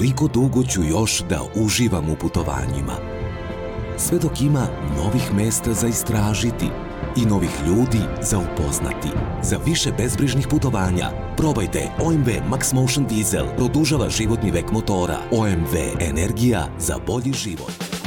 [0.00, 2.96] koliko dugo ću još da uživam u putovanjima.
[3.96, 6.66] Sve dok ima novih mesta za istražiti
[7.16, 9.08] i novih ljudi za upoznati.
[9.42, 13.46] Za više bezbrižnih putovanja probajte OMV Max Motion Diesel.
[13.56, 15.18] Produžava životni vek motora.
[15.30, 17.99] OMV Energija za bolji život.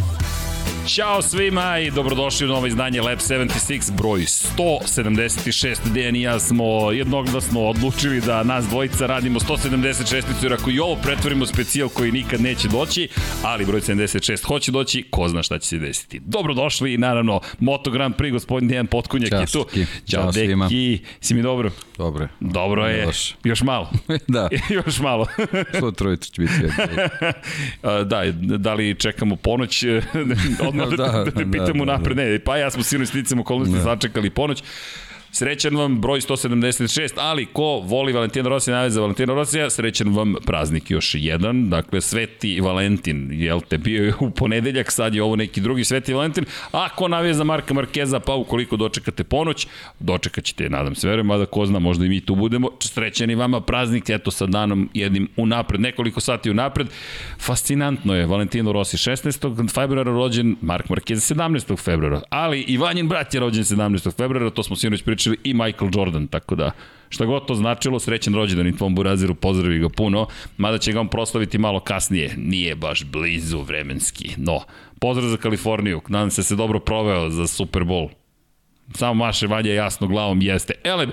[0.87, 5.93] Ćao svima i dobrodošli u novo izdanje Lab 76, broj 176.
[5.93, 10.23] Dejan i ja smo jednoglasno odlučili da nas dvojica radimo 176.
[10.43, 13.07] jer ako i ovo pretvorimo specijal koji nikad neće doći,
[13.43, 16.19] ali broj 76 hoće doći, ko zna šta će se desiti.
[16.25, 19.65] Dobrodošli i naravno Moto Grand Prix, gospodin Dejan Potkunjak Ćao, je tu.
[20.09, 20.65] Ćao, Ćao svima.
[20.65, 21.71] deki, si mi dobro?
[21.97, 22.27] Dobro.
[22.39, 23.35] Dobro je, Još.
[23.43, 23.91] još malo.
[24.27, 24.49] da,
[24.85, 25.27] još malo.
[25.79, 26.53] sutra ujutro će biti.
[28.05, 28.23] Da,
[28.57, 29.83] da li čekamo ponoć,
[30.81, 33.09] odmah da, da, Da, da te da, pitamo da, napred, ne, pa ja smo sinoć
[33.09, 33.83] sticam okolnosti da.
[33.83, 34.63] sačekali ponoć.
[35.35, 40.35] Srećan vam broj 176, ali ko voli Valentina Rossi, najave za Valentina Rosija, srećan vam
[40.45, 45.35] praznik još jedan, dakle Sveti Valentin, jel te, bio je u ponedeljak, sad je ovo
[45.35, 49.67] neki drugi Sveti Valentin, a ko navije za Marka Markeza, pa ukoliko dočekate ponoć,
[49.99, 53.61] dočekat ćete, nadam se, verujem, mada ko zna, možda i mi tu budemo, srećani vama
[53.61, 56.87] praznik, eto sa danom jednim unapred, nekoliko sati unapred,
[57.39, 59.73] fascinantno je, Valentino Rossi 16.
[59.73, 61.83] februara rođen, Mark Marquez 17.
[61.83, 64.17] februara, ali i Vanjin brat je rođen 17.
[64.17, 66.71] februara, to smo sinoć pričali i Michael Jordan, tako da
[67.09, 70.99] šta god to značilo, srećan rođendan i tvom Buraziru, pozdravi ga puno, mada će ga
[70.99, 74.59] on proslaviti malo kasnije, nije baš blizu vremenski, no,
[74.99, 78.09] pozdrav za Kaliforniju, nadam se da se dobro proveo za Super Bowl.
[78.93, 80.73] Samo maše Vanja jasno glavom, jeste.
[80.83, 81.07] Ele,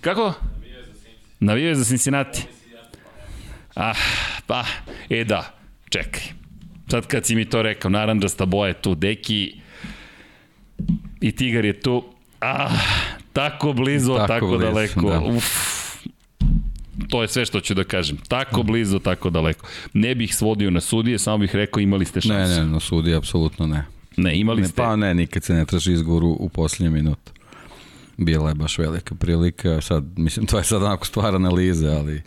[0.00, 0.32] kako?
[1.40, 2.42] Navijaju za Cincinnati.
[3.74, 3.96] Ah,
[4.46, 4.64] pa,
[5.10, 5.58] e da,
[5.90, 6.22] čekaj.
[6.90, 9.60] Sad kad si mi to rekao, naranđasta boja je tu, deki
[11.20, 12.04] i tigar je tu.
[12.40, 12.70] Ah,
[13.38, 15.00] tako blizu, tako, tako blizu, daleko.
[15.00, 15.20] Da.
[15.20, 15.44] Uf,
[17.08, 18.16] to je sve što ću da kažem.
[18.28, 19.66] Tako blizu, tako daleko.
[19.92, 22.54] Ne bih svodio na sudije, samo bih rekao imali ste šansu.
[22.54, 23.84] Ne, ne, na sudije apsolutno ne.
[24.16, 24.76] Ne, imali ne, ste...
[24.76, 27.32] Pa ne, nikad se ne traži izgovor u, u posljednju minutu.
[28.16, 32.22] Bila je baš velika prilika, sad, mislim, to je sad onako stvar analize, ali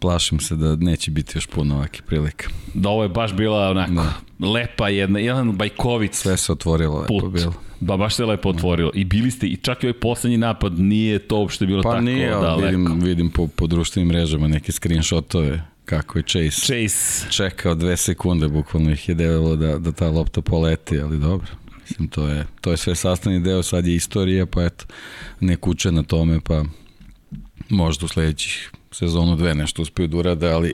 [0.00, 2.48] plašim se da neće biti još puno ovakih prilika.
[2.74, 4.12] Da ovo je baš bila onako da.
[4.48, 6.14] lepa jedna, jedan bajkovic.
[6.16, 7.22] Sve se otvorilo put.
[7.22, 7.54] lepo bilo.
[7.80, 8.90] Da, baš se lepo otvorilo.
[8.94, 12.02] I bili ste, i čak i ovaj poslednji napad nije to uopšte bilo pa tako
[12.02, 12.66] nije, daleko.
[12.66, 17.30] vidim, vidim po, po društvenim mrežama neke screenshotove kako je Chase, Chase.
[17.30, 21.46] čekao dve sekunde, bukvalno ih je devalo da, da ta lopta poleti, ali dobro.
[21.80, 24.84] Mislim, to je, to je sve sastavni deo, sad je istorija, pa eto,
[25.40, 26.64] ne kuće na tome, pa
[27.68, 30.72] možda u sledećih sezonu dve nešto uspiju da urade, ali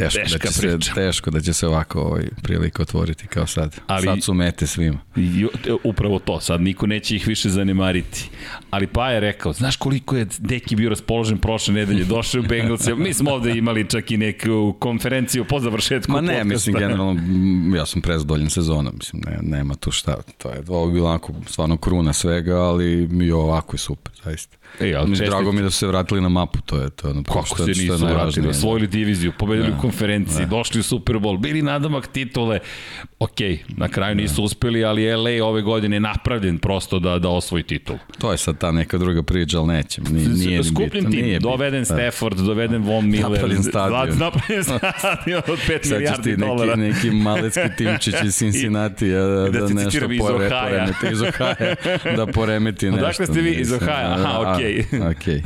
[0.00, 0.78] teško Teška da će priča.
[0.84, 3.76] se teško da će se ovako ovaj prilika otvoriti kao sad.
[3.86, 4.98] Ali- sad su mete svima.
[5.16, 5.46] I,
[5.84, 8.28] upravo to, sad niko neće ih više zanemariti.
[8.70, 12.86] Ali pa je rekao, znaš koliko je Deki bio raspoložen prošle nedelje, došao u Bengals,
[12.96, 16.44] mi smo ovde imali čak i neku konferenciju po završetku Ma ne, podcasta.
[16.46, 17.20] mislim generalno
[17.76, 20.16] ja sam prezadovoljan sezonom, mislim ne, nema tu šta.
[20.38, 24.56] To je ovo je bilo onako stvarno kruna svega, ali mi ovako je super, zaista.
[24.80, 26.90] E, ali Mi čestit- drago mi je da su se vratili na mapu, to je
[26.90, 28.50] to je ono Kako što- se je nisu vratili, da.
[28.50, 32.58] osvojili diviziju, pobedili Da, u konferenciji, došli u Super Bowl, bili nadamak titule.
[33.18, 37.62] Ok, na kraju nisu uspeli, ali LA ove godine je napravljen prosto da, da osvoji
[37.62, 37.96] titul.
[38.18, 40.02] To je sad ta neka druga priča, ali neće.
[40.02, 41.84] Nije, nije ni Skupljen tim, nije doveden Da.
[41.84, 43.30] Stafford, doveden Von Miller.
[43.30, 44.18] Napravljen stadion.
[44.18, 44.64] Napravljen
[44.98, 46.76] stadion od 5 Sad ćeš milijardi ti dolara.
[46.76, 51.22] neki, neki malecki timčić iz Cincinnati da, I da da, ti nešto pore, poremeti iz
[51.22, 51.74] Ohaja,
[52.16, 53.04] da poremeti nešto.
[53.06, 53.50] Odakle ste vi?
[53.50, 54.12] Iz Ohaja?
[54.12, 54.84] Aha, a, okej.
[55.10, 55.42] okej.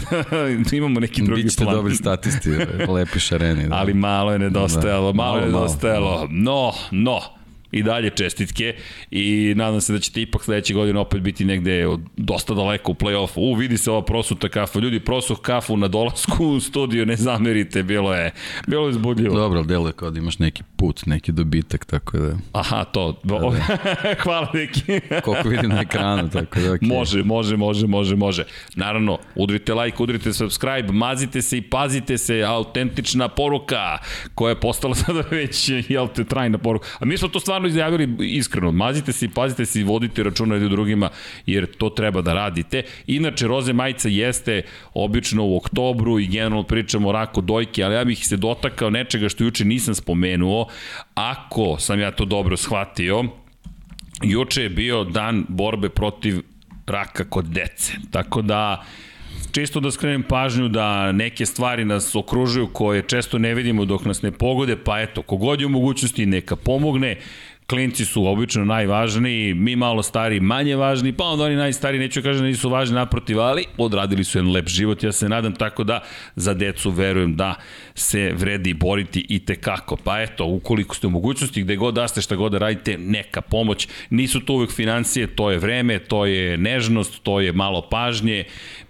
[0.79, 1.77] Imamo neki drugi Bićete plan.
[1.77, 2.51] dobri statisti,
[2.89, 3.69] lepi šareni.
[3.69, 3.75] Da.
[3.77, 5.17] Ali malo je nedostajalo, Da.
[5.17, 5.65] malo je Malo, malo.
[5.65, 6.27] nedostajalo.
[6.31, 7.21] No, no,
[7.75, 8.75] i dalje čestitke
[9.11, 12.95] i nadam se da ćete ipak sledeće godine opet biti negde od- dosta daleko u
[12.95, 13.33] play-offu.
[13.37, 14.79] U, vidi se ova prosuta kafa.
[14.79, 18.31] Ljudi, prosuh kafu na dolasku u studio, ne zamerite, bilo je,
[18.67, 19.37] bilo je zbudljivo.
[19.37, 23.21] Dobro, ali deluje kao da imaš neki put, neki dobitak, tako da, Aha, to.
[24.23, 25.01] Hvala neki.
[25.23, 26.89] koliko vidim na ekranu, tako da, okay.
[26.89, 28.45] Može, može, može, može, može.
[28.75, 33.99] Naravno, udrite like, udrite subscribe, mazite se i pazite se, autentična poruka
[34.35, 36.87] koja je postala sada već, jel te, trajna poruka.
[36.99, 40.55] A mi smo to stvarno izjavili iskreno, mazite se i pazite se i vodite računa
[40.55, 41.11] jedni drugima,
[41.47, 42.83] jer to treba da radite.
[43.07, 44.63] Inače, roze majica jeste
[44.95, 49.29] obično u oktobru i generalno pričamo o raku dojke, ali ja bih se dotakao nečega
[49.29, 50.69] što juče nisam spomenuo.
[51.15, 53.25] Ako sam ja to dobro shvatio,
[54.23, 56.41] juče je bio dan borbe protiv
[56.87, 57.93] raka kod dece.
[58.11, 58.85] Tako da
[59.53, 64.23] čisto da skrenem pažnju da neke stvari nas okružuju koje često ne vidimo dok nas
[64.23, 67.17] ne pogode, pa eto, kogod je u mogućnosti neka pomogne,
[67.67, 72.43] Klinci su obično najvažniji, mi malo stari manje važni, pa onda oni najstari neću kažem
[72.43, 76.01] da nisu važni naprotiv, ali odradili su jedan lep život, ja se nadam tako da
[76.37, 77.55] za decu verujem da
[77.95, 79.97] se vredi boriti i te kako.
[79.97, 83.41] Pa eto, ukoliko ste u mogućnosti, gde god da ste, šta god da radite, neka
[83.41, 83.89] pomoć.
[84.11, 88.45] Nisu to uvek financije, to je vreme, to je nežnost, to je malo pažnje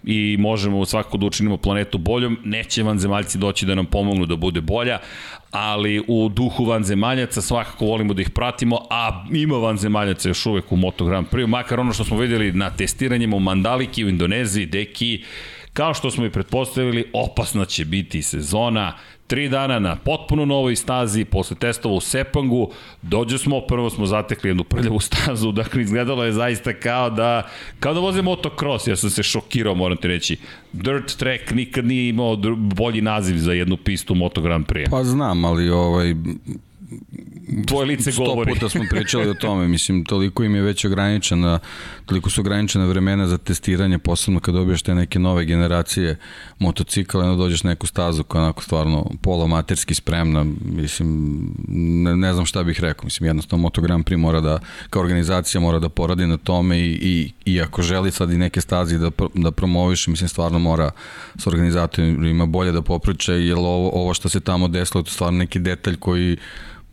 [0.04, 2.38] i možemo svako da učinimo planetu boljom.
[2.44, 4.98] Neće vanzemaljci doći da nam pomognu da bude bolja,
[5.54, 10.76] ali u duhu vanzemaljaca svakako volimo da ih pratimo, a ima vanzemaljaca još uvek u
[10.76, 15.24] Moto Grand Prix, makar ono što smo videli na testiranjima u Mandaliki, u Indoneziji, Deki,
[15.72, 21.24] kao što smo i pretpostavili, opasna će biti sezona, tri dana na potpuno novoj stazi,
[21.24, 22.70] posle testova u Sepangu,
[23.02, 27.48] dođe smo, prvo smo zatekli jednu prljavu stazu, dakle izgledalo je zaista kao da,
[27.80, 30.36] kao da voze motocross, ja sam se šokirao, moram ti reći.
[30.72, 34.90] Dirt track nikad nije imao bolji naziv za jednu pistu Moto Grand Prix.
[34.90, 36.14] Pa znam, ali ovaj,
[37.66, 38.50] tvoje lice govori.
[38.50, 41.58] Sto puta smo pričali o tome, mislim, toliko im je već ograničena,
[42.06, 46.18] toliko su ograničena vremena za testiranje, posebno kad dobiješ te neke nove generacije
[46.58, 52.32] motocikla, onda dođeš na neku stazu koja je onako stvarno polomaterski spremna, mislim, ne, ne
[52.32, 54.58] znam šta bih rekao, mislim, jednostavno Moto Grand Prix mora da,
[54.90, 58.60] kao organizacija mora da poradi na tome i, i, i ako želi sad i neke
[58.60, 60.90] stazi da, da promoviš, mislim, stvarno mora
[61.38, 65.38] s organizatorima bolje da popriče, jer ovo, ovo što se tamo desilo, to je stvarno
[65.38, 66.36] neki detalj koji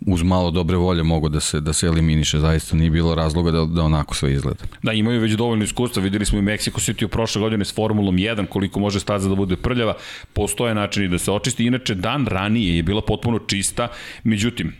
[0.07, 3.65] uz malo dobre volje mogu da se da se eliminiše, zaista nije bilo razloga da,
[3.65, 4.63] da onako sve izgleda.
[4.83, 8.15] Da, imaju već dovoljno iskustva, videli smo i Mexico City u prošle godine s Formulom
[8.15, 9.93] 1, koliko može staza da bude prljava,
[10.33, 13.87] postoje načini da se očisti, inače dan ranije je bila potpuno čista,
[14.23, 14.73] međutim,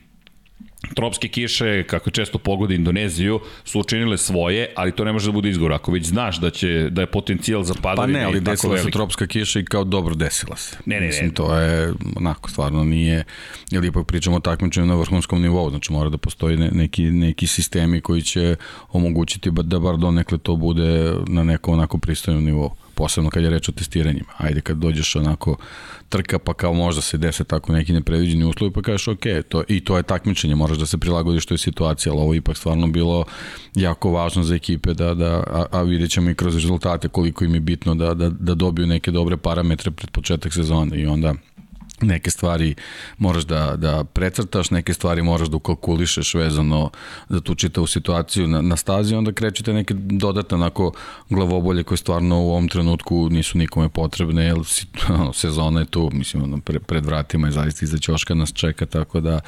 [0.95, 5.49] tropske kiše, kako često pogodi Indoneziju, su učinile svoje, ali to ne može da bude
[5.49, 5.73] izgovor.
[5.73, 8.91] Ako već znaš da će da je potencijal za padavine Pa ne, ali desila se
[8.91, 10.77] tropska kiša i kao dobro desila se.
[10.85, 11.33] Ne, ne, Mislim, ne.
[11.33, 13.23] to je, onako, stvarno nije,
[13.71, 17.47] ili ipak pričamo o takmičenju na vrhunskom nivou, znači mora da postoji ne, neki, neki
[17.47, 18.55] sistemi koji će
[18.89, 23.69] omogućiti da bar donekle to bude na nekom onako pristojnom nivou posebno kad je reč
[23.69, 24.29] o testiranjima.
[24.37, 25.57] Ajde kad dođeš onako
[26.11, 29.79] trka pa kao možda se dese tako neki nepredviđeni uslovi pa kažeš ok, to, i
[29.83, 33.25] to je takmičenje, moraš da se prilagodiš toj situaciji, ali ovo ipak stvarno bilo
[33.75, 37.53] jako važno za ekipe da, da a, a vidjet ćemo i kroz rezultate koliko im
[37.53, 41.33] je bitno da, da, da dobiju neke dobre parametre pred početak sezone i onda
[42.01, 42.75] neke stvari
[43.17, 46.89] moraš da, da precrtaš, neke stvari moraš da ukalkulišeš vezano
[47.29, 50.91] za tu čitavu situaciju na, na stazi, onda krećete neke dodatne onako
[51.29, 54.57] glavobolje koje stvarno u ovom trenutku nisu nikome potrebne, jer
[55.33, 59.19] sezona je tu, mislim, ono, pre, pred vratima je zaista iza ćoška nas čeka, tako
[59.19, 59.39] da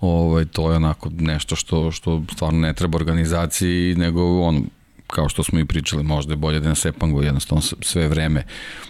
[0.00, 4.66] ovaj, to je onako nešto što, što stvarno ne treba organizaciji, nego on,
[5.14, 8.44] kao što smo i pričali, možda je bolje da na Sepangu jednostavno sve vreme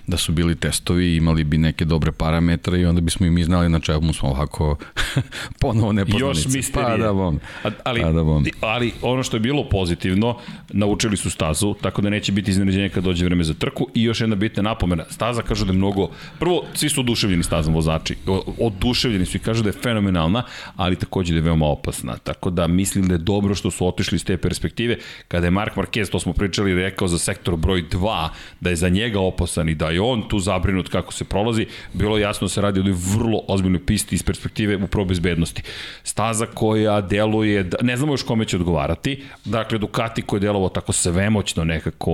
[0.07, 3.69] da su bili testovi, imali bi neke dobre parametre i onda bismo i mi znali
[3.69, 4.77] na čemu smo ovako
[5.61, 6.41] ponovo nepoznanice.
[6.41, 6.91] Još misterije.
[6.91, 7.41] Pa da bom.
[7.85, 8.47] Ali, pa da bom.
[8.61, 10.39] ali ono što je bilo pozitivno,
[10.73, 14.21] naučili su stazu, tako da neće biti iznenađenja kad dođe vreme za trku i još
[14.21, 15.05] jedna bitna napomena.
[15.11, 18.17] Staza kažu da je mnogo, prvo, svi su oduševljeni stazom vozači,
[18.59, 20.43] oduševljeni su i kažu da je fenomenalna,
[20.77, 22.17] ali takođe da je veoma opasna.
[22.17, 24.99] Tako da mislim da je dobro što su otišli iz te perspektive.
[25.29, 28.29] Kada je Mark Marquez, to smo pričali, rekao za sektor broj 2,
[28.61, 32.19] da je za njega opasan i da je on tu zabrinut kako se prolazi, bilo
[32.19, 35.63] jasno da se radi o vrlo ozbiljnoj pisti iz perspektive upravo bezbednosti.
[36.03, 40.69] Staza koja deluje, da, ne znamo još kome će odgovarati, dakle Ducati koji je delovao
[40.69, 42.13] tako svemoćno nekako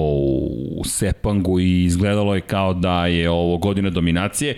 [0.77, 4.57] u Sepangu i izgledalo je kao da je ovo godina dominacije,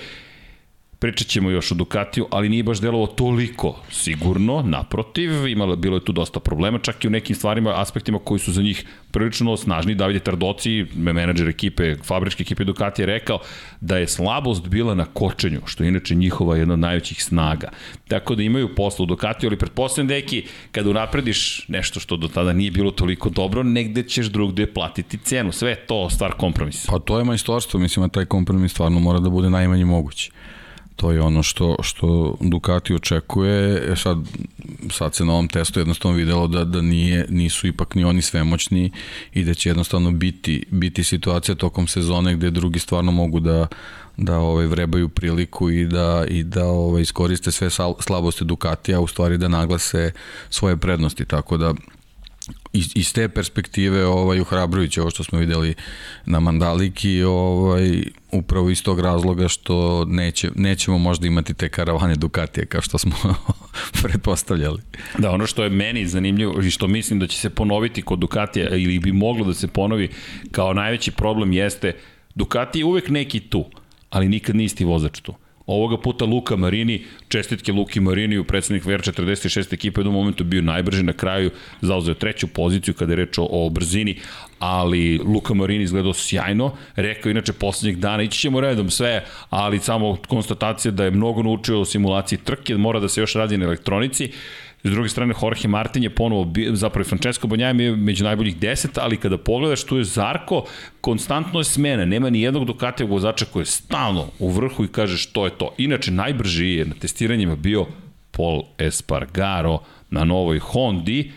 [1.03, 6.05] pričat ćemo još o Ducatiju, ali nije baš delovo toliko sigurno, naprotiv, imalo, bilo je
[6.05, 9.95] tu dosta problema, čak i u nekim stvarima, aspektima koji su za njih prilično snažni.
[9.95, 13.39] Davide Tardoci, menadžer ekipe, fabričke ekipe Ducati je rekao
[13.81, 17.71] da je slabost bila na kočenju, što je inače njihova jedna od najvećih snaga.
[18.09, 22.53] Tako da imaju posla u Ducatiju, ali pretpostavljam deki, kada unaprediš nešto što do tada
[22.53, 25.53] nije bilo toliko dobro, negde ćeš drugde platiti cenu.
[25.53, 26.93] Sve to stvar kompromisa.
[26.93, 30.31] Pa to je majstorstvo, mislim, a taj kompromis stvarno mora da bude najmanje mogući.
[30.97, 33.93] To je ono što, što Ducati očekuje.
[33.93, 34.19] E sad,
[34.91, 38.91] sad se na ovom testu jednostavno videlo da, da nije, nisu ipak ni oni svemoćni
[39.35, 43.67] i da će jednostavno biti, biti situacija tokom sezone gde drugi stvarno mogu da,
[44.17, 47.69] da ovaj vrebaju priliku i da i da ovaj iskoriste sve
[48.01, 50.13] slabosti Ducatija, u stvari da naglase
[50.51, 51.75] svoje prednosti, tako da
[52.73, 55.75] iz, iz te perspektive ovaj uhrabrujuće ovo što smo videli
[56.27, 62.67] na Mandaliki ovaj upravo iz tog razloga što neće, nećemo možda imati te karavane Ducatije
[62.67, 63.15] kao što smo
[64.03, 64.83] pretpostavljali.
[65.19, 68.69] Da, ono što je meni zanimljivo i što mislim da će se ponoviti kod Ducatija
[68.69, 70.09] ili bi moglo da se ponovi
[70.51, 71.97] kao najveći problem jeste
[72.35, 73.65] Ducati je uvek neki tu,
[74.11, 75.35] ali nikad nije isti vozač tu
[75.67, 81.03] Ovoga puta Luka Marini, čestitke Luki Marini u predsednik VR46 ekipe u momentu bio najbrži
[81.03, 81.51] na kraju,
[81.81, 84.19] zauzeo treću poziciju kada je reč o, o brzini,
[84.59, 90.17] ali Luka Marini izgledao sjajno, rekao inače poslednjeg dana, ići ćemo redom sve, ali samo
[90.29, 94.31] konstatacija da je mnogo naučio o simulaciji trke, mora da se još radi na elektronici,
[94.85, 99.17] S druge strane, Jorge Martin je ponovo, zapravo Francesco Bonjajem je među najboljih deset, ali
[99.17, 100.65] kada pogledaš, tu je Zarko,
[101.01, 105.17] konstantno je smena, nema ni jednog Ducatija vozača koji je stalno u vrhu i kaže
[105.17, 105.75] što je to.
[105.79, 107.87] Inače, najbrži je na testiranjima bio
[108.31, 109.79] Paul Espargaro
[110.11, 111.33] na novoj Hondi,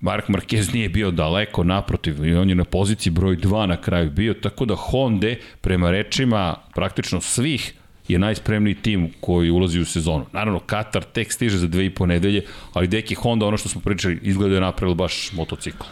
[0.00, 4.10] Mark Marquez nije bio daleko naprotiv i on je na poziciji broj 2 na kraju
[4.10, 7.74] bio, tako da Honda prema rečima praktično svih
[8.12, 10.26] je najspremniji tim koji ulazi u sezonu.
[10.32, 13.80] Naravno, Katar tek stiže za dve i po nedelje, ali deki Honda, ono što smo
[13.80, 15.84] pričali, izgleda je napravilo baš motocikl.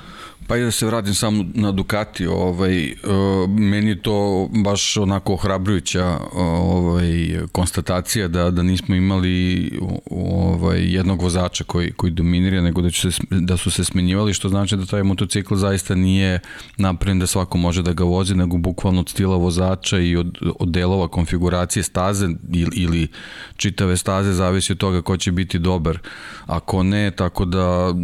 [0.48, 5.32] Pa i da se vratim samo na Ducati, ovaj, uh, meni je to baš onako
[5.32, 9.70] ohrabrujuća ovaj, konstatacija da, da nismo imali
[10.10, 14.76] ovaj, jednog vozača koji, koji dominira, nego da, se, da su se smenjivali, što znači
[14.76, 16.40] da taj motocikl zaista nije
[16.76, 20.68] napravljen da svako može da ga vozi, nego bukvalno od stila vozača i od, od
[20.68, 23.08] delova konfiguracije staze ili, ili
[23.56, 25.98] čitave staze zavisi od toga ko će biti dobar.
[26.46, 27.94] Ako ne, tako da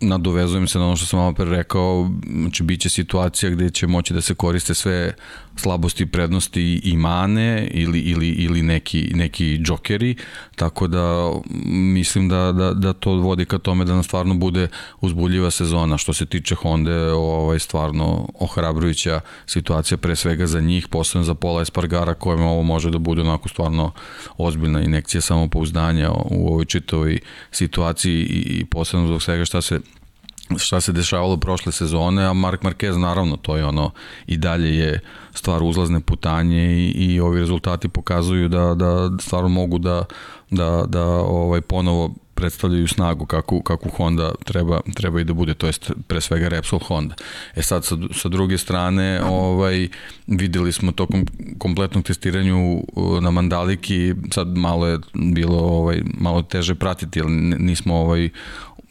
[0.00, 3.86] nadovezujem se na ono što sam malo pre rekao, znači bit će situacija gde će
[3.86, 5.14] moći da se koriste sve
[5.58, 10.16] slabosti, prednosti i mane ili, ili, ili neki, neki džokeri,
[10.56, 11.32] tako da
[11.66, 14.68] mislim da, da, da to vodi ka tome da nam stvarno bude
[15.00, 15.98] uzbuljiva sezona.
[15.98, 21.62] Što se tiče Honda, ovaj, stvarno ohrabrujuća situacija pre svega za njih, posebno za Pola
[21.62, 23.92] Espargara kojem ovo može da bude onako stvarno
[24.36, 27.18] ozbiljna inekcija samopouzdanja u ovoj čitovoj
[27.50, 29.80] situaciji i, i posebno zbog svega šta se
[30.56, 33.90] šta se dešavalo prošle sezone, a Mark Marquez naravno, to je ono
[34.26, 35.00] i dalje je
[35.38, 40.04] stvar uzlazne putanje i, i ovi rezultati pokazuju da, da stvarno mogu da,
[40.50, 45.66] da, da ovaj ponovo predstavljaju snagu kakvu, kakvu Honda treba, treba i da bude, to
[45.66, 47.14] jest pre svega Repsol Honda.
[47.54, 49.88] E sad, sa, sa druge strane, ovaj,
[50.26, 51.26] videli smo tokom
[51.58, 52.82] kompletnog testiranju
[53.20, 58.30] na Mandaliki, sad malo je bilo ovaj, malo teže pratiti, ali nismo ovaj,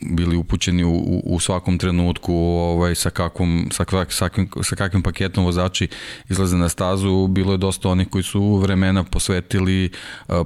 [0.01, 4.30] bili upućeni u, u svakom trenutku ovaj, sa, kakvom, sa, sa,
[4.63, 5.88] sa kakvim paketom vozači
[6.30, 7.27] izlaze na stazu.
[7.27, 9.89] Bilo je dosta onih koji su vremena posvetili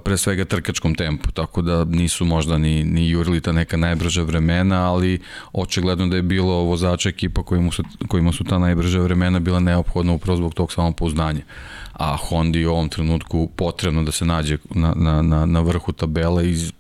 [0.03, 4.91] pre svega trkačkom tempu, tako da nisu možda ni, ni jurili ta neka najbrža vremena,
[4.91, 5.20] ali
[5.53, 10.13] očigledno da je bilo vozača ekipa kojima su, kojima su ta najbrža vremena bila neophodna
[10.13, 11.41] upravo zbog tog samopouzdanja
[11.93, 16.50] a Hondi u ovom trenutku potrebno da se nađe na, na, na, na vrhu tabele
[16.50, 16.72] iz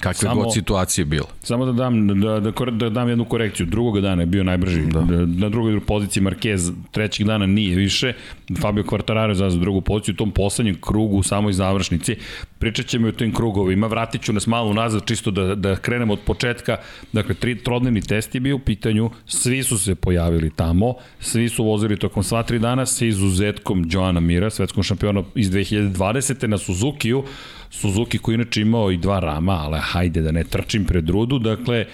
[0.00, 1.26] Kakve samo, god situacije bilo.
[1.42, 3.66] Samo da dam, da, da, da dam jednu korekciju.
[3.66, 4.80] Drugog dana je bio najbrži.
[4.86, 5.00] Da.
[5.00, 8.12] da na drugoj poziciji Marquez, trećeg dana nije više.
[8.60, 12.16] Fabio Quartararo je za drugu poziciju u tom poslednjem krugu u samoj završnici.
[12.58, 13.86] Pričat ćemo o tim krugovima.
[13.86, 16.76] Vratit ću nas malo nazad čisto da, da krenemo od početka.
[17.12, 19.10] Dakle, tri, trodnevni test je bio u pitanju.
[19.26, 20.94] Svi su se pojavili tamo.
[21.20, 26.46] Svi su vozili tokom sva tri dana sa izuzetkom Joana Mira, svetskom šampiona iz 2020.
[26.46, 27.24] na Suzuki-u
[27.70, 31.84] Suzuki koji inače imao i dva rama, ali hajde da ne trčim pred rudu, dakle,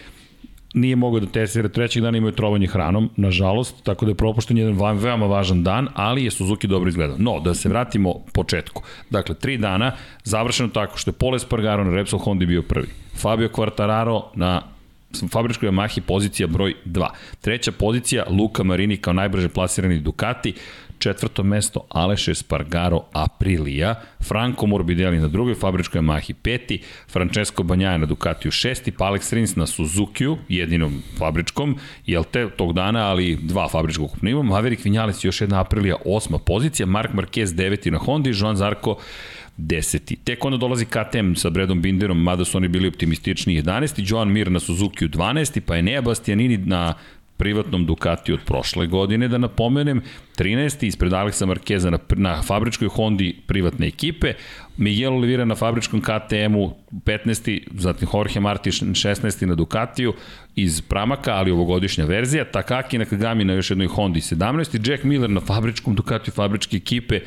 [0.74, 4.98] nije mogao da testira trećeg dana imaju trovanje hranom, nažalost, tako da je propušten jedan
[4.98, 7.16] veoma važan dan, ali je Suzuki dobro izgledao.
[7.18, 8.82] No, da se vratimo početku.
[9.10, 9.92] Dakle, tri dana,
[10.24, 12.88] završeno tako što je Pole Spargaro na Repsol Honda bio prvi.
[13.16, 14.62] Fabio Quartararo na
[15.32, 17.08] fabričkoj Yamahi pozicija broj 2.
[17.40, 20.54] Treća pozicija Luka Marini kao najbrže plasirani Ducati
[21.04, 26.80] četvrto mesto Aleš Espargaro Aprilia, Franco Morbidelli na drugoj fabričkoj Yamahi peti,
[27.12, 32.72] Francesco Banjaja na Ducatiju šesti, pa Alex Rins na Suzukiju, jedinom fabričkom, jel te tog
[32.72, 37.90] dana, ali dva fabričkog kupniva, Maverick Vinales još jedna Aprilia osma pozicija, Mark Marquez deveti
[37.90, 38.96] na Honda i Joan Zarko
[39.56, 40.16] deseti.
[40.16, 44.02] Tek onda dolazi KTM sa Bredom Binderom, mada su oni bili optimistični 11.
[44.10, 45.60] Joan Mir na Suzuki 12.
[45.60, 46.94] pa Enea Bastianini na
[47.36, 50.02] privatnom Ducati od prošle godine, da napomenem,
[50.38, 50.86] 13.
[50.86, 54.34] ispred Aleksa Markeza na, na fabričkoj Hondi privatne ekipe,
[54.76, 57.60] Miguel Oliveira na fabričkom KTM-u 15.
[57.74, 59.46] zatim Jorge Martin 16.
[59.46, 60.12] na Ducatiju
[60.56, 64.90] iz Pramaka, ali ovogodišnja verzija, Takaki na Kagami na još jednoj Hondi 17.
[64.90, 67.20] Jack Miller na fabričkom Ducatiju fabričke ekipe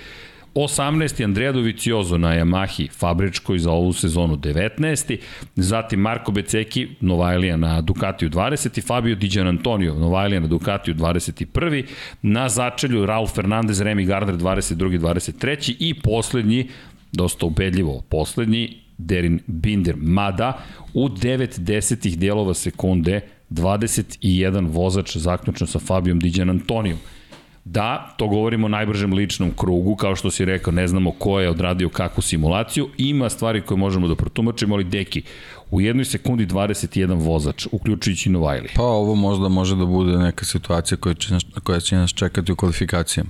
[0.54, 1.24] 18.
[1.24, 5.18] Andrea Doviciozo na Yamahi fabričkoj za ovu sezonu 19.
[5.56, 8.88] Zatim Marko Beceki, Novajlija na Ducatiju 20.
[8.88, 11.84] Fabio Di Antonio, Novajlija na Ducatiju 21.
[12.22, 15.00] Na začelju Raul Fernandez, Remy Gardner 22.
[15.00, 15.76] 23.
[15.80, 16.70] I poslednji,
[17.12, 19.96] dosta ubedljivo poslednji, Derin Binder.
[19.98, 20.58] Mada
[20.94, 26.98] u 9 desetih dijelova sekunde 21 vozač zaključno sa Fabijom Diđan Antonijom.
[27.72, 31.50] Da, to govorimo o najbržem ličnom krugu, kao što si rekao, ne znamo ko je
[31.50, 35.22] odradio kakvu simulaciju, ima stvari koje možemo da protumačimo, ali deki,
[35.72, 38.70] u jednoj sekundi 21 vozač, uključujući Novajli.
[38.76, 42.52] Pa ovo možda može da bude neka situacija koja će nas, koja će nas čekati
[42.52, 43.30] u kvalifikacijama.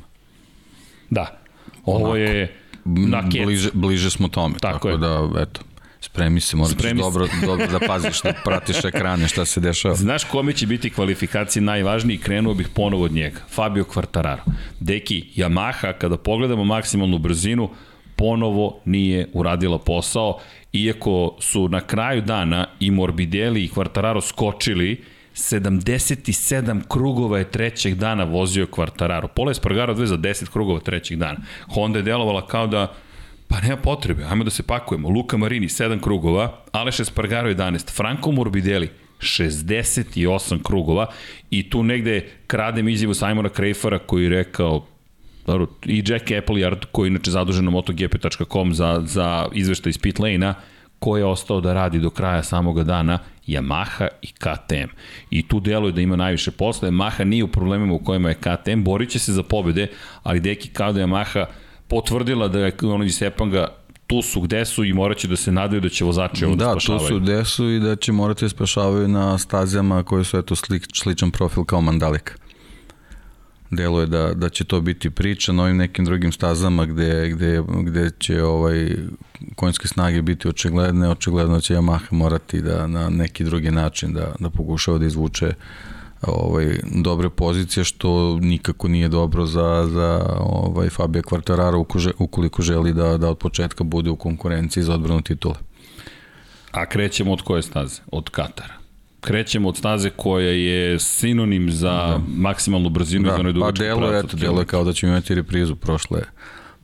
[1.09, 1.39] Da,
[1.85, 2.15] ovo Onako.
[2.15, 3.43] je na kec.
[3.43, 4.97] Bliže, bliže smo tome, tako, tako je.
[4.97, 5.61] da, eto,
[6.01, 9.95] Spremi se, moraš Spremi dobro, dobro da paziš, da pratiš ekrane, šta se dešava.
[9.95, 13.39] Znaš kome će biti kvalifikacije najvažniji, krenuo bih ponovo od njega.
[13.49, 14.41] Fabio Quartararo.
[14.79, 17.69] Deki, Yamaha, kada pogledamo maksimalnu brzinu,
[18.15, 20.39] ponovo nije uradila posao,
[20.73, 28.23] iako su na kraju dana i Morbidelli i Quartararo skočili, 77 krugova je trećeg dana
[28.23, 29.27] vozio Quartararo.
[29.27, 31.39] Pola Espargaro dve za 10 krugova trećeg dana.
[31.67, 32.93] Honda je delovala kao da
[33.47, 35.09] Pa nema potrebe, ajmo da se pakujemo.
[35.09, 38.89] Luka Marini, 7 krugova, Aleš Espargaro 11, Franco Morbidelli,
[39.19, 41.07] 68 krugova
[41.49, 44.85] i tu negde kradem izjavu Simona Krejfara koji je rekao
[45.85, 50.53] i Jack Appleyard koji je inače zadužen na motogp.com za, za izveštaj iz pit lane-a
[50.99, 54.89] ko je ostao da radi do kraja samoga dana Yamaha i KTM.
[55.29, 56.89] I tu deluje da ima najviše posla.
[56.89, 59.87] Yamaha nije u problemima u kojima je KTM, borit se za pobede,
[60.23, 61.45] ali deki kao da Yamaha
[61.87, 63.67] potvrdila da je ono iz Sepanga
[64.07, 66.65] tu su gde su i morat će da se nadaju da će vozači ovo da,
[66.65, 66.99] da spašavaju.
[66.99, 70.37] Da, tu su gde su i da će morati da spašavaju na stazama koje su
[70.37, 72.33] eto slik, sličan profil kao Mandalika.
[73.71, 77.63] Delo je da, da će to biti priča na ovim nekim drugim stazama gde, gde,
[77.83, 78.95] gde će ovaj
[79.55, 84.49] konjske snage biti očigledne, očigledno će Yamaha morati da na neki drugi način da, da
[84.49, 85.53] pokušava da izvuče uh,
[86.21, 93.17] ovaj, dobre pozicije, što nikako nije dobro za, za ovaj, Fabio Quartararo ukoliko želi da,
[93.17, 95.55] da od početka bude u konkurenciji za odbranu titula.
[96.71, 98.01] A krećemo od koje staze?
[98.11, 98.73] Od Katara.
[99.21, 102.19] Krećemo od staze koja je sinonim za da.
[102.27, 105.11] maksimalnu brzinu da, i za onaj dugački pa delo, eto, delo je kao da ćemo
[105.11, 106.21] imati reprizu prošle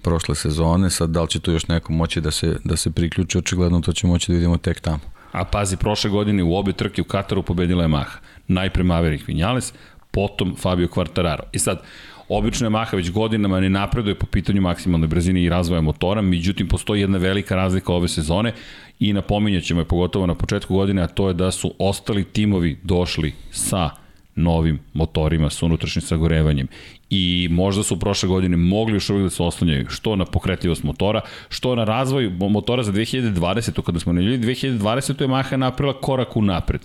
[0.04, 3.38] prošle sezone, sad da li će tu još neko moći da se, da se priključi,
[3.38, 5.12] očigledno to će moći da vidimo tek tamo.
[5.34, 9.74] A pazi, prošle godine u obe trke u Kataru pobedila je Maha najpre Maverick Vinales,
[10.12, 11.43] potom Fabio Quartararo.
[11.52, 11.82] I sad,
[12.30, 16.67] obično je Maha već godinama ne napreduje po pitanju maksimalne brzine i razvoja motora, međutim
[16.67, 18.54] postoji jedna velika razlika ove sezone
[19.00, 22.80] i napominjat ćemo je pogotovo na početku godine, a to je da su ostali timovi
[22.84, 24.03] došli sa
[24.36, 26.67] novim motorima sa unutrašnjim sagorevanjem.
[27.10, 31.22] I možda su prošle godine mogli još uvijek da se oslanjaju što na pokretljivost motora,
[31.50, 33.82] što na razvoj motora za 2020.
[33.82, 35.22] Kada smo najavili 2020.
[35.22, 36.82] je Maha napravila korak u napred.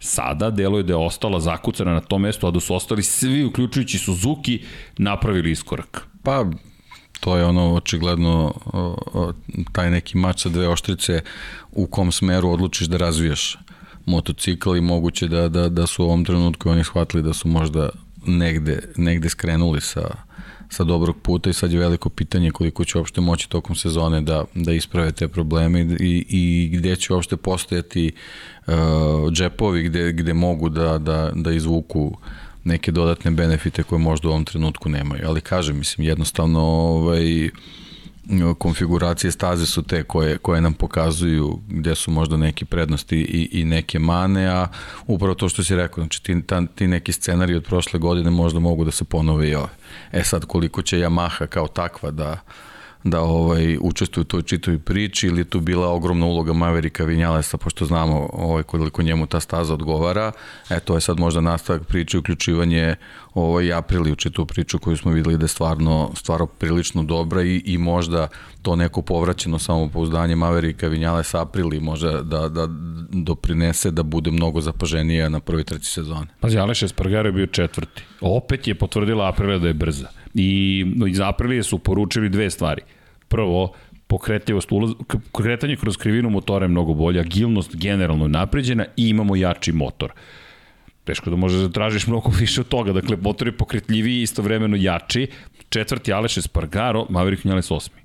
[0.00, 3.98] Sada deluje da je ostala zakucana na tom mestu, a da su ostali svi, uključujući
[3.98, 4.62] Suzuki,
[4.98, 6.06] napravili iskorak.
[6.22, 6.44] Pa,
[7.20, 8.54] to je ono očigledno
[9.72, 11.20] taj neki mač sa dve oštrice
[11.72, 13.56] u kom smeru odlučiš da razvijaš
[14.06, 17.88] motocikl i moguće da, da, da su u ovom trenutku oni shvatili da su možda
[18.26, 20.10] negde, negde skrenuli sa,
[20.70, 24.44] sa dobrog puta i sad je veliko pitanje koliko će uopšte moći tokom sezone da,
[24.54, 28.12] da isprave te probleme i, i gde će uopšte postojati
[28.66, 28.74] uh,
[29.32, 32.16] džepovi gde, gde mogu da, da, da izvuku
[32.64, 35.28] neke dodatne benefite koje možda u ovom trenutku nemaju.
[35.28, 37.50] Ali kažem, mislim, jednostavno ovaj,
[38.58, 43.64] konfiguracije staze su te koje, koje nam pokazuju gde su možda neki prednosti i, i
[43.64, 44.68] neke mane, a
[45.06, 48.60] upravo to što si rekao, znači ti, ta, ti neki scenari od prošle godine možda
[48.60, 49.68] mogu da se ponove i ove.
[50.12, 52.40] E sad, koliko će Yamaha kao takva da,
[53.10, 57.84] da ovaj učestvuju u toj čitoj priči ili tu bila ogromna uloga Maverika Vinjalesa pošto
[57.84, 60.32] znamo ovaj koliko njemu ta staza odgovara.
[60.70, 62.94] E to je sad možda nastavak priče uključivanje
[63.34, 67.62] ovaj Aprili u čitu priču koju smo videli da je stvarno stvarno prilično dobra i,
[67.64, 68.28] i možda
[68.62, 72.68] to neko povraćeno samopouzdanje Maverika Vinjalesa Aprili može da, da
[73.10, 76.26] doprinese da bude mnogo zapaženija na prvoj treći sezoni.
[76.40, 78.02] Pazi, Aleš Espargaro je bio četvrti.
[78.20, 80.08] Opet je potvrdila Aprila da je brza.
[80.34, 82.82] I iz Aprilije su poručili dve stvari.
[83.28, 83.72] Prvo,
[84.06, 84.90] pokretljivost, ulaz,
[85.32, 90.12] kretanje kroz krivinu motora je mnogo bolja, agilnost generalno je napređena i imamo jači motor.
[91.04, 92.92] Teško da možeš da tražiš mnogo više od toga.
[92.92, 95.26] Dakle, motor je pokretljiviji i istovremeno jači.
[95.68, 98.00] Četvrti Aleš Espargaro, Maverick Vinales osmi.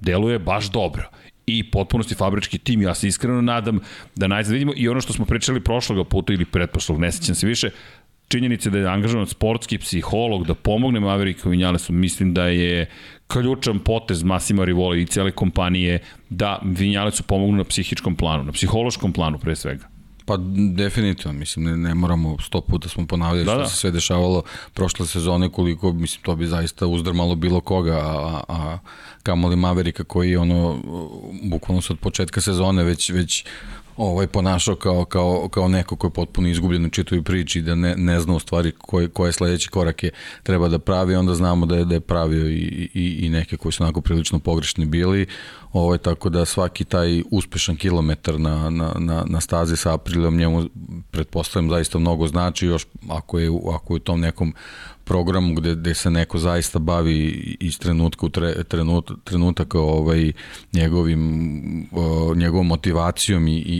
[0.00, 1.10] Deluje baš dobro
[1.46, 2.82] i potpunosti fabrički tim.
[2.82, 3.80] Ja se iskreno nadam
[4.14, 7.46] da najzad vidimo i ono što smo pričali prošloga puta ili pretprošlog, ne sećam se
[7.46, 7.70] više,
[8.28, 12.90] činjenice da je angažovan sportski psiholog da pomogne Mavericku Vinjalesu, mislim da je
[13.26, 15.98] ključan potez Massima Rivola i cijele kompanije
[16.30, 19.94] da Vinjalesu pomognu na psihičkom planu, na psihološkom planu pre svega.
[20.26, 20.36] Pa
[20.76, 23.66] definitivno, mislim, ne, ne moramo sto puta smo ponavljali da, što da.
[23.66, 24.42] se sve dešavalo
[24.74, 28.78] prošle sezone, koliko, mislim, to bi zaista uzdrmalo bilo koga, a, a
[29.22, 30.80] kamoli Maverika koji je ono,
[31.42, 33.44] bukvalno se od početka sezone već, već
[33.96, 37.94] ovaj, ponašao kao, kao, kao neko ko je potpuno izgubljen u čitovi priči da ne,
[37.96, 40.10] ne zna u stvari koje, koje sledeće korake
[40.42, 43.72] treba da pravi, onda znamo da je, da je pravio i, i, i neke koji
[43.72, 45.26] su onako prilično pogrešni bili,
[45.72, 50.68] ovaj, tako da svaki taj uspešan kilometar na, na, na, na stazi sa aprilom njemu
[51.10, 54.54] pretpostavljam zaista mnogo znači, još ako je, ako je u tom nekom
[55.04, 60.32] programu gde, gde se neko zaista bavi iz trenutka u tre, trenut, trenutaka ovaj,
[60.72, 63.78] njegovim, o, njegovom motivacijom i, i,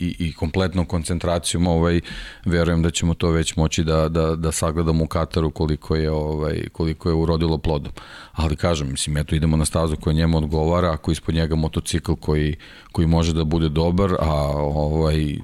[0.00, 2.00] i, i kompletnom koncentracijom, ovaj,
[2.44, 6.68] verujem da ćemo to već moći da, da, da sagledamo u Kataru koliko je, ovaj,
[6.72, 7.92] koliko je urodilo plodom.
[8.32, 12.56] Ali kažem, mislim, eto idemo na stazu koja njemu odgovara, ako ispod njega motocikl koji,
[12.92, 15.38] koji može da bude dobar, a ovaj,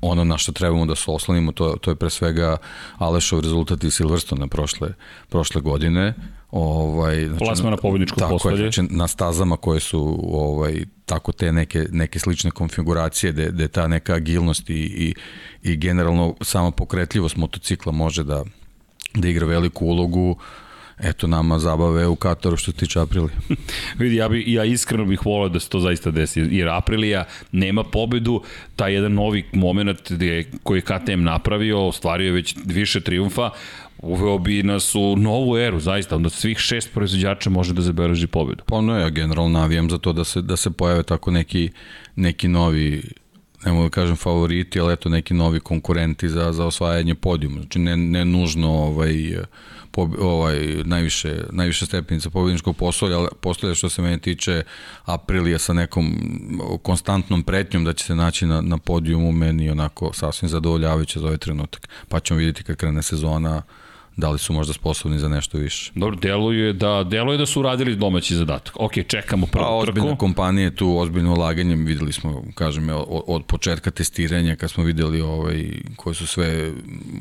[0.00, 2.56] ono na što trebamo da se oslonimo, to, to je pre svega
[2.98, 4.88] Alešov rezultat iz Silverstone prošle,
[5.28, 6.14] prošle godine.
[6.50, 8.56] Ovaj, znači, Plasma na pobedničko postolje.
[8.56, 13.88] Znači, na stazama koje su ovaj, tako te neke, neke slične konfiguracije gde, gde ta
[13.88, 15.14] neka agilnost i, i,
[15.62, 18.44] i generalno sama pokretljivost motocikla može da,
[19.14, 20.30] da igra veliku ulogu.
[20.30, 20.36] Uh,
[21.02, 23.36] eto nama zabave u Kataru što se tiče Aprilija.
[23.98, 27.84] Vidi, ja, bi, ja iskreno bih volao da se to zaista desi, jer Aprilija nema
[27.84, 28.42] pobedu,
[28.76, 33.50] taj jedan novi moment gde, koji je KTM napravio, ostvario je već više triumfa,
[33.98, 38.62] uveo bi nas u novu eru, zaista, onda svih šest proizvođača može da zabeleži pobedu.
[38.66, 41.70] Pa no, ja generalno navijam za to da se, da se pojave tako neki,
[42.16, 43.02] neki novi
[43.64, 47.60] ne mogu da kažem favoriti, ali eto neki novi konkurenti za, za osvajanje podijuma.
[47.60, 49.14] Znači ne, ne nužno ovaj,
[49.90, 54.62] po, ovaj, najviše, najviše stepenica pobedničkog postolja, postolja što se mene tiče
[55.04, 56.14] Aprilija sa nekom
[56.82, 61.38] konstantnom pretnjom da će se naći na, na podijumu meni onako sasvim zadovoljavajuće za ovaj
[61.38, 61.88] trenutak.
[62.08, 63.62] Pa ćemo vidjeti kad krene sezona
[64.20, 65.92] da li su možda sposobni za nešto više.
[65.94, 68.76] Dobro, deluje da, deluje da su uradili domaći zadatak.
[68.80, 69.98] Ok, čekamo prvu pa, trku.
[69.98, 75.20] Ozbiljna kompanija tu, ozbiljno ulaganje, videli smo, kažem, od, od početka testiranja, kad smo videli
[75.20, 75.64] ovaj,
[75.96, 76.72] koje su sve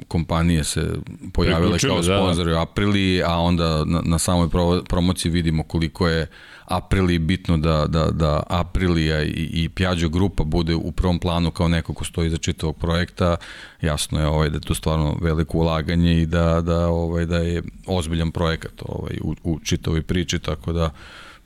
[0.08, 0.94] kompanije se
[1.34, 2.18] pojavile kao da, da.
[2.18, 2.62] sponzori da.
[2.62, 4.50] Aprili, a onda na, na samoj
[4.88, 6.28] promociji vidimo koliko je
[6.70, 11.68] Aprili bitno da, da, da Aprilija i, i Piaggio grupa bude u prvom planu kao
[11.68, 13.36] neko ko stoji za čitavog projekta,
[13.82, 17.64] jasno je ovaj, da je to stvarno veliko ulaganje i da, da, ovaj, da je
[17.88, 20.90] ozbiljan projekat ovaj, u, u čitavoj priči, tako da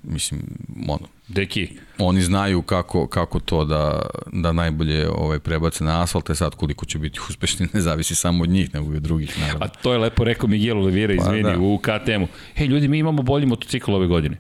[0.04, 0.42] mislim,
[0.88, 1.68] ono, Deki.
[1.98, 4.02] Oni znaju kako, kako to da,
[4.34, 8.44] da najbolje ovaj, prebace na asfalt, e sad koliko će biti uspešni ne zavisi samo
[8.44, 9.40] od njih, nego i od drugih.
[9.40, 9.66] Naravno.
[9.66, 11.60] A to je lepo rekao Miguel Oliveira, pa, izmeni, da.
[11.60, 12.28] u KTM-u.
[12.56, 14.38] Hej, ljudi, mi imamo bolji motocikl ove godine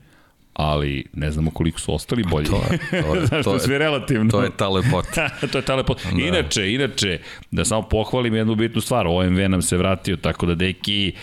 [0.53, 2.45] ali ne znamo koliko su ostali bolji.
[2.45, 4.31] To je, to je, Znaš, to je, sve relativno.
[4.31, 5.29] To je ta lepota.
[5.51, 6.09] to je ta lepota.
[6.11, 6.21] Da.
[6.21, 7.19] Inače, inače,
[7.51, 11.13] da samo pohvalim jednu bitnu stvar, OMV nam se vratio, tako da deki,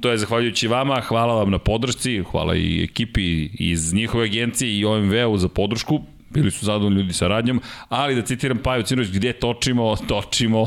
[0.00, 4.84] to je zahvaljujući vama, hvala vam na podršci, hvala i ekipi iz njihove agencije i
[4.84, 9.32] OMV-u za podršku, bili su zadovoljni ljudi sa radnjom, ali da citiram Paju Cinović, gde
[9.32, 10.66] točimo, točimo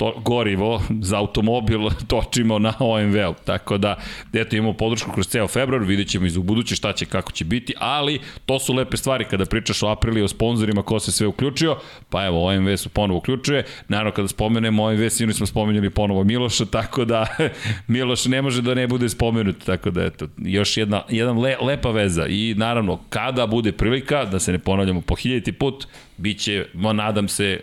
[0.00, 3.34] to, gorivo za automobil točimo na OMV-u.
[3.44, 3.96] Tako da,
[4.32, 7.44] eto, imamo podršku kroz ceo februar, vidjet ćemo iz u buduće šta će, kako će
[7.44, 11.26] biti, ali to su lepe stvari kada pričaš o aprili, o sponsorima, ko se sve
[11.26, 11.76] uključio,
[12.10, 13.64] pa evo, OMV su ponovo uključuje.
[13.88, 17.26] Naravno, kada spomenemo OMV, sinu smo spomenuli ponovo Miloša, tako da
[17.88, 21.90] Miloš ne može da ne bude spomenut, tako da, eto, još jedna, jedan le, lepa
[21.90, 25.86] veza i naravno, kada bude prilika, da se ne ponavljamo po hiljati put,
[26.16, 27.60] bit će, nadam se,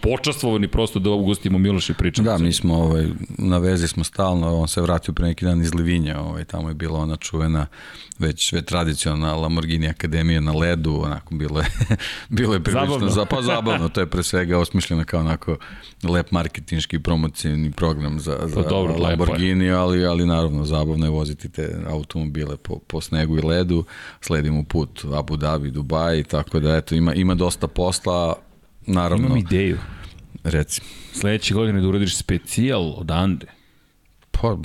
[0.00, 2.30] počastvovani prosto da ugostimo Miloš i pričamo.
[2.30, 3.06] Da, mi smo ovaj,
[3.38, 6.74] na vezi smo stalno, on se vratio pre neki dan iz Livinja, ovaj, tamo je
[6.74, 7.66] bila ona čuvena
[8.18, 11.66] već već tradicionalna Lamborghini Akademija na ledu, onako bilo je,
[12.28, 13.08] bilo je prilično zabavno.
[13.08, 15.56] Za, pa zabavno, to je pre svega osmišljeno kao onako
[16.02, 21.48] lep marketinški promocijni program za, za pa dobro, Lamborghini, ali, ali naravno zabavno je voziti
[21.48, 23.84] te automobile po, po snegu i ledu,
[24.20, 28.34] sledimo put Abu Dhabi, Dubai, tako da eto, ima, ima dosta posla,
[28.86, 29.26] Naravno.
[29.26, 29.78] Imam ideju.
[30.44, 30.80] Reci.
[31.12, 33.46] Sledeće godine da uradiš specijal od Ande.
[34.30, 34.56] Pa,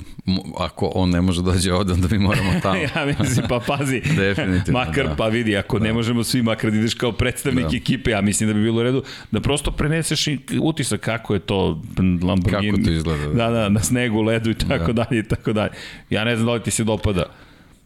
[0.58, 2.76] ako on ne može dođe ovde, onda mi moramo tamo.
[2.76, 4.00] ja mislim, pa pazi.
[4.00, 5.14] Definitivno, Makar, da.
[5.16, 5.84] pa vidi, ako da.
[5.84, 7.76] ne možemo svi, makar da ideš kao predstavnik da.
[7.76, 10.26] ekipe, ja mislim da bi bilo u redu, da prosto preneseš
[10.60, 11.82] utisak kako je to
[12.22, 12.70] Lamborghini.
[12.72, 13.26] Kako to izgleda.
[13.26, 15.04] Da, da, da na snegu, ledu i tako da.
[15.04, 15.70] dalje i tako dalje.
[16.10, 17.24] Ja ne znam da li ti se dopada.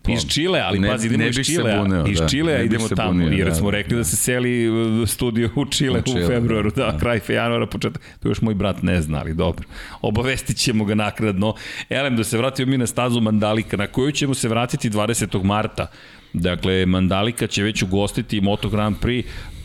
[0.03, 3.13] Pa, iz Čile, ali ne, pazi, idemo iz Čile, buneo, iz da, Čile idemo tamo,
[3.13, 6.25] bunio, jer da, smo rekli da, da se seli uh, studio u Čile u, Čile,
[6.25, 9.65] u februaru, da, da, kraj januara, početak, to još moj brat ne zna, ali dobro,
[10.03, 11.55] obavestit ćemo ga nakradno.
[11.89, 15.45] Elem, da se vratimo mi na stazu Mandalika, na koju ćemo se vratiti 20.
[15.45, 15.87] marta.
[16.33, 19.25] Dakle, Mandalika će već ugostiti Moto Grand Prix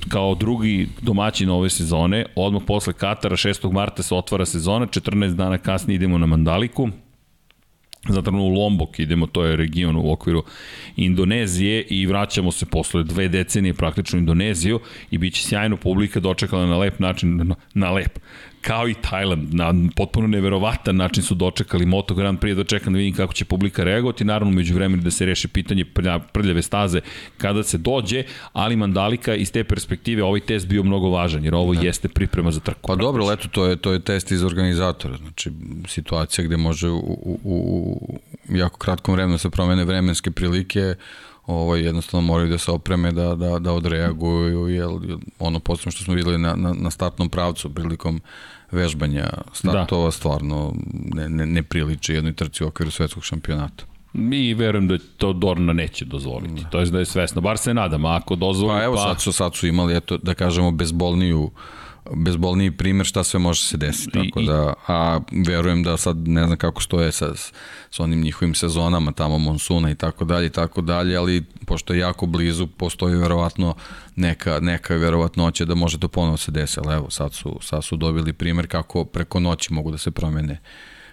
[0.10, 3.72] kao drugi domaćin ove sezone, odmah posle Katara 6.
[3.72, 6.90] marta se otvara sezona, 14 dana kasnije idemo na Mandaliku,
[8.10, 10.44] zatrano u Lombok, idemo, to je region u okviru
[10.96, 14.80] Indonezije i vraćamo se posle dve decenije praktično u Indoneziju
[15.12, 18.20] i bit će sjajno publika dočekala na lep način, na, lep,
[18.68, 23.14] kao i Tajland, na potpuno neverovatan način su dočekali Moto Grand Prix, dočekam da vidim
[23.14, 25.86] kako će publika reagovati, naravno među vremenu da se reši pitanje
[26.34, 27.02] prljave staze
[27.38, 31.74] kada se dođe, ali Mandalika iz te perspektive ovaj test bio mnogo važan, jer ovo
[31.74, 31.82] da.
[31.82, 32.88] jeste priprema za trku.
[32.88, 35.52] Pa dobro, leto, to je, to je test iz organizatora, znači
[35.88, 40.96] situacija gde može u, u, u jako kratkom vremenu da se promene vremenske prilike,
[41.46, 44.88] ovo jednostavno moraju da se opreme da, da, da odreaguju, jer
[45.40, 48.22] ono posebno što smo videli na, na, na startnom pravcu prilikom
[48.72, 50.12] vežbanja startova da.
[50.12, 50.74] stvarno
[51.16, 53.84] ne, ne, ne priliči jednoj trci u okviru svetskog šampionata.
[54.14, 56.64] Mi verujem da to Dorna neće dozvoliti.
[56.64, 56.70] Da.
[56.70, 57.42] To je da je svesno.
[57.42, 58.80] Bar se nadam, ako dozvoli...
[58.80, 59.02] Pa evo pa...
[59.02, 61.52] sad su, sad su imali, eto, da kažemo, bezbolniju uh,
[62.16, 64.12] bezbolniji primer šta sve može se desiti.
[64.12, 67.36] Tako da, a verujem da sad ne znam kako stoje sa,
[67.90, 72.00] sa onim njihovim sezonama, tamo monsuna i tako dalje i tako dalje, ali pošto je
[72.00, 73.76] jako blizu, postoji verovatno
[74.16, 77.96] neka, neka verovatnoća da može to ponovo se desi, ali evo sad su, sad su
[77.96, 80.60] dobili primer kako preko noći mogu da se promene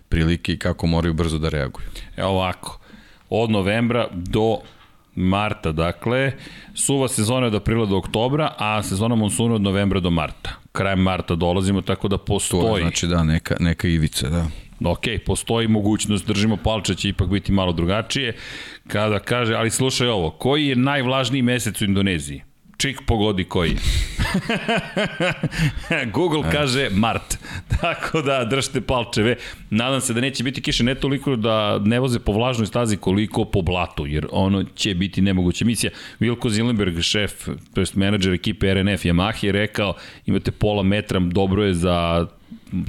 [0.09, 1.87] prilike i kako moraju brzo da reaguju.
[2.17, 2.79] Evo ovako,
[3.31, 4.59] od novembra do
[5.17, 6.33] marta, dakle,
[6.75, 10.51] suva sezona od aprila do oktobra, a sezona monsuna od novembra do marta.
[10.73, 12.63] Krajem marta dolazimo, tako da postoji...
[12.63, 14.47] To je, znači da, neka, neka ivica, da.
[14.85, 18.37] Ok, postoji mogućnost, držimo palče, će ipak biti malo drugačije.
[18.87, 22.43] Kada kaže, ali slušaj ovo, koji je najvlažniji mesec u Indoneziji?
[22.77, 23.77] Čik pogodi koji.
[26.15, 27.39] Google kaže Mart.
[27.81, 29.37] Tako da držite palčeve.
[29.71, 33.45] Nadam se da neće biti kiše ne toliko da ne voze po vlažnoj stazi koliko
[33.45, 35.91] po blatu, jer ono će biti nemoguća misija.
[36.21, 39.95] Vilko Zilenberg, šef, to jest menadžer ekipe RNF Yamaha je rekao
[40.27, 42.27] imate pola metra, dobro je za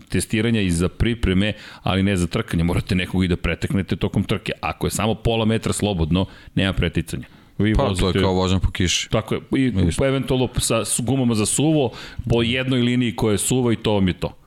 [0.09, 2.63] testiranja i za pripreme, ali ne za trkanje.
[2.63, 4.51] Morate nekog i da preteknete tokom trke.
[4.61, 7.34] Ako je samo pola metra slobodno, nema preticanja.
[7.57, 9.09] Vi pa, vozite, to je kao vožen po kiši.
[9.09, 11.91] Tako je, i po eventualno sa gumama za suvo,
[12.29, 14.37] po jednoj liniji koja je suva i to vam je to.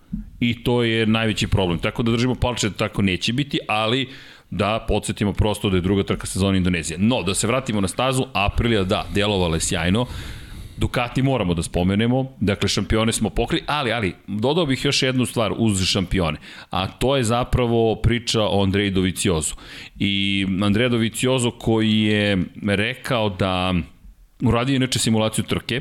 [0.40, 1.79] I to je najveći problem.
[1.79, 4.09] Tako da držimo palče da tako neće biti, ali
[4.51, 6.99] da podsjetimo prosto da je druga trka sezona Indonezije.
[6.99, 10.07] No, da se vratimo na stazu, Aprilija da, delovala je sjajno,
[10.79, 15.53] Ducati moramo da spomenemo, dakle šampione smo pokri, ali, ali, dodao bih još jednu stvar
[15.57, 16.38] uz šampione,
[16.71, 19.55] a to je zapravo priča o Andreju Doviciozu.
[19.99, 23.75] I Andreja Doviciozo koji je rekao da
[24.43, 25.81] uradio inače simulaciju trke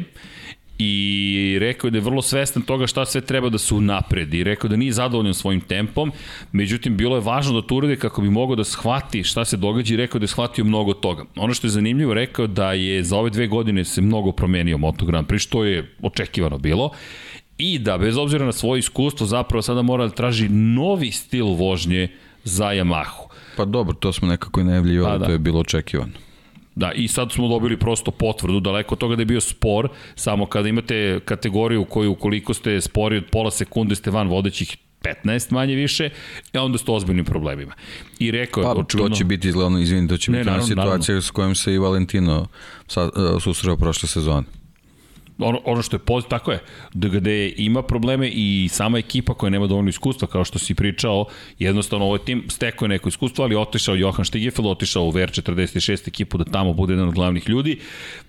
[0.80, 4.44] i rekao je da je vrlo svestan toga šta sve treba da se unapredi.
[4.44, 6.12] Rekao da nije zadovoljan svojim tempom,
[6.52, 9.94] međutim bilo je važno da to urede kako bi mogao da shvati šta se događa
[9.94, 11.26] i rekao da je shvatio mnogo toga.
[11.36, 15.06] Ono što je zanimljivo, rekao da je za ove dve godine se mnogo promenio Moto
[15.06, 16.92] Grand Prix, što je očekivano bilo
[17.58, 22.08] i da bez obzira na svoje iskustvo zapravo sada mora da traži novi stil vožnje
[22.44, 23.28] za Yamahu.
[23.58, 25.26] Pa dobro, to smo nekako i najavljivali, pa, da.
[25.26, 26.27] to je bilo očekivano.
[26.78, 30.46] Da, i sad smo dobili prosto potvrdu, daleko od toga da je bio spor, samo
[30.46, 34.78] kada imate kategoriju koju ukoliko ste spori od pola sekunde ste van vodećih
[35.26, 36.10] 15 manje više,
[36.54, 37.74] e onda ste ozbiljnim problemima.
[38.20, 39.10] I rekao pa, očigledno...
[39.10, 41.22] to će biti izgledno, izvini, to će ne, biti naravno, situacija naravno.
[41.22, 42.48] s kojom se i Valentino
[42.96, 44.57] uh, susreo prošle sezone
[45.40, 46.60] ono, ono što je pozitivno, tako je,
[46.94, 51.26] da gde ima probleme i sama ekipa koja nema dovoljno iskustva, kao što si pričao,
[51.60, 56.38] jednostavno ovaj tim stekao je neko iskustvo, ali otišao Johan Stigefel, otišao u VR46 ekipu
[56.38, 57.80] da tamo bude jedan od glavnih ljudi.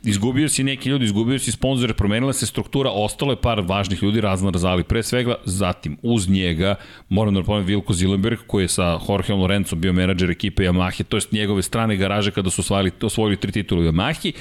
[0.04, 4.20] Izgubio si neki ljudi, izgubio si sponzore, promenila se struktura, ostalo je par važnih ljudi,
[4.20, 6.74] razno razali, pre svega, zatim uz njega,
[7.08, 11.16] moram da napomenem Vilko Zilenberg, koji je sa Jorgeom Lorenzo bio menadžer ekipe Yamahe, to
[11.16, 14.32] jest njegove strane garaže kada su osvojili, osvojili tri titula u Yamahi,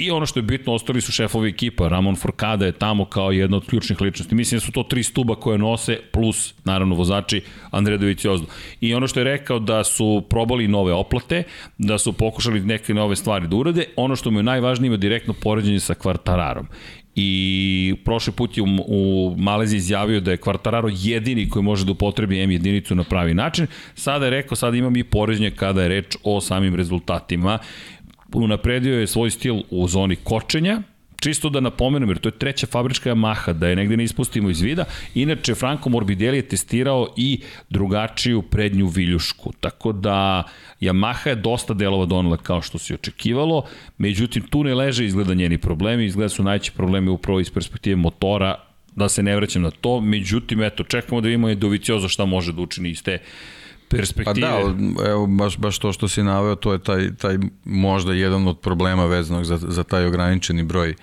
[0.00, 3.56] i ono što je bitno, ostali su šefovi ekipa, Ramon Forkada je tamo kao jedna
[3.56, 4.34] od ključnih ličnosti.
[4.34, 8.44] Mislim da su to tri stuba koje nose, plus, naravno, vozači Andreja Doviciozo.
[8.80, 11.42] I ono što je rekao da su probali nove oplate,
[11.78, 15.34] da su pokušali neke nove stvari da urade, ono što mu je najvažnije ima direktno
[15.42, 16.66] poređenje sa Kvartararom
[17.14, 21.92] i prošli put je u, u Maleziji izjavio da je Quartararo jedini koji može da
[21.92, 23.66] upotrebi M jedinicu na pravi način.
[23.94, 27.58] Sada je rekao, sada imam i poređenje kada je reč o samim rezultatima.
[28.34, 30.82] Unapredio je svoj stil u zoni kočenja,
[31.20, 34.60] čisto da napomenem, jer to je treća fabrička Yamaha, da je negde ne ispustimo iz
[34.60, 34.84] vida.
[35.14, 37.40] Inače, Franco Morbidelli je testirao i
[37.70, 40.42] drugačiju prednju viljušku, tako da
[40.80, 43.64] Yamaha je dosta delova donela kao što se očekivalo,
[43.98, 48.54] međutim, tu ne leže izgleda njeni problemi, izgleda su najći problemi upravo iz perspektive motora,
[48.96, 52.52] da se ne vraćam na to, međutim, eto, čekamo da vidimo je Doviciozo šta može
[52.52, 53.18] da učini iz te
[53.90, 54.34] perspektive.
[54.34, 54.62] Pa
[55.02, 58.58] da, evo, baš, baš to što si naveo, to je taj, taj možda jedan od
[58.58, 60.94] problema vezanog za, za taj ograničeni broj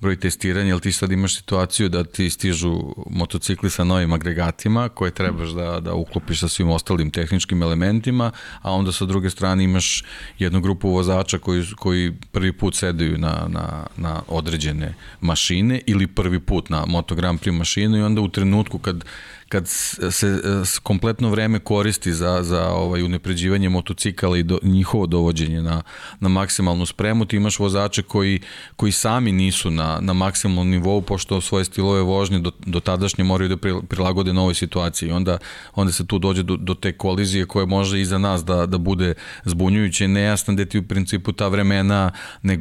[0.00, 5.10] broj testiranja, jer ti sad imaš situaciju da ti stižu motocikli sa novim agregatima koje
[5.10, 8.30] trebaš da, da uklopiš sa svim ostalim tehničkim elementima,
[8.62, 10.04] a onda sa druge strane imaš
[10.38, 16.40] jednu grupu vozača koji, koji prvi put sedaju na, na, na određene mašine ili prvi
[16.40, 19.04] put na Moto Grand Prix mašinu i onda u trenutku kad
[19.48, 19.68] kad
[20.10, 20.40] se e,
[20.82, 25.82] kompletno vreme koristi za, za ovaj unepređivanje motocikala i do, njihovo dovođenje na,
[26.20, 28.40] na maksimalnu spremu, ti imaš vozače koji,
[28.76, 33.48] koji sami nisu na, na maksimalnom nivou, pošto svoje stilove vožnje do, do tadašnje moraju
[33.48, 35.10] da prilagode novoj situaciji.
[35.10, 35.38] Onda,
[35.74, 38.78] onda se tu dođe do, do te kolizije koje može i za nas da, da
[38.78, 42.10] bude zbunjujuće i nejasno da ti u principu ta vremena
[42.42, 42.56] ne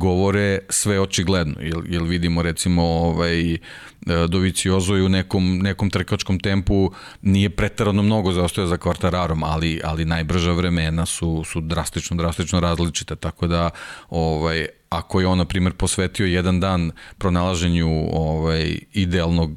[0.69, 1.55] sve očigledno.
[1.61, 3.57] Jel, jel vidimo recimo ovaj,
[4.05, 6.91] Doviciozo je u nekom, nekom trkačkom tempu
[7.21, 13.15] nije pretarano mnogo zaostaje za kvartararom, ali, ali najbrža vremena su, su drastično, drastično različite,
[13.15, 13.69] tako da
[14.09, 19.51] ovaj, ako je on, na primjer, posvetio jedan dan pronalaženju ovaj, idealnog,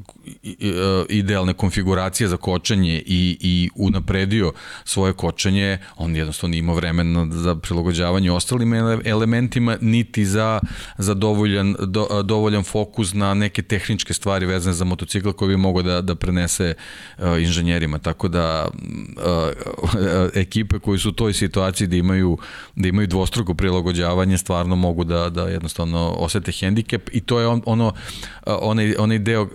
[0.45, 4.53] e, idealne konfiguracije za kočenje i, i unapredio
[4.85, 8.75] svoje kočenje, on jednostavno ima vremena za prilagođavanje ostalim
[9.05, 10.61] elementima, niti za,
[10.99, 15.83] za dovoljan, do, dovoljan fokus na neke tehničke stvari vezane za motocikl koji bi mogao
[15.83, 16.75] da, da prenese
[17.19, 17.99] uh, inženjerima.
[17.99, 22.39] Tako da uh, ekipe koji su u toj situaciji da imaju,
[22.77, 27.63] da imaju dvostruko prilagođavanje stvarno mogu da da, jednostavno osete hendikep i to je on,
[27.67, 27.93] ono,
[28.47, 29.49] onaj, onaj deo,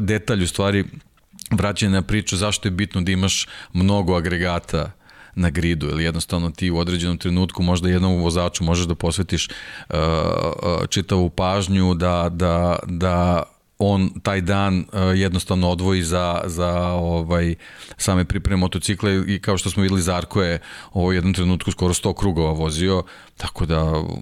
[0.00, 0.84] detalj u stvari
[1.50, 4.90] vraćanje na priču zašto je bitno da imaš mnogo agregata
[5.34, 9.96] na gridu ili jednostavno ti u određenom trenutku možda jednom vozaču možeš da posvetiš uh,
[10.88, 13.42] čitavu pažnju da, da, da
[13.78, 14.84] on taj dan uh,
[15.14, 17.54] jednostavno odvoji za, za ovaj,
[17.96, 20.60] same pripreme motocikle i kao što smo videli Zarko je
[20.92, 23.02] u jednom trenutku skoro 100 krugova vozio,
[23.36, 24.14] tako da mm,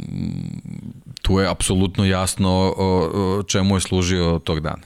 [1.23, 4.83] tu je apsolutno jasno uh, čemu je služio tog dana.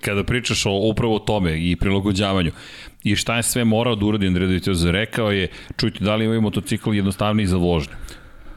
[0.00, 2.52] Kada pričaš o upravo tome i prilagođavanju,
[3.04, 6.40] i šta je sve morao da uradi Andrej Dovicioza, rekao je, čujte, da li imaju
[6.40, 7.94] motocikl jednostavniji za vožnju?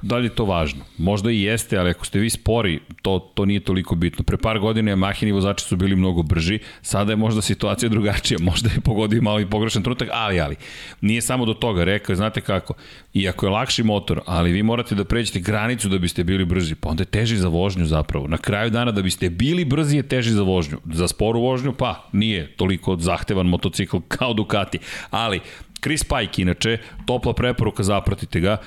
[0.05, 0.85] Da li je to važno?
[0.97, 4.23] Možda i jeste, ali ako ste vi spori, to, to nije toliko bitno.
[4.23, 8.69] Pre par godina Mahini vozači su bili mnogo brži, sada je možda situacija drugačija, možda
[8.69, 10.55] je pogodio malo i pogrešan trutak, ali, ali,
[11.01, 12.73] nije samo do toga, rekao je, znate kako,
[13.13, 16.89] iako je lakši motor, ali vi morate da pređete granicu da biste bili brži, pa
[16.89, 18.27] onda je teži za vožnju zapravo.
[18.27, 20.77] Na kraju dana da biste bili brzi je teži za vožnju.
[20.93, 25.39] Za sporu vožnju, pa, nije toliko zahtevan motocikl kao Ducati, ali
[25.85, 28.57] Chris Pike, inače, topla preporuka, zapratite ga,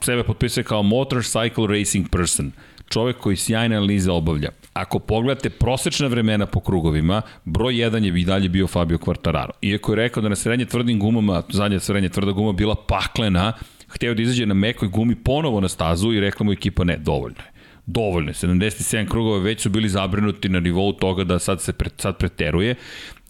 [0.00, 2.52] sebe potpisuje kao motorcycle racing person
[2.88, 4.50] čovek koji sjajne analize obavlja.
[4.72, 9.50] Ako pogledate prosečna vremena po krugovima, broj 1 je i dalje bio Fabio Quartararo.
[9.62, 13.52] Iako je rekao da na srednje tvrdim gumama, zadnja srednje tvrda guma bila paklena,
[13.88, 17.38] hteo da izađe na mekoj gumi ponovo na stazu i rekla mu ekipa ne, dovoljno
[17.38, 17.56] je.
[17.86, 18.34] Dovoljno je.
[18.34, 22.74] 77 krugova već su bili zabrinuti na nivou toga da sad se pre, sad preteruje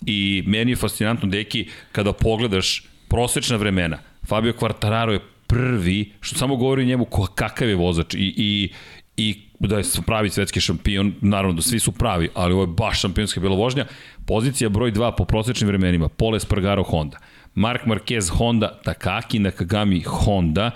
[0.06, 6.56] i meni je fascinantno, deki, kada pogledaš prosečna vremena, Fabio Quartararo je prvi, što samo
[6.56, 7.04] govori njemu
[7.34, 8.70] kakav je vozač i, i,
[9.16, 13.00] i da je pravi svetski šampion, naravno da svi su pravi, ali ovo je baš
[13.00, 13.86] šampionska bila vožnja.
[14.26, 17.18] Pozicija broj 2 po prosečnim vremenima, Pole Spargaro Honda,
[17.54, 20.70] Mark Marquez Honda, Takaki Nakagami Honda,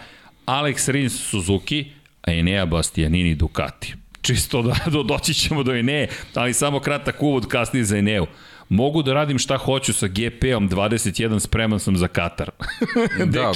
[0.46, 1.84] Alex Rins Suzuki,
[2.22, 3.94] a Enea Bastianini Ducati.
[4.22, 8.26] Čisto da do, doći ćemo do Enea, ali samo kratak uvod kasnije za Eneu
[8.70, 12.50] mogu da radim šta hoću sa GP-om 21, spreman sam za Katar.
[13.26, 13.52] da,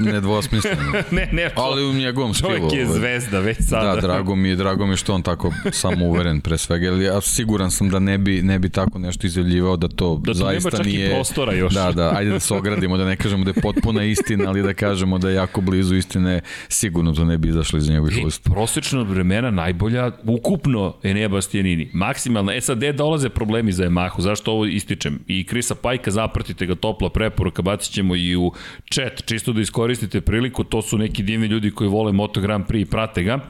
[0.12, 0.92] nedvosmisleno.
[1.10, 2.50] ne, ne, ali u njegovom stilu.
[2.50, 2.98] Čovjek je ovaj.
[2.98, 3.94] zvezda već sada.
[3.94, 7.20] Da, drago mi je, drago mi je što on tako samouveren pre svega, ali ja
[7.20, 10.76] siguran sam da ne bi, ne bi tako nešto izjavljivao da to da zaista nema
[10.76, 11.06] čak nije...
[11.06, 11.74] i prostora još.
[11.74, 14.74] Da, da, ajde da se ogradimo, da ne kažemo da je potpuna istina, ali da
[14.74, 18.50] kažemo da je jako blizu istine, sigurno to ne bi izašlo iz njegovih usta.
[18.50, 22.54] Prosečna vremena najbolja, ukupno Enea Bastianini, maksimalna.
[22.54, 24.20] E sad, gde dolaze problemi za Ema Yamahu.
[24.20, 25.18] Zašto ovo ističem?
[25.26, 28.52] I Krisa Pajka, zapratite ga topla preporuka, bacit ćemo i u
[28.90, 32.82] chat, čisto da iskoristite priliku, to su neki divni ljudi koji vole Moto Grand Prix
[32.82, 33.40] i prate ga.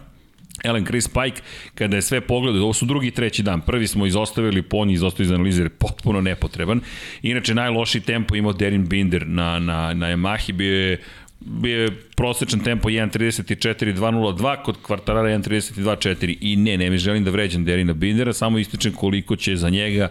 [0.64, 1.42] Ellen Chris Pike,
[1.74, 4.94] kada je sve pogledao, ovo su drugi i treći dan, prvi smo izostavili, po njih
[4.94, 6.80] izostavili iz analize, potpuno nepotreban.
[7.22, 11.02] Inače, najloši tempo imao Derin Binder na, na, na Yamahi, bio je
[11.40, 17.64] bio je prosečan tempo 1.34.202, kod kvartarara 1.32.4 i ne, ne mi želim da vređam
[17.64, 20.08] Derina Bindera, samo ističem koliko će za njega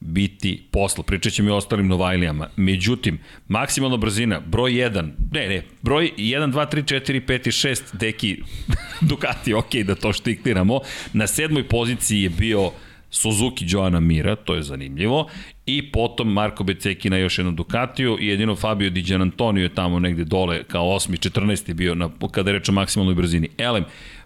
[0.00, 1.04] biti posla.
[1.04, 2.48] Pričat ćemo i o ostalim Novajlijama.
[2.56, 7.82] Međutim, maksimalna brzina, broj 1, ne, ne, broj 1, 2, 3, 4, 5 i 6,
[7.92, 8.42] deki
[9.08, 10.80] Ducati, ok, da to štikliramo.
[11.12, 12.70] Na sedmoj poziciji je bio
[13.10, 15.28] Suzuki Joana Mira, to je zanimljivo,
[15.66, 19.98] i potom Marko Beceki na još jednu Ducatiju i jedino Fabio Di Antonio je tamo
[19.98, 21.30] negde dole kao 8.
[21.30, 21.72] 14.
[21.72, 23.48] bio na, kada je reč o maksimalnoj brzini.
[23.58, 23.84] Elem,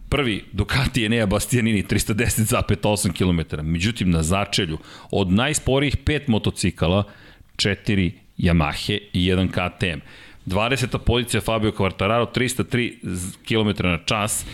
[0.09, 3.63] Prvi, Ducati Enea Bastianini, 310,8 km.
[3.63, 4.79] Međutim, na začelju,
[5.11, 7.05] od najsporijih pet motocikala,
[7.57, 10.01] četiri Yamahe i jedan KTM.
[10.47, 10.99] 20.
[10.99, 12.93] pozicija Fabio Quartararo, 303
[13.49, 14.47] km na čas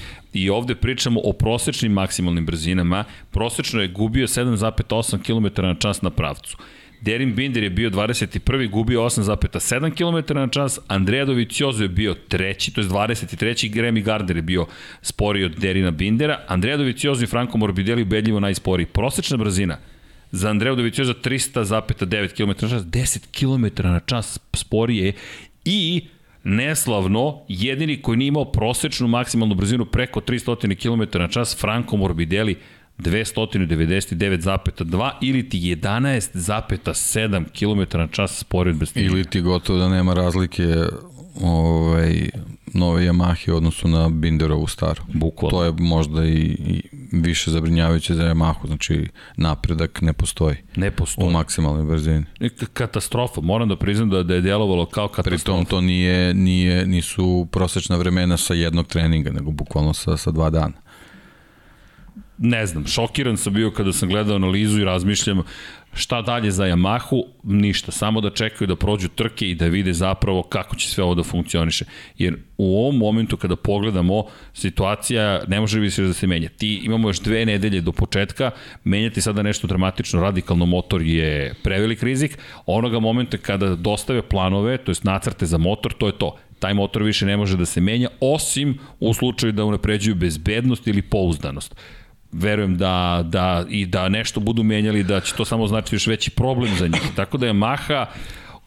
[0.42, 3.04] i ovde pričamo o prosečnim maksimalnim brzinama.
[3.30, 6.56] Prosečno je gubio 7,8 km na čas na pravcu.
[7.00, 8.70] Derin Binder je bio 21.
[8.70, 13.70] gubio 8,7 km na čas, Andrea Doviciozo je bio treći, to je 23.
[13.72, 14.66] Gremi Gardner je bio
[15.02, 18.86] sporiji od Derina Bindera, Andrea Doviciozo i Franco Morbidelli ubedljivo najsporiji.
[18.86, 19.78] Prosečna brzina
[20.30, 25.12] za Andrea Doviciozo 300,9 km na čas, 10 km na čas sporije
[25.64, 26.02] i
[26.48, 32.56] neslavno, jedini koji nije imao prosečnu maksimalnu brzinu preko 300 km na čas, Franco Morbidelli
[32.98, 40.74] 299,2 ili ti 11,7 km na čas spored bez Ili ti gotovo da nema razlike
[41.42, 42.30] ovaj,
[42.74, 45.02] nove Yamahe u odnosu na Binderovu staru.
[45.14, 45.58] Bukvalno.
[45.58, 49.06] To je možda i, i više zabrinjavajuće za Yamahu, znači
[49.36, 50.56] napredak ne postoji.
[50.76, 51.28] Ne postoji.
[51.28, 52.24] U maksimalnoj brzini.
[52.72, 55.36] Katastrofa, moram da priznam da, da je djelovalo kao katastrofa.
[55.36, 60.50] Pritom to nije, nije, nisu prosečna vremena sa jednog treninga, nego bukvalno sa, sa dva
[60.50, 60.88] dana
[62.38, 65.42] ne znam, šokiran sam bio kada sam gledao analizu i razmišljam
[65.98, 70.42] šta dalje za Yamahu, ništa, samo da čekaju da prođu trke i da vide zapravo
[70.42, 71.84] kako će sve ovo da funkcioniše.
[72.18, 74.24] Jer u ovom momentu kada pogledamo,
[74.54, 76.48] situacija ne može više da se menja.
[76.48, 78.50] Ti imamo još dve nedelje do početka,
[78.84, 82.38] menjati sada nešto dramatično, radikalno motor je prevelik rizik.
[82.66, 87.02] Onoga momenta kada dostave planove, to jest nacrte za motor, to je to taj motor
[87.02, 91.74] više ne može da se menja, osim u slučaju da unapređuju bezbednost ili pouzdanost
[92.32, 96.30] verujem da, da i da nešto budu menjali, da će to samo znači još veći
[96.30, 97.02] problem za njih.
[97.16, 98.06] Tako da je Maha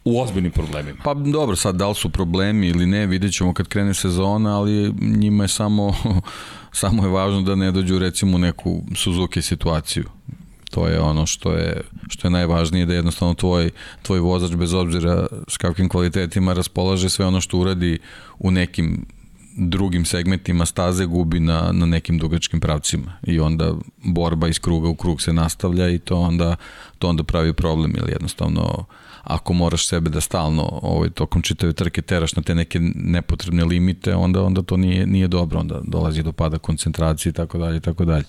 [0.04, 0.98] u ozbiljnim problemima.
[1.04, 4.92] Pa dobro, sad da li su problemi ili ne, vidjet ćemo kad krene sezona, ali
[5.00, 5.94] njima je samo,
[6.72, 10.04] samo je važno da ne dođu recimo u neku Suzuki situaciju.
[10.70, 13.70] To je ono što je, što je najvažnije, da jednostavno tvoj,
[14.02, 17.98] tvoj vozač bez obzira s kakvim kvalitetima raspolaže sve ono što uradi
[18.38, 19.06] u nekim
[19.56, 23.74] drugim segmentima staze gubi na, na nekim dugačkim pravcima i onda
[24.04, 26.56] borba iz kruga u krug se nastavlja i to onda,
[26.98, 28.84] to onda pravi problem ili jednostavno
[29.22, 34.14] ako moraš sebe da stalno ovaj, tokom čitave trke teraš na te neke nepotrebne limite,
[34.14, 37.80] onda onda to nije, nije dobro, onda dolazi do pada koncentracije i tako dalje i
[37.80, 38.24] tako dalje.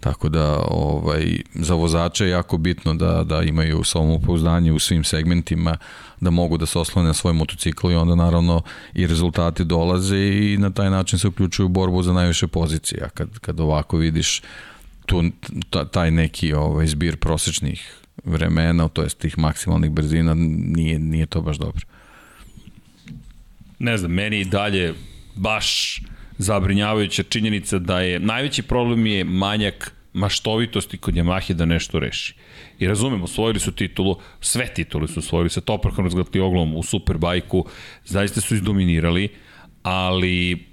[0.00, 5.76] Tako da ovaj, za vozače je jako bitno da, da imaju samopouzdanje u svim segmentima,
[6.20, 8.62] da mogu da se oslone na svoj motocikl i onda naravno
[8.94, 13.02] i rezultati dolaze i na taj način se uključuju u borbu za najviše pozicije.
[13.04, 14.42] A kad, kad ovako vidiš
[15.06, 15.22] tu,
[15.92, 17.94] taj neki ovaj, zbir prosečnih
[18.24, 21.86] vremena, to jest tih maksimalnih brzina, nije, nije to baš dobro.
[23.78, 24.94] Ne znam, meni dalje
[25.34, 26.00] baš
[26.38, 32.34] zabrinjavajuća činjenica da je najveći problem je manjak maštovitosti kod Yamahe da nešto reši.
[32.78, 37.64] I razumemo, osvojili su titulu, sve titule su osvojili sa Toprakom razgledali oglom u Superbajku,
[38.04, 39.28] zaista su izdominirali,
[39.82, 40.68] ali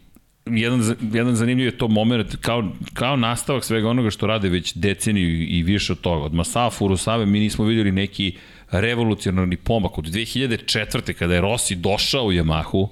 [0.46, 5.44] jedan, jedan zanimljiv je to moment kao, kao nastavak svega onoga što rade već deceniju
[5.44, 6.26] i više od toga.
[6.26, 8.38] Od Masafa Furusave mi nismo videli neki
[8.72, 9.98] revolucionarni pomak.
[9.98, 11.14] Od 2004.
[11.14, 12.88] kada je Rossi došao u Yamahu,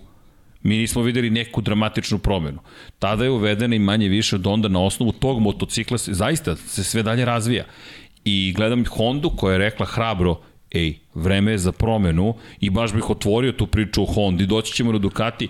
[0.63, 2.59] mi nismo videli neku dramatičnu promenu.
[2.99, 7.03] Tada je uvedena i manje više od onda na osnovu tog motocikla zaista se sve
[7.03, 7.65] dalje razvija.
[8.25, 10.39] I gledam Hondu koja je rekla hrabro,
[10.71, 14.91] ej, vreme je za promenu i baš bih otvorio tu priču o Hondi, doći ćemo
[14.91, 15.47] na Ducati,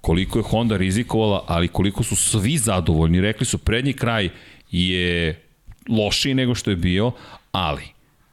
[0.00, 3.20] koliko je Honda rizikovala, ali koliko su svi zadovoljni.
[3.20, 4.28] Rekli su, prednji kraj
[4.70, 5.42] je
[5.88, 7.12] lošiji nego što je bio,
[7.52, 7.82] ali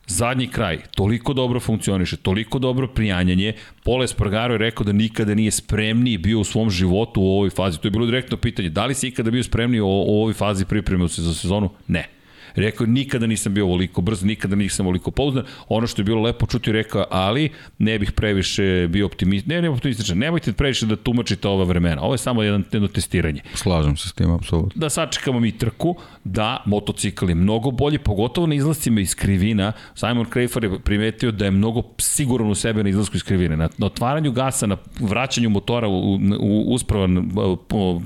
[0.10, 3.54] zadnji kraj toliko dobro funkcioniše, toliko dobro prijanjanje.
[3.84, 7.80] Pole Spargaro je rekao da nikada nije spremniji bio u svom životu u ovoj fazi.
[7.80, 8.70] To je bilo direktno pitanje.
[8.70, 11.70] Da li si ikada bio spremniji u, u ovoj fazi pripreme za sezonu?
[11.88, 12.20] Ne.
[12.56, 15.44] Rekao nikada nisam bio ovoliko brz, nikada nisam ovoliko pouzdan.
[15.70, 19.70] Ono što je bilo lepo čuti, rekao, ali ne bih previše bio optimist, ne, ne
[19.70, 22.02] optimističan, nemojte previše da tumačite ova vremena.
[22.02, 23.42] Ovo je samo jedan, jedno testiranje.
[23.54, 24.80] Slažem se s tim, apsolutno.
[24.80, 25.96] Da sačekamo mi trku,
[26.32, 29.72] da motocikl je mnogo bolji, pogotovo na izlascima iz krivina.
[29.96, 33.58] Simon Krejfar je primetio da je mnogo siguran u sebe na izlasku iz krivine.
[33.58, 37.32] Na, na otvaranju gasa, na vraćanju motora u, u uspravan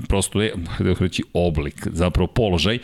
[0.08, 2.78] prosto je, da reći, oblik, zapravo položaj,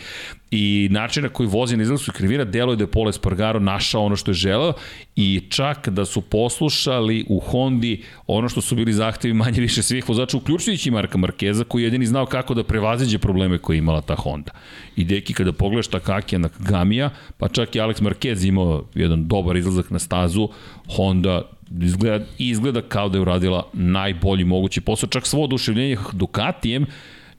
[0.51, 4.17] i način na koji vozi na izlasku krivina deluje da je Pole Spargaro našao ono
[4.17, 4.73] što je želeo
[5.17, 10.09] i čak da su poslušali u Hondi ono što su bili zahtevi manje više svih
[10.09, 14.53] vozača, uključujući Marka Markeza koji jedini znao kako da prevaziđe probleme koje imala ta Honda.
[14.97, 19.57] I deki kada pogledaš Takakija na Gamija, pa čak i Alex Marquez imao jedan dobar
[19.57, 20.49] izlazak na stazu,
[20.97, 21.43] Honda
[21.83, 26.87] izgleda, izgleda kao da je uradila najbolji mogući posao, čak svo oduševljenje Ducatijem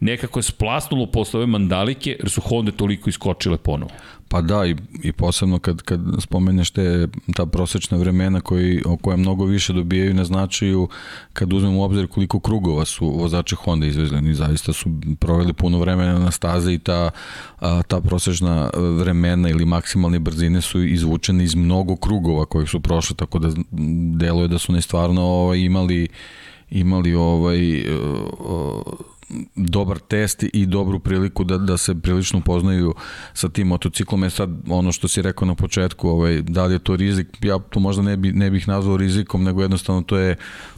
[0.02, 3.92] nekako je splasnulo posle ove mandalike, jer su Honda toliko iskočile ponovo.
[4.28, 9.18] Pa da, i, i posebno kad, kad spomeneš te, ta prosečna vremena koji, o koje
[9.18, 10.88] mnogo više dobijaju na značaju
[11.34, 14.18] kad uzmemo u obzir koliko krugova su vozači Honda izvezli.
[14.18, 14.90] Oni zaista su
[15.20, 17.10] proveli puno vremena na staze i ta,
[17.60, 23.16] a, ta prosečna vremena ili maksimalne brzine su izvučene iz mnogo krugova koji su prošli,
[23.16, 23.50] tako da
[24.18, 26.08] deluje da su ne stvarno ovaj, imali
[26.70, 27.84] imali ovaj
[29.56, 32.94] dobar test i dobru priliku da, da se prilično upoznaju
[33.34, 34.24] sa tim motociklom.
[34.24, 37.60] E sad, ono što si rekao na početku, ovaj, da li je to rizik, ja
[37.60, 40.36] to možda ne, bi, ne bih nazvao rizikom, nego jednostavno to je,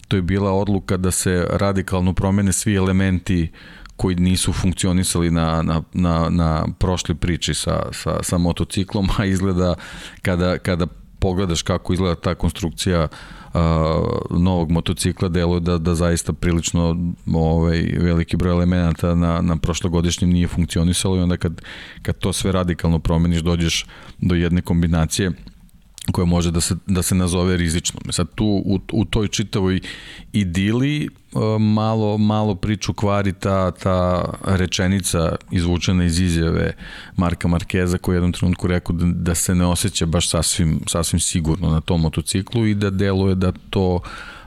[0.08, 3.52] to je bila odluka da se radikalno promene svi elementi
[3.96, 9.76] koji nisu funkcionisali na, na, na, na prošli priči sa, sa, sa motociklom, a izgleda
[10.22, 10.88] kada, kada
[11.20, 13.43] pogledaš kako izgleda ta konstrukcija uh,
[14.30, 20.48] novog motocikla, deluje da, da zaista prilično ovaj, veliki broj elemenata na, na prošlogodišnjem nije
[20.48, 21.62] funkcionisalo i onda kad,
[22.02, 23.86] kad to sve radikalno promeniš, dođeš
[24.18, 25.32] do jedne kombinacije
[26.12, 28.00] koja može da se, da se nazove rizično.
[28.12, 29.80] Sad tu u, u toj čitavoj
[30.34, 31.10] idili e,
[31.60, 36.74] malo, malo priču kvari ta, ta rečenica izvučena iz izjave
[37.18, 41.20] Marka Markeza koji je jednom trenutku rekao da, da se ne osjeća baš sasvim, sasvim
[41.20, 44.02] sigurno na tom motociklu i da deluje da to uh,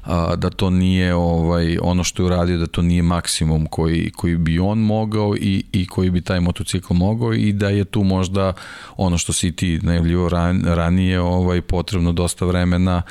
[0.06, 4.36] a, da to nije ovaj ono što je uradio da to nije maksimum koji koji
[4.36, 8.52] bi on mogao i i koji bi taj motocikl mogao i da je tu možda
[8.96, 13.02] ono što si ti najavljivo ran, ranije ovaj potrebno dosta vremena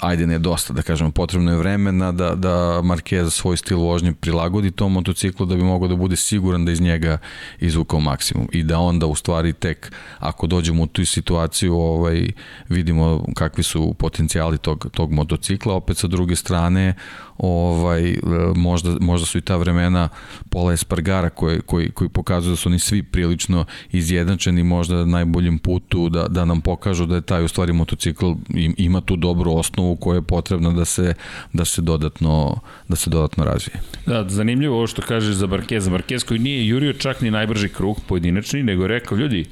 [0.00, 4.70] ajde ne dosta, da kažemo, potrebno je vremena da, da Marquez svoj stil vožnje prilagodi
[4.70, 7.18] tom motociklu da bi mogao da bude siguran da iz njega
[7.60, 12.28] izvukao maksimum i da onda u stvari tek ako dođemo u tu situaciju ovaj,
[12.68, 16.94] vidimo kakvi su potencijali tog, tog motocikla, opet sa druge strane
[17.38, 18.16] ovaj,
[18.54, 20.08] možda, možda su i ta vremena
[20.50, 25.58] Pola Espargara koji, koji, koji pokazuju da su oni svi prilično izjednačeni možda na najboljem
[25.58, 28.32] putu da, da nam pokažu da je taj u stvari motocikl
[28.76, 29.64] ima tu dobru osnovu
[30.00, 31.14] koja je potrebna da se,
[31.52, 33.80] da se dodatno da se dodatno razvije.
[34.06, 35.90] Da, zanimljivo ovo što kažeš za Marquez.
[35.90, 39.46] Marquez koji nije jurio čak ni najbrži krug pojedinačni, nego je rekao, ljudi,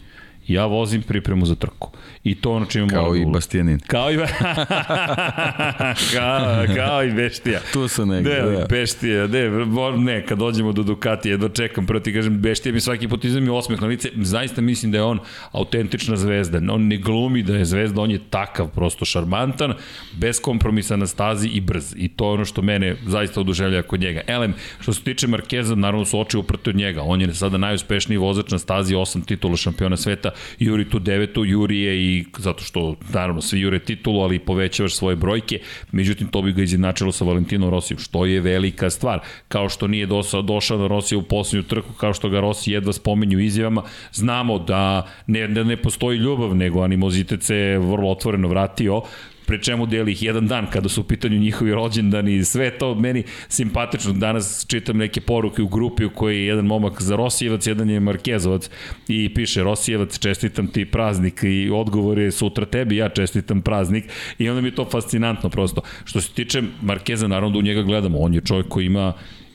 [0.49, 1.90] ja vozim pripremu za trku.
[2.24, 3.80] I to ono čime Kao i Bastianin.
[3.86, 4.16] Kao i
[6.14, 7.61] kao, kao i Beštija.
[7.72, 8.66] tu su negde, ne, da.
[8.66, 9.51] Beštija, ne,
[9.97, 13.49] ne, kad dođemo do Ducati, jedno čekam, prvo ti kažem, Beštija mi svaki put izvemi
[13.49, 15.18] osmeh na lice, zaista mislim da je on
[15.53, 19.74] autentična zvezda, on ne glumi da je zvezda, on je takav, prosto šarmantan,
[20.12, 21.95] bez kompromisa na stazi i brz.
[21.97, 24.20] I to je ono što mene zaista oduželja kod njega.
[24.26, 28.18] Elem, što se tiče Markeza, naravno su oči uprte od njega, on je sada najuspešniji
[28.18, 32.97] vozač na stazi, osam titula šampiona sveta, juri tu devetu, juri je i zato što,
[33.12, 35.61] naravno, svi jure titulu, ali povećavaš svoje brojke,
[35.93, 39.20] međutim, to bi ga izjednačilo sa Valentino Rosijom, što je velika stvar.
[39.49, 42.93] Kao što nije došao, došao na Rosija u poslednju trku, kao što ga Rossi jedva
[42.93, 49.03] spomenju izjavama, znamo da ne, da ne postoji ljubav, nego animozitet se vrlo otvoreno vratio,
[49.47, 52.95] pre čemu deli ih jedan dan kada su u pitanju njihovi rođendani i sve to
[52.95, 54.12] meni simpatično.
[54.12, 58.01] Danas čitam neke poruke u grupi u kojoj je jedan momak za Rosijevac, jedan je
[58.01, 58.70] Markezovac
[59.09, 64.05] i piše Rosijevac čestitam ti praznik i odgovor je sutra tebi, ja čestitam praznik
[64.38, 65.82] i onda mi je to fascinantno prosto.
[66.05, 69.12] Što se tiče Markeza, naravno da u njega gledamo, on je čovjek koji ima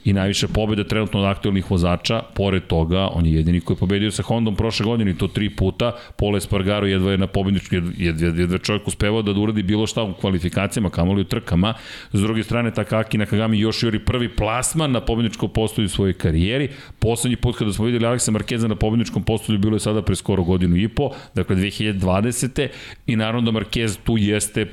[0.08, 2.22] i najviše pobjeda trenutno od aktualnih vozača.
[2.34, 5.50] Pored toga, on je jedini koji je pobedio sa Hondom prošle godine i to tri
[5.50, 5.92] puta.
[6.16, 10.14] Pole Espargaro jedva je na pobedničku, jedva, jedva čovjek uspevao da uradi bilo šta u
[10.14, 11.74] kvalifikacijama, kamoli u trkama.
[12.12, 16.68] S druge strane, Takaki Nakagami još juri prvi plasman na pobedničkom postolju u svojoj karijeri.
[16.98, 20.44] Poslednji put kada smo videli Aleksa Markeza na pobedničkom postolju bilo je sada pre skoro
[20.44, 22.68] godinu i po, dakle 2020.
[23.06, 24.66] I naravno da Markez tu jeste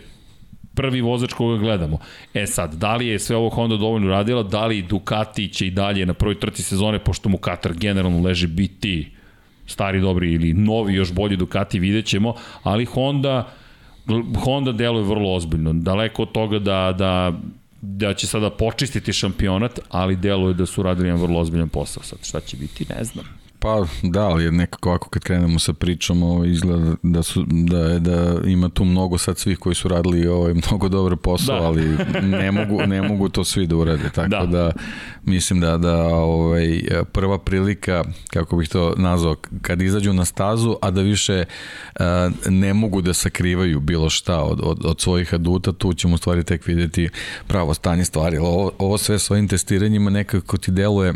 [0.75, 1.97] prvi vozač koga gledamo.
[2.33, 5.71] E sad, da li je sve ovo Honda dovoljno radila, da li Ducati će i
[5.71, 9.11] dalje na prvoj trci sezone, pošto mu Katar generalno leži biti
[9.67, 13.51] stari dobri ili novi još bolji Ducati, vidjet ćemo, ali Honda
[14.43, 15.73] Honda deluje vrlo ozbiljno.
[15.73, 17.33] Daleko od toga da, da
[17.81, 22.03] da će sada počistiti šampionat, ali deluje da su radili jedan vrlo ozbiljan posao.
[22.03, 23.25] Sad šta će biti, ne znam.
[23.65, 27.99] Pa da, ali nekako ovako kad krenemo sa pričom ovo izgleda da, su, da, je,
[27.99, 31.65] da ima tu mnogo sad svih koji su radili ovaj, mnogo dobar posao, da.
[31.65, 34.09] ali ne mogu, ne mogu to svi da urade.
[34.09, 34.71] Tako da, da
[35.23, 40.91] mislim da, da ovaj, prva prilika, kako bih to nazvao, kad izađu na stazu, a
[40.91, 41.45] da više
[41.99, 46.17] a, ne mogu da sakrivaju bilo šta od, od, od svojih aduta, tu ćemo u
[46.17, 47.09] stvari tek videti
[47.47, 48.37] pravo stanje stvari.
[48.37, 51.13] Ovo, ovo sve svojim testiranjima nekako ti deluje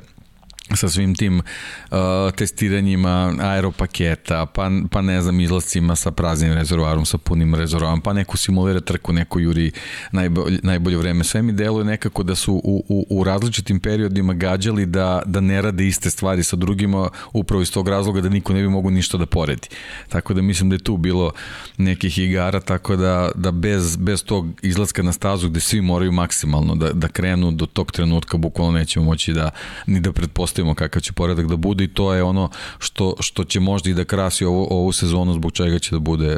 [0.76, 1.98] sa svim tim uh,
[2.36, 8.38] testiranjima aeropaketa, pa, pa ne znam, izlascima sa praznim rezervoarom, sa punim rezervoarom, pa neko
[8.38, 9.72] simulira trku, neko juri
[10.12, 11.24] najbolje, najbolje vreme.
[11.24, 15.62] Sve mi deluje nekako da su u, u, u različitim periodima gađali da, da ne
[15.62, 19.18] rade iste stvari sa drugima, upravo iz tog razloga da niko ne bi mogu ništa
[19.18, 19.68] da poredi.
[20.10, 21.32] Tako da mislim da je tu bilo
[21.78, 26.76] nekih igara, tako da, da bez, bez tog izlaska na stazu gde svi moraju maksimalno
[26.76, 29.50] da, da krenu do tog trenutka, bukvalno nećemo moći da
[29.88, 32.50] ni da pretpostavimo pretpostavimo kakav će poredak da bude i to je ono
[32.80, 36.38] što, što će možda i da krasi ovu, ovu sezonu zbog čega će da bude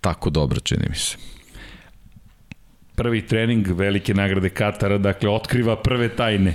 [0.00, 1.16] tako dobro, čini mi se
[2.98, 6.54] prvi trening velike nagrade Katara, dakle otkriva prve tajne.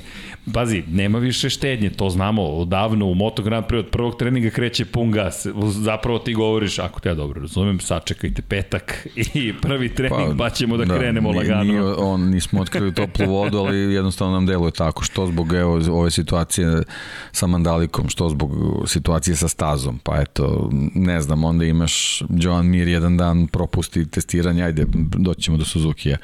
[0.53, 4.85] Pazi, nema više štednje, to znamo odavno u Moto Grand Prix od prvog treninga kreće
[4.85, 5.47] pun gas.
[5.71, 10.49] Zapravo ti govoriš, ako te ja dobro razumem, sačekajte petak i prvi trening pa, pa
[10.49, 11.63] ćemo da, da krenemo nije, lagano.
[11.63, 15.03] Nije, on, nismo otkrili toplu vodu, ali jednostavno nam deluje tako.
[15.03, 16.83] Što zbog evo, ove situacije
[17.31, 18.51] sa Mandalikom, što zbog
[18.87, 19.99] situacije sa stazom.
[20.03, 24.85] Pa eto, ne znam, onda imaš Joan Mir jedan dan propusti testiranje, ajde,
[25.17, 26.17] doćemo do Suzuki-a,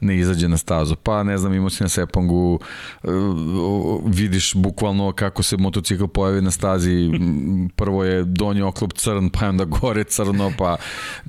[0.00, 0.96] ne izađe na stazu.
[1.02, 2.60] Pa ne znam, imao si na Sepangu
[4.06, 7.10] vidiš bukvalno kako se motocikl pojavi na stazi,
[7.76, 10.76] prvo je donji oklop crn, pa onda gore crno, pa,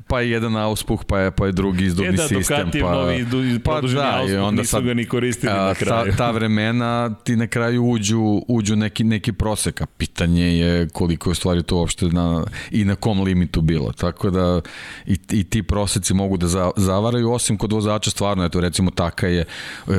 [0.07, 2.71] pa je jedan auspuh, pa je, pa je drugi izdobni e da, sistem.
[2.81, 3.25] Pa, novi
[3.63, 6.11] pa da, auspuh, onda nisu sad, ga ni koristili a, na kraju.
[6.11, 11.29] Ta, ta vremena ti na kraju uđu, uđu neki, neki prosek, a pitanje je koliko
[11.29, 13.91] je stvari to uopšte na, i na kom limitu bilo.
[13.91, 14.61] Tako da
[15.05, 19.28] i, i ti proseci mogu da za, zavaraju, osim kod vozača stvarno, eto recimo Taka
[19.28, 19.45] je,
[19.88, 19.93] uh,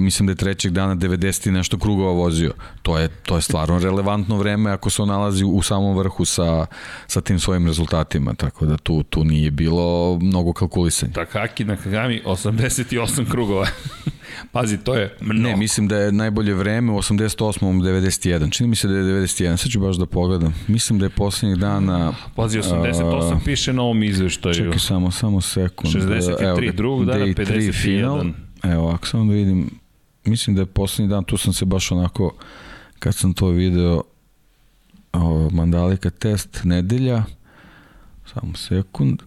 [0.00, 2.52] mislim da je trećeg dana 90 i nešto krugova vozio.
[2.82, 6.66] To je, to je stvarno relevantno vreme ako se on nalazi u samom vrhu sa,
[7.06, 11.12] sa tim svojim rezultatima, tako da tu, tu nije bilo mnogo kalkulisanja.
[11.12, 13.66] Takaki na Kagami 88 krugova.
[14.52, 15.48] Pazi, to je mnogo.
[15.48, 17.60] Ne, mislim da je najbolje vreme u 88.
[17.60, 18.52] 91.
[18.52, 19.56] Čini mi se da je 91.
[19.56, 20.54] Sad ću baš da pogledam.
[20.68, 22.12] Mislim da je poslednjih dana...
[22.36, 24.54] Pazi, 88 uh, piše na ovom izveštaju.
[24.54, 25.94] Čekaj samo, samo sekund.
[25.94, 27.82] 63, Evo, drugog dana 51.
[27.82, 28.24] Final.
[28.62, 29.70] Evo, ako samo da vidim,
[30.24, 32.34] mislim da je poslednji dan, tu sam se baš onako,
[32.98, 34.02] kad sam to video,
[35.12, 37.24] o, Mandalika test, nedelja,
[38.34, 39.22] samo sekund.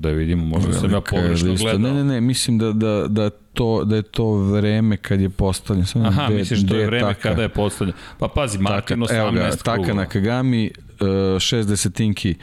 [0.00, 1.78] Da vidimo, možda sam ja pogrešno gledao.
[1.78, 5.86] Ne, ne, ne, mislim da, da, da, to, da je to vreme kad je postavljen.
[5.86, 7.20] Sam Aha, de, misliš da je vreme taka.
[7.20, 7.96] kada je postavljen.
[8.18, 10.70] Pa pazi, Martin 18 evo ga, Taka na Kagami,
[11.00, 12.34] uh, 6 desetinki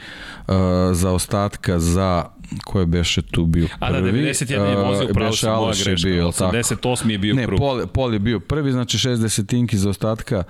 [0.46, 0.54] uh,
[0.92, 2.24] za ostatka za
[2.64, 3.96] ko je beše tu bio prvi.
[3.96, 6.08] A da, 91 je vozio pravo sa moja greška.
[6.08, 7.58] Bio, 88 je bio ne, prvi.
[7.58, 10.42] Pol, Pol je bio prvi, znači 6 desetinki za ostatka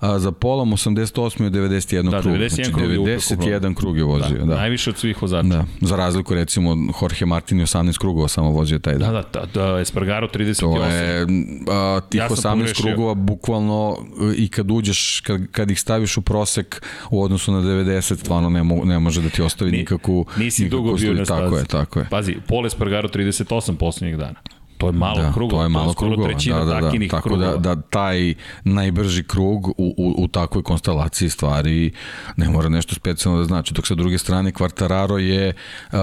[0.00, 2.34] a, za polom, 88 je 91 da, krug.
[2.34, 4.38] 91 znači, krug 91 krug je vozio.
[4.38, 4.56] Da, da.
[4.56, 5.48] Najviše od svih vozača.
[5.48, 9.12] Da, za razliku recimo Jorge Martin je 18 krugova samo vozio taj dan.
[9.12, 10.60] Da, da, da, da Espargaro 38.
[10.60, 11.26] To je
[11.70, 12.82] a, tih ja 18 pogrešio.
[12.82, 13.96] krugova bukvalno
[14.36, 18.62] i kad uđeš, kad, kad ih staviš u prosek u odnosu na 90, stvarno ne,
[18.62, 21.64] mo, ne može da ti ostavi Ni, nikakvu Nisi nikakvu dugo bio na Tako je,
[21.64, 22.06] tako je.
[22.10, 24.40] Pazi, Pole Spargaro 38 poslednjih dana.
[24.78, 27.08] To je malo da, krugova, to je malo to je krugova, trećina da, da, da.
[27.10, 31.92] Tako da, da taj najbrži krug u, u, u takvoj konstelaciji stvari
[32.36, 33.74] ne mora nešto specijalno da znači.
[33.74, 35.98] Dok sa druge strane Quartararo je uh,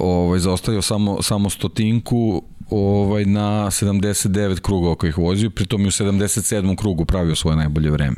[0.00, 6.76] ovaj, zaostavio samo, samo stotinku ovaj, na 79 krugova kojih vozio, pritom je u 77.
[6.76, 8.16] krugu pravio svoje najbolje vreme.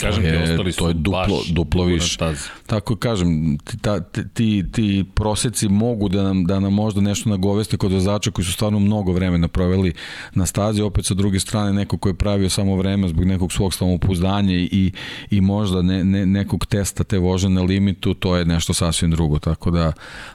[0.00, 2.18] Kažem to je, ti, ostali su to je duplo, duplo više.
[2.66, 4.00] Tako kažem, ti, ta,
[4.34, 8.52] ti, ti proseci mogu da nam, da nam možda nešto nagoveste kod vozača koji su
[8.52, 9.92] stvarno mnogo vremena proveli
[10.34, 13.74] na stazi, opet sa druge strane neko ko je pravio samo vreme zbog nekog svog
[13.74, 14.92] samopouzdanja i,
[15.30, 19.38] i možda ne, ne, nekog testa te vože na limitu, to je nešto sasvim drugo.
[19.38, 19.92] Tako da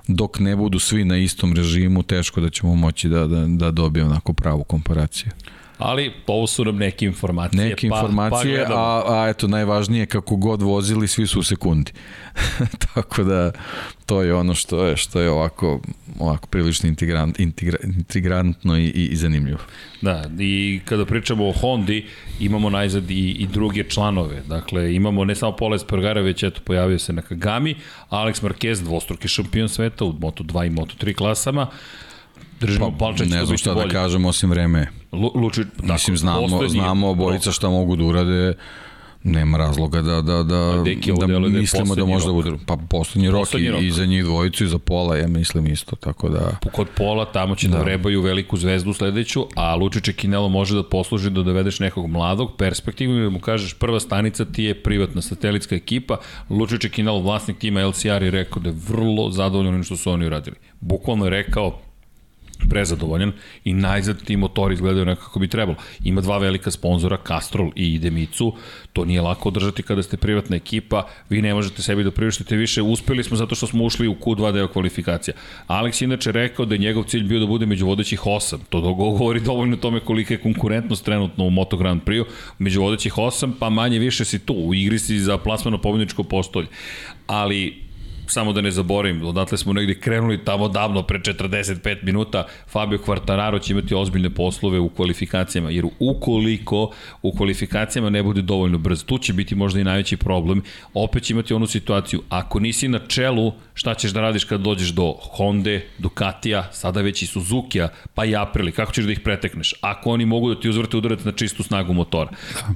[0.08, 4.10] dok ne budu svi na istom režimu, teško da ćemo moći da, da, da dobijemo
[4.10, 5.32] onako pravu komparaciju.
[5.80, 7.70] Ali ovo su nam neke informacije.
[7.70, 11.92] Neke pa, informacije, pa a, a eto najvažnije kako god vozili, svi su u sekundi.
[12.94, 13.52] Tako da
[14.06, 15.80] to je ono što je što je ovako
[16.20, 19.60] ovako prilično integrant, integra, integrantno i, i, i zanimljivo.
[20.02, 22.06] Da, i kada pričamo o Hondi,
[22.40, 24.42] imamo najzad i, i druge članove.
[24.48, 27.76] Dakle, imamo ne samo Poles Espargara, već eto pojavio se na Kagami,
[28.10, 31.68] Alex Marquez, dvostruki šampion sveta u Moto2 i Moto3 klasama,
[32.60, 33.30] držimo pa, palčeć.
[33.30, 34.88] Ne znam šta da kažem osim vreme.
[35.12, 38.54] Luči, tako, Mislim, znamo, znamo obojica šta mogu da urade
[39.24, 43.70] nema razloga da da da da, da mislimo da možda bude pa poslednji rok i,
[43.70, 43.82] rok.
[43.82, 47.56] i za njih dvojicu i za Pola ja mislim isto tako da kod Pola tamo
[47.56, 51.80] će da, da vrebaju veliku zvezdu sledeću a Lučiće Kinelo može da posluži da dovedeš
[51.80, 56.18] nekog mladog perspektivno i da mu kažeš prva stanica ti je privatna satelitska ekipa
[56.50, 60.56] Lučiće Kinelo vlasnik tima LCR je rekao da je vrlo zadovoljan što su oni uradili
[60.80, 61.80] bukvalno je rekao
[62.70, 63.32] prezadovoljan
[63.64, 65.78] i najzad ti motori izgledaju nekako bi trebalo.
[66.04, 68.54] Ima dva velika sponzora, Castrol i Idemicu,
[68.94, 72.82] to nije lako održati kada ste privatna ekipa, vi ne možete sebi da priuštite više,
[72.82, 75.34] uspeli smo zato što smo ušli u Q2 deo kvalifikacija.
[75.68, 79.40] Alex inače rekao da je njegov cilj bio da bude među vodećih osam, to govori
[79.40, 82.26] dovoljno o tome kolika je konkurentnost trenutno u Moto Grand Prix,
[82.60, 86.68] među vodećih osam, pa manje više si tu, u igri si za plasmano pobjedničko postolje.
[87.28, 87.89] Ali
[88.32, 93.62] samo da ne zaboravim, odatle smo negde krenuli tamo davno, pre 45 minuta, Fabio Quartararo
[93.62, 99.18] će imati ozbiljne poslove u kvalifikacijama, jer ukoliko u kvalifikacijama ne bude dovoljno brz, tu
[99.18, 100.62] će biti možda i najveći problem,
[100.94, 104.90] opet će imati onu situaciju, ako nisi na čelu, šta ćeš da radiš kad dođeš
[104.90, 109.74] do Honda, Ducatija, sada već i Suzuki-a, pa i Aprili, kako ćeš da ih pretekneš?
[109.82, 112.32] Ako oni mogu da ti uzvrte udarati na čistu snagu motora,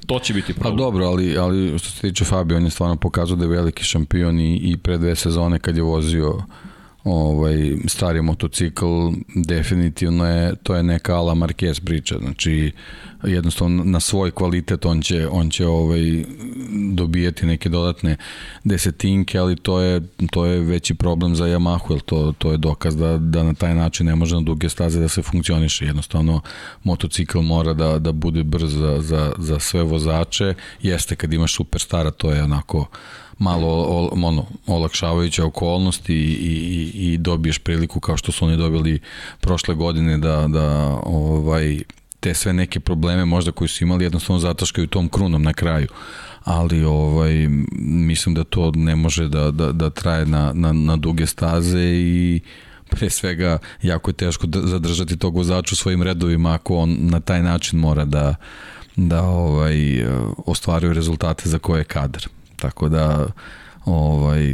[0.08, 0.78] to će biti problem.
[0.78, 3.84] Pa dobro, ali, ali što se tiče Fabio, on je stvarno pokazao da je veliki
[3.84, 6.44] šampion i, i pre dve sezone sezone kad je vozio
[7.04, 8.86] ovaj stari motocikl
[9.36, 12.18] definitivno je to je neka ala Marquez priča.
[12.18, 12.72] Znači
[13.24, 16.24] jednostavno na svoj kvalitet on će on će ovaj
[16.94, 18.18] dobijati neke dodatne
[18.64, 22.96] desetinke ali to je to je veći problem za Yamahu jer to to je dokaz
[22.96, 25.86] da da na taj način ne može na duge staze da se funkcioniše.
[25.86, 26.42] Jednostavno
[26.84, 30.54] motocikl mora da da bude brz za za za sve vozače.
[30.82, 32.88] Jeste kad imaš superstara to je onako
[33.44, 39.00] malo ono, olakšavajuća okolnost i, i, i dobiješ priliku kao što su oni dobili
[39.40, 41.80] prošle godine da, da ovaj,
[42.20, 45.88] te sve neke probleme možda koji su imali jednostavno zataškaju tom krunom na kraju
[46.44, 47.48] ali ovaj
[47.82, 52.42] mislim da to ne može da, da, da traje na, na, na duge staze i
[52.90, 57.20] pre svega jako je teško da zadržati tog vozača u svojim redovima ako on na
[57.20, 58.36] taj način mora da
[58.96, 60.06] da ovaj
[60.46, 62.28] ostvaruje rezultate za koje je kadar.
[62.64, 63.28] Tako da
[63.86, 64.54] ovaj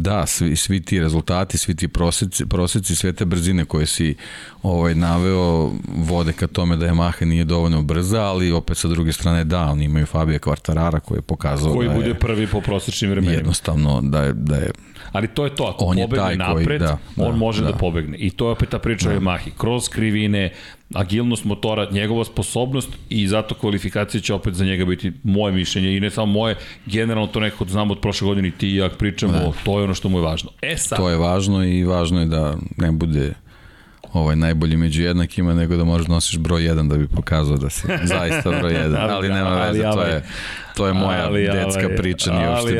[0.00, 4.14] da, svi, svi ti rezultati, svi ti proseci, proseci, sve te brzine koje si
[4.62, 9.44] ovaj, naveo vode ka tome da Yamaha nije dovoljno brza, ali opet sa druge strane
[9.44, 13.36] da, oni imaju Fabio Quartarara koji je pokazao koji da bude prvi po prosečnim vremenima.
[13.36, 14.70] Jednostavno da je, da je
[15.12, 17.70] Ali to je to, ako on pobegne taj napred, koji, da, on da, može da.
[17.70, 18.18] da pobegne.
[18.18, 19.14] I to je opet ta priča da.
[19.14, 19.50] o Yamahi.
[19.58, 20.52] Kroz krivine,
[20.94, 26.00] agilnost motora, njegova sposobnost i zato kvalifikacija će opet za njega biti moje mišljenje i
[26.00, 29.32] ne samo moje, generalno to nekako znamo od prošle godine i ti i ja pričamo,
[29.32, 29.52] da.
[29.64, 30.50] to je ono što mu je važno.
[30.62, 30.98] E sad.
[30.98, 33.34] To je važno i važno je da ne bude
[34.12, 37.70] ovaj najbolji među jednakima nego da možeš da nosiš broj 1 da bi pokazao da
[37.70, 40.22] si zaista broj 1, ali, nema veze, to je
[40.76, 42.72] to je moja ali, detska ali, priča, nije uopšte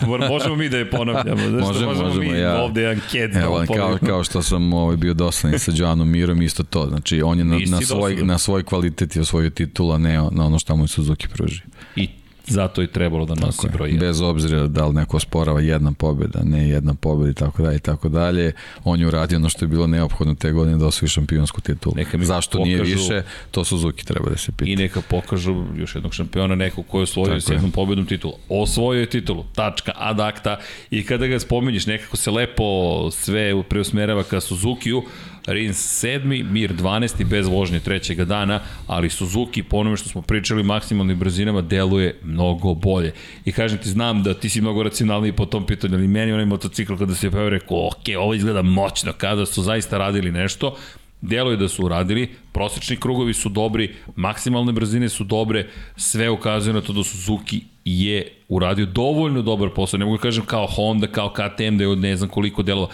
[0.00, 0.28] bitno.
[0.28, 2.62] možemo mi da je ponavljamo, znači možemo, možemo, možemo mi ja.
[2.62, 6.42] ovde jedan kec da Evo, kao, kao što sam ovaj, bio dosadan sa Joanom Mirom,
[6.42, 10.12] isto to, znači on je na, na, svoj, na svoj kvalitet i osvojio titula, ne
[10.30, 11.62] na ono što mu je Suzuki pruži.
[11.96, 12.08] I
[12.50, 14.00] Zato je trebalo da nosi tako broj 1.
[14.00, 17.80] Bez obzira da li neko sporava jedna pobjeda, ne jedna pobjeda i tako dalje i
[17.80, 18.52] tako dalje.
[18.84, 21.94] On je uradio ono što je bilo neophodno te godine da osvoji šampionsku titulu.
[22.20, 24.70] Zašto pokažu, nije više, to Suzuki treba da se pita.
[24.70, 28.34] I neka pokažu još jednog šampiona, nekog koji je osvojio s jednom pobjedom titulu.
[28.48, 30.58] Osvojio je titulu, tačka, ad akta.
[30.90, 32.64] I kada ga spominješ, nekako se lepo
[33.10, 35.02] sve preusmerava ka Suzukiju,
[35.46, 36.50] Rins 7.
[36.50, 37.24] Mir 12.
[37.24, 42.39] bez vožnje trećega dana, ali Suzuki, po onome što smo pričali, maksimalnim brzinama deluje mnogo
[42.74, 43.12] bolje.
[43.44, 46.46] I kažem ti, znam da ti si mnogo racionalniji po tom pitanju, ali meni onaj
[46.46, 50.76] motocikl kada se pojavio rekao, ok, ovo izgleda moćno, kada su zaista radili nešto,
[51.22, 55.66] Delo je da su uradili, prosečni krugovi su dobri, maksimalne brzine su dobre,
[55.96, 60.44] sve ukazuje na to da Suzuki je uradio dovoljno dobar posao, ne mogu da kažem
[60.44, 62.88] kao Honda, kao KTM da je od ne znam koliko dela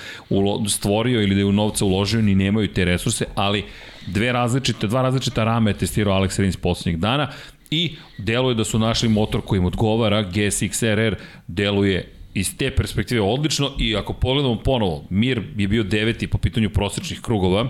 [0.69, 3.65] stvorio ili da je u novca uložio, ni nemaju te resurse, ali
[4.07, 7.29] dve različite, dva različita rame je testirao Alex Rins poslednjih dana
[7.71, 13.21] i deluje da su našli motor koji im odgovara, GSX RR deluje iz te perspektive
[13.21, 17.69] odlično i ako pogledamo ponovo, Mir je bio deveti po pitanju prosečnih krugova,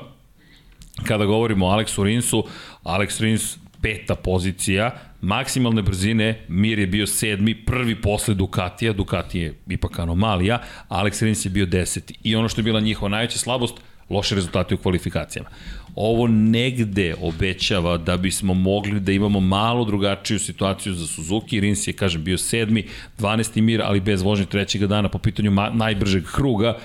[1.05, 2.45] kada govorimo o Aleksu Rinsu,
[2.83, 4.91] Alex Rins peta pozicija,
[5.21, 11.45] maksimalne brzine, Mir je bio sedmi, prvi posle Ducatija, Ducati je ipak anomalija, Alex Rins
[11.45, 12.15] je bio deseti.
[12.23, 13.75] I ono što je bila njihova najveća slabost,
[14.11, 15.49] loše rezultate u kvalifikacijama.
[15.97, 21.61] Ovo negde obećava da bismo mogli da imamo malo drugačiju situaciju za Suzuki.
[21.61, 22.87] Rins je, kažem, bio sedmi,
[23.19, 23.61] 12.
[23.61, 26.79] mir, ali bez vožnje trećeg dana po pitanju najbržeg kruga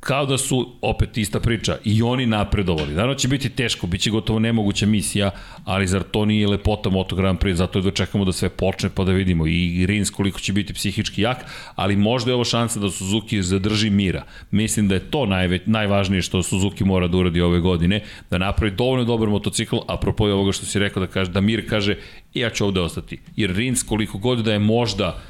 [0.00, 2.94] kao da su opet ista priča i oni napredovali.
[2.94, 5.30] Naravno će biti teško, bit će gotovo nemoguća misija,
[5.64, 9.04] ali zar to nije lepota Moto Grand Prix, zato je dočekamo da sve počne pa
[9.04, 11.44] da vidimo i Rins koliko će biti psihički jak,
[11.74, 14.24] ali možda je ovo šansa da Suzuki zadrži mira.
[14.50, 18.72] Mislim da je to najveć, najvažnije što Suzuki mora da uradi ove godine, da napravi
[18.72, 21.96] dovoljno dobar motocikl, apropo ovoga što si rekao da kaže da Mir kaže
[22.34, 23.18] ja ću ovde ostati.
[23.36, 25.22] Jer Rins koliko god da je možda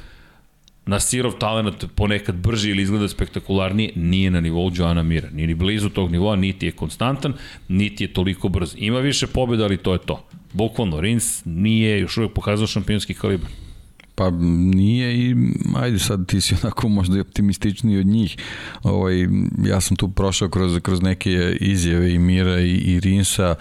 [0.85, 5.29] na sirov talent ponekad brži ili izgleda spektakularnije, nije na nivou Joana Mira.
[5.29, 7.33] Nije ni blizu tog nivoa, niti je konstantan,
[7.67, 8.73] niti je toliko brz.
[8.77, 10.25] Ima više pobjeda, ali to je to.
[10.53, 13.49] Bukvalno, Rins nije još uvijek pokazao šampionski kalibar.
[14.15, 14.29] Pa
[14.75, 15.35] nije i
[15.75, 18.37] ajde sad ti si onako možda i optimističniji od njih.
[18.83, 19.27] Ovaj,
[19.65, 23.55] ja sam tu prošao kroz, kroz neke izjave i Mira i, i Rinsa.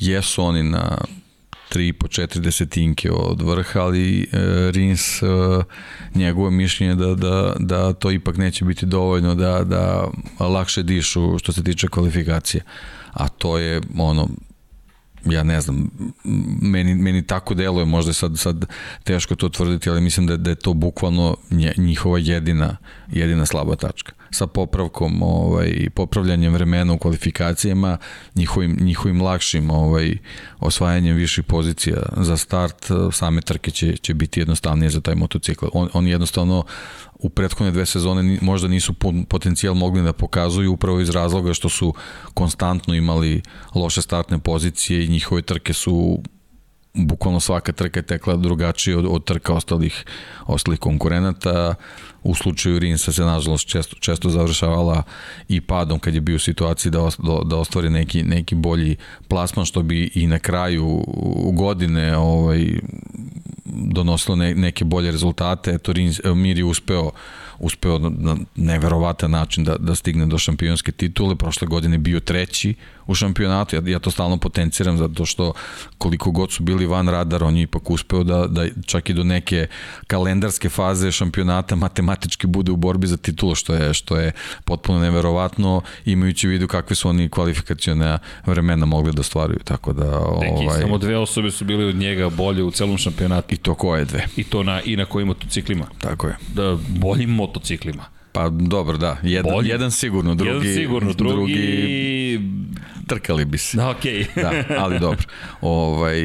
[0.00, 0.98] Jesu oni na
[1.72, 4.26] 3 po 4 desetinke od vrha, ali e,
[4.70, 5.26] Rins e,
[6.14, 10.08] njegovo mišljenje da, da, da to ipak neće biti dovoljno da, da
[10.38, 12.62] lakše dišu što se tiče kvalifikacije.
[13.12, 14.28] A to je ono
[15.24, 15.90] ja ne znam,
[16.62, 18.66] meni, meni tako deluje, možda je sad, sad
[19.04, 21.36] teško to tvrditi, ali mislim da, da je to bukvalno
[21.76, 22.76] njihova jedina,
[23.08, 24.12] jedina slaba tačka.
[24.32, 27.98] Sa popravkom ovaj, popravljanjem vremena u kvalifikacijama,
[28.34, 30.16] njihovim, njihovim lakšim ovaj,
[30.60, 35.66] osvajanjem viših pozicija za start, same trke će, će biti jednostavnije za taj motocikl.
[35.72, 36.64] On, on jednostavno
[37.22, 38.94] u prethodne dve sezone možda nisu
[39.28, 41.94] potencijal mogli da pokazuju upravo iz razloga što su
[42.34, 43.42] konstantno imali
[43.74, 46.22] loše startne pozicije i njihove trke su
[46.94, 50.04] bukvalno svaka trka je tekla drugačije od, od trka ostalih,
[50.46, 51.74] ostalih konkurenata.
[52.22, 55.02] U slučaju Rinsa se nažalost često, često završavala
[55.48, 57.08] i padom kad je bio u situaciji da,
[57.44, 58.96] da ostvari neki, neki bolji
[59.28, 61.04] plasman što bi i na kraju
[61.52, 62.66] godine ovaj,
[63.64, 65.70] donosilo ne, neke bolje rezultate.
[65.70, 67.10] Eto, Rins, Mir je uspeo
[67.62, 71.36] uspeo na neverovatan način da, da stigne do šampionske titule.
[71.36, 72.74] Prošle godine bio treći
[73.06, 73.76] u šampionatu.
[73.76, 75.52] Ja, ja to stalno potenciram zato što
[75.98, 79.24] koliko god su bili van radara, on je ipak uspeo da, da čak i do
[79.24, 79.66] neke
[80.06, 84.32] kalendarske faze šampionata matematički bude u borbi za titulu, što je, što je
[84.64, 89.58] potpuno neverovatno imajući u vidu kakve su oni kvalifikacione vremena mogli da stvaraju.
[89.64, 90.80] Tako da, Neki, ovaj...
[90.80, 93.54] samo dve osobe su bili od njega bolje u celom šampionatu.
[93.54, 94.26] I to koje dve?
[94.36, 95.86] I to na, i na kojim motociklima.
[95.98, 96.36] Tako je.
[96.54, 98.04] Da, boljim motociklima.
[98.32, 99.16] Pa dobro, da.
[99.22, 99.68] Jedan, Bolji.
[99.68, 100.50] jedan sigurno, drugi...
[100.50, 101.32] Jedan sigurno, drugi...
[101.32, 102.40] drugi
[103.06, 103.76] trkali bi se.
[103.76, 104.24] Da, okej.
[104.24, 104.42] Okay.
[104.68, 105.26] da, ali dobro.
[105.60, 106.22] Ovaj,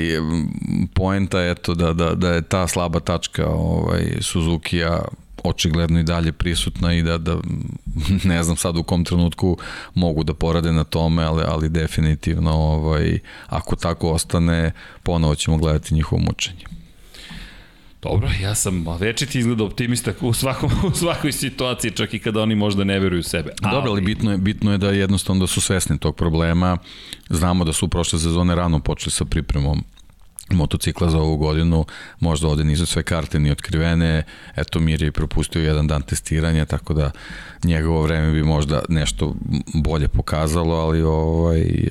[0.93, 5.01] poenta je to da, da, da je ta slaba tačka ovaj, Suzuki-a
[5.43, 7.38] očigledno i dalje prisutna i da, da
[8.23, 9.57] ne znam sad u kom trenutku
[9.93, 14.71] mogu da porade na tome, ali, ali definitivno ovaj, ako tako ostane,
[15.03, 16.76] ponovo ćemo gledati njihovo mučenje.
[18.02, 22.56] Dobro, ja sam večiti izgleda optimista u, svakom, u svakoj situaciji, čak i kada oni
[22.56, 23.52] možda ne veruju u sebe.
[23.62, 23.76] Ali...
[23.76, 26.78] Dobro, ali bitno je, bitno je da jednostavno da su svesni tog problema.
[27.30, 29.84] Znamo da su u prošle sezone rano počeli sa pripremom
[30.50, 31.86] motocikla za ovu godinu,
[32.20, 34.24] možda ovde nisu sve karte ni otkrivene,
[34.56, 37.12] eto Mir je propustio jedan dan testiranja, tako da
[37.64, 39.36] njegovo vreme bi možda nešto
[39.74, 41.89] bolje pokazalo, ali ovaj,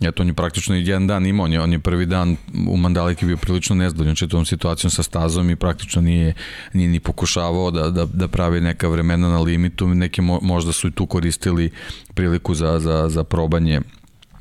[0.00, 2.36] Eto, on je praktično jedan dan imao, on je, on je prvi dan
[2.68, 6.34] u Mandaliki bio prilično nezdovoljan čitavom situacijom sa stazom i praktično nije,
[6.72, 10.88] nije ni pokušavao da, da, da pravi neka vremena na limitu, neke mo, možda su
[10.88, 11.70] i tu koristili
[12.14, 13.80] priliku za, za, za probanje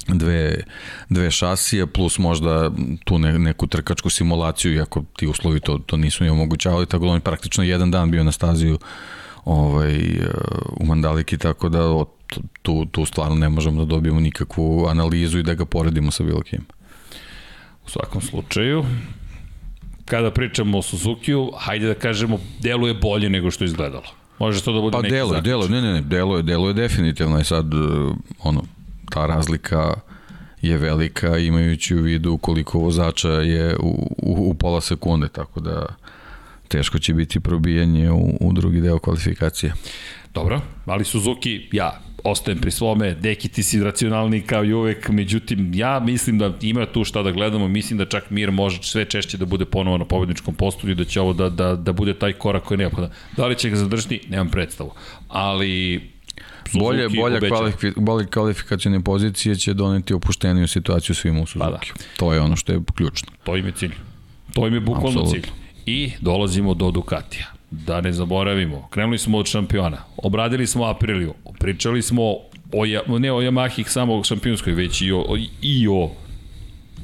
[0.08, 0.64] dve,
[1.10, 2.72] dve šasije plus možda
[3.04, 7.12] tu ne, neku trkačku simulaciju iako ti uslovi to, to nisu ni omogućavali tako da
[7.12, 8.80] on je praktično jedan dan bio na staziju
[9.46, 10.20] ovaj,
[10.72, 12.17] u Mandaliki tako da od
[12.62, 16.42] tu, tu stvarno ne možemo da dobijemo nikakvu analizu i da ga poredimo sa bilo
[16.42, 16.66] kim.
[17.86, 18.86] U svakom slučaju,
[20.06, 24.08] kada pričamo o Suzuki-u, hajde da kažemo, deluje bolje nego što je izgledalo.
[24.40, 27.44] Može to da bude pa neki deluje, deluje, ne, ne, ne, deluje, deluje definitivno i
[27.44, 27.78] sad, e,
[28.44, 28.64] ono,
[29.10, 29.94] ta razlika
[30.62, 35.86] je velika imajući u vidu koliko vozača je u, u, u pola sekunde, tako da
[36.68, 39.74] teško će biti probijanje u, u drugi deo kvalifikacije.
[40.34, 45.72] Dobro, ali Suzuki, ja ostajem pri svome, deki ti si racionalni kao i uvek, međutim
[45.74, 49.38] ja mislim da ima tu šta da gledamo, mislim da čak Mir može sve češće
[49.38, 52.34] da bude ponovo na pobedničkom postoju i da će ovo da, da, da bude taj
[52.34, 53.12] korak koji je neophodan.
[53.38, 54.92] Da li će ga zadržati, nemam predstavu,
[55.28, 56.02] ali
[56.66, 61.66] Suzuki bolje, bolje, kvalifi, bolje kvalifikacijne pozicije će doneti opušteniju situaciju svima u Suzuki.
[61.66, 61.80] Pa da.
[62.18, 63.32] To je ono što je ključno.
[63.44, 63.94] To im je cilj.
[64.54, 65.32] To im je bukvalno Absolut.
[65.32, 65.52] cilj.
[65.86, 72.02] I dolazimo do Ducatija da ne zaboravimo, krenuli smo od šampiona, obradili smo Apriliju, pričali
[72.02, 72.24] smo
[72.72, 72.86] o,
[73.20, 76.12] ne o Yamahi samo šampionskoj, već i o, i o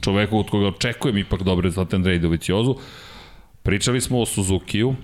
[0.02, 2.76] čoveku od koga očekujem ipak dobre za Andrej Doviciozu.
[3.64, 4.96] Pričali smo o Suzuki-u,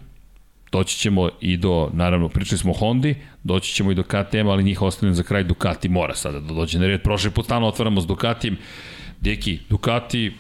[0.71, 4.63] doći ćemo i do, naravno, pričali smo o Hondi, doći ćemo i do KTM, ali
[4.63, 7.01] njih ostavljam za kraj, Ducati mora sada da dođe na red.
[7.01, 8.57] Prošli put stalno otvaramo s Ducatijem.
[9.21, 10.31] Deki, Ducati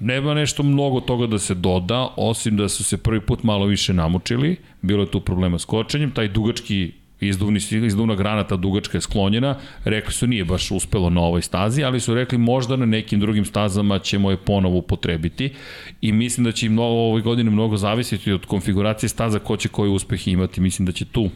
[0.00, 3.92] nema nešto mnogo toga da se doda, osim da su se prvi put malo više
[3.92, 9.56] namučili, bilo je tu problema s kočenjem, taj dugački Izduvni, izduvna granata dugačka je sklonjena,
[9.84, 13.44] rekli su nije baš uspelo na ovoj stazi, ali su rekli možda na nekim drugim
[13.44, 15.52] stazama ćemo je ponovo upotrebiti.
[16.00, 19.68] I mislim da će im mnogo, ovoj godine mnogo zavisiti od konfiguracije staza ko će
[19.68, 20.60] koji uspeh imati.
[20.60, 21.30] Mislim da će tu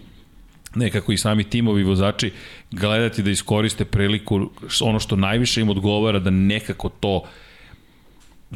[0.74, 2.32] nekako i sami timovi vozači
[2.70, 4.50] gledati da iskoriste priliku
[4.80, 7.22] ono što najviše im odgovara da nekako to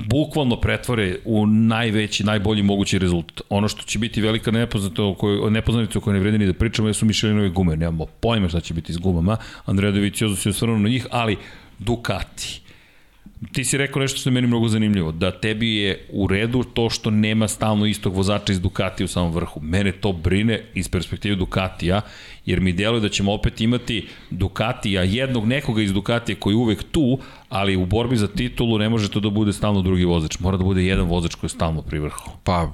[0.07, 3.41] bukvalno pretvore u najveći, najbolji mogući rezultat.
[3.49, 6.53] Ono što će biti velika nepoznanica o kojoj, nepoznanica o kojoj ne vredi ni da
[6.53, 7.77] pričamo jesu Michelinove gume.
[7.77, 9.37] Nemamo pojma šta će biti s gumama.
[9.65, 11.37] Andrea Doviciozo se osvrnuo na njih, ali
[11.79, 12.68] Ducati
[13.53, 16.91] Ti si rekao nešto što je meni mnogo zanimljivo, da tebi je u redu to
[16.91, 19.61] što nema stalno istog vozača iz Ducatija u samom vrhu.
[19.61, 22.01] Mene to brine iz perspektive Ducatija,
[22.47, 26.83] jer mi deluje da ćemo opet imati Ducatija, jednog nekoga iz Ducatija koji je uvek
[26.91, 27.19] tu,
[27.49, 30.39] ali u borbi za titulu ne može to da bude stalno drugi vozač.
[30.39, 32.31] Mora da bude jedan vozač koji je stalno pri vrhu.
[32.45, 32.73] Pa,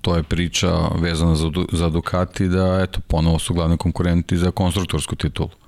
[0.00, 5.16] to je priča vezana za, za Ducati da, eto, ponovo su glavni konkurenti za konstruktorsku
[5.16, 5.61] titulu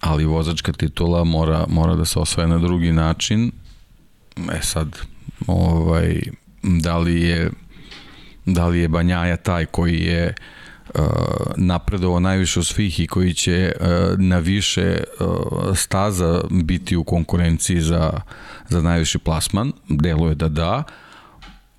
[0.00, 3.52] ali vozačka titula mora, mora da se osvaja na drugi način.
[4.52, 4.98] E sad,
[5.46, 6.20] ovaj,
[6.62, 7.50] da li je
[8.46, 10.34] da li je Banjaja taj koji je
[10.94, 11.02] uh,
[11.56, 13.86] napredovao najviše od svih i koji će uh,
[14.18, 18.20] na više uh, staza biti u konkurenciji za,
[18.68, 20.82] za najviši plasman, deluje da da,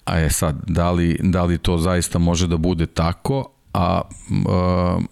[0.06, 5.04] a je sad, da li, da li to zaista može da bude tako, a uh,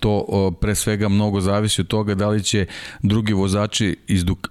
[0.00, 0.24] to
[0.60, 2.66] pre svega mnogo zavisi od toga da li će
[3.02, 4.48] drugi vozači iz Duk,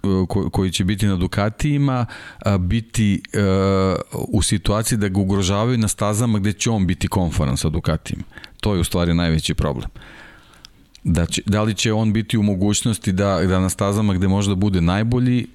[0.51, 2.05] koji će biti na Ducatijima
[2.59, 3.21] biti
[4.13, 8.23] u situaciji da ga ugrožavaju na stazama gde će on biti konforan sa Ducatijima.
[8.61, 9.89] To je u stvari najveći problem.
[11.03, 14.49] Da, će, da li će on biti u mogućnosti da, da na stazama gde može
[14.49, 15.47] da bude najbolji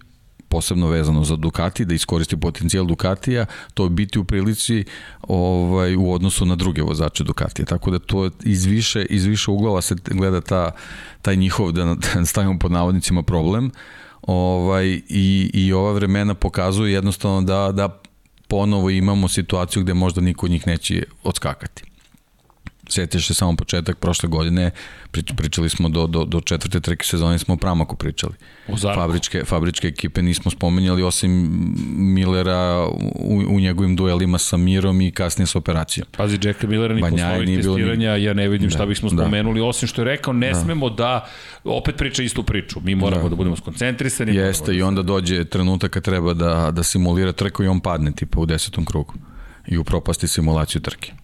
[0.52, 4.84] posebno vezano za Ducati, da iskoristi potencijal Ducatija, to biti u prilici
[5.22, 7.66] ovaj, u odnosu na druge vozače Ducatija.
[7.66, 10.70] Tako da to iz više, iz više uglova se gleda ta,
[11.22, 13.70] taj njihov, da, da stavimo pod navodnicima, problem.
[14.22, 18.00] Ovaj, i, I ova vremena pokazuju jednostavno da, da
[18.48, 21.91] ponovo imamo situaciju gde možda niko od njih neće odskakati.
[22.92, 24.70] Sjetiš se samo početak prošle godine,
[25.10, 28.34] prič, pričali smo do, do, do četvrte treke sezone smo o Pramaku pričali.
[28.68, 29.00] O Zarku.
[29.00, 31.30] Fabričke, fabričke ekipe nismo spomenjali osim
[32.14, 36.06] Millera u, u njegovim duelima sa Mirom i kasnije sa operacijom.
[36.16, 38.24] Pazi, Jacka Millera ni posle ovih testiranja, ni...
[38.24, 39.22] ja ne vidim šta da, bismo da.
[39.22, 39.66] spomenuli, da.
[39.66, 40.60] osim što je rekao, ne da.
[40.60, 41.26] smemo da
[41.64, 42.80] opet priča istu priču.
[42.80, 44.34] Mi moramo da, da budemo skoncentrisani.
[44.34, 48.12] Jeste, da i onda dođe trenutak kad treba da, da simulira trku i on padne
[48.12, 49.14] tipa u desetom krugu
[49.66, 51.21] i upropasti simulaciju trke.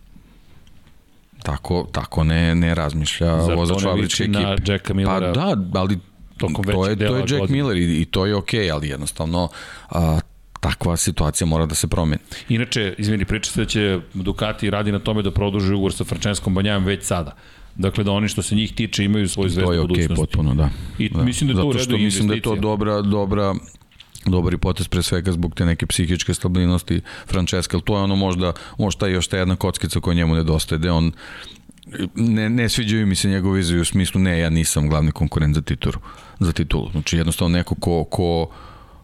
[1.42, 4.38] Tako, tako ne, ne razmišlja vozač fabričke ekipe.
[4.38, 5.32] na Jacka Millera?
[5.32, 5.98] Pa da, ali
[6.38, 7.62] to je, to je Jack godine.
[7.62, 9.48] Miller i, i to je okej, okay, ali jednostavno
[9.90, 10.20] a,
[10.60, 12.22] takva situacija mora da se promeni.
[12.48, 16.54] Inače, izvini, priča se da će Ducati radi na tome da produži ugovor sa Franceskom
[16.54, 17.34] Banjajem već sada.
[17.74, 20.08] Dakle, da oni što se njih tiče imaju svoju zvezdu budućnosti.
[20.08, 20.70] To je okej, okay, potpuno, da.
[20.98, 21.22] I da.
[21.22, 23.54] mislim da to Zato što mislim da je to dobra, dobra
[24.30, 28.16] dobar i potez pre svega zbog te neke psihičke stabilnosti Francesca, ali to je ono
[28.16, 31.12] možda, možda još ta jedna kockica koja njemu nedostaje, gde on
[32.14, 35.62] ne, ne sviđaju mi se njegov izvij u smislu ne, ja nisam glavni konkurent za
[35.62, 35.94] titulu.
[36.40, 36.90] Za titulu.
[36.90, 38.50] Znači jednostavno neko ko, ko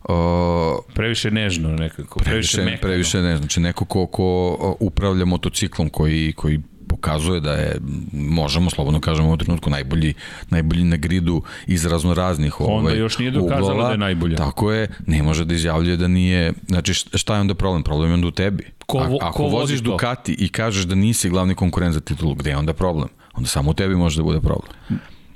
[0.08, 2.80] Uh, previše nežno nekako, previše, previše mekano.
[2.80, 7.76] Previše nežno, znači neko ko, ko upravlja motociklom koji, koji pokazuje da je,
[8.12, 10.14] možemo slobodno kažemo u trenutku, najbolji,
[10.50, 14.36] najbolji na gridu iz razno raznih Honda ovaj, još nije dokazala uglova, da je najbolja.
[14.36, 17.82] Tako je, ne može da izjavljuje da nije, znači šta je onda problem?
[17.82, 18.64] Problem je onda u tebi.
[18.86, 19.84] Ko, A, ako ko voziš to?
[19.84, 23.08] Ducati i kažeš da nisi glavni konkurent za titulu, gde je onda problem?
[23.34, 24.72] Onda samo u tebi može da bude problem.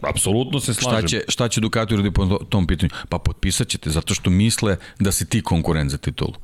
[0.02, 0.98] Apsolutno se slažem.
[0.98, 2.90] Šta će, šta će Ducati uraditi po tom pitanju?
[3.08, 6.34] Pa potpisat ćete zato što misle da si ti konkurent za titulu.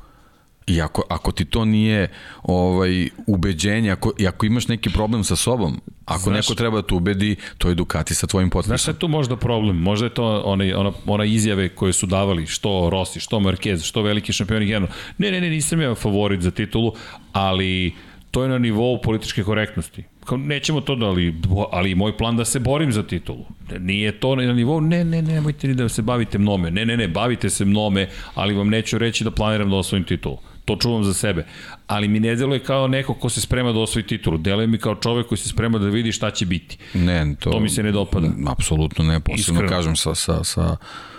[0.67, 2.09] I ako, ako ti to nije
[2.43, 6.87] ovaj ubeđenje, ako, i ako imaš neki problem sa sobom, ako Znaš, neko treba da
[6.87, 8.69] te ubedi, to je Ducati sa tvojim potpisom.
[8.69, 9.77] Znaš šta je tu možda problem?
[9.77, 14.03] Možda je to onaj, ona, ona izjave koje su davali, što Rossi, što Marquez, što
[14.03, 14.95] veliki šampioni generalno.
[15.19, 16.93] Ne, ne, ne, nisam ja favorit za titulu,
[17.33, 17.93] ali
[18.31, 20.05] to je na nivou političke korektnosti.
[20.25, 21.35] Kao, nećemo to da, ali,
[21.73, 23.45] ali moj plan da se borim za titulu.
[23.79, 26.71] Nije to na nivou, ne, ne, ne, nemojte ni da se bavite mnome.
[26.71, 30.39] Ne, ne, ne, bavite se mnome, ali vam neću reći da planiram da osvojim titulu
[30.65, 31.47] to čuvam za sebe.
[31.87, 34.39] Ali mi ne deluje kao neko ko se sprema da osvoji titulu.
[34.39, 36.79] Deluje mi kao čovek koji se sprema da vidi šta će biti.
[36.95, 38.29] Ne, to, to mi se ne dopada.
[38.47, 39.69] Apsolutno ne, posebno Iskreno.
[39.69, 40.77] kažem sa, sa, sa,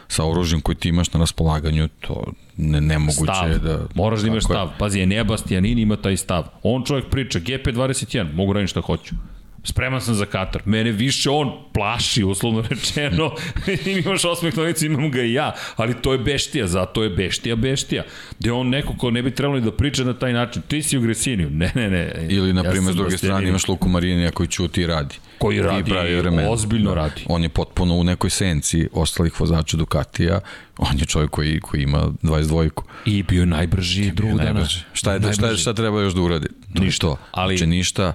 [0.08, 2.24] sa oružjem koji ti imaš na raspolaganju, to
[2.58, 3.50] ne, nemoguće stav.
[3.50, 3.80] je da...
[3.96, 4.70] Moraš da imaš stav.
[4.80, 6.48] Pazi, Enea Bastianini ima taj stav.
[6.64, 9.16] On čovjek priča, GP21, mogu raditi šta hoću.
[9.66, 10.62] Spreman sam za Katar.
[10.66, 13.32] Mene više on plaši, uslovno rečeno.
[14.06, 15.54] imaš osmeh novicu, imam ga i ja.
[15.76, 18.04] Ali to je beštija, zato je beštija beštija.
[18.40, 20.62] Gde on neko ko ne bi trebalo da priča na taj način.
[20.62, 21.50] Ti si u Gresiniju.
[21.50, 22.28] Ne, ne, ne.
[22.30, 25.16] Ili, na primjer, ja s druge strane imaš Luku Marinija koji ćuti i radi.
[25.38, 26.50] Koji radi, pravi vremena.
[26.50, 26.96] ozbiljno da.
[26.96, 27.22] radi.
[27.26, 30.40] On je potpuno u nekoj senci ostalih vozača Ducatija.
[30.78, 32.84] On je čovjek koji, koji ima 22-ku.
[33.06, 34.66] I bio je najbrži drugog dana.
[34.94, 35.40] Šta, je, najbrži.
[35.40, 36.48] šta, šta treba još da uradi?
[36.76, 37.16] To ništa.
[37.32, 37.58] Ali...
[37.58, 38.14] Znači ništa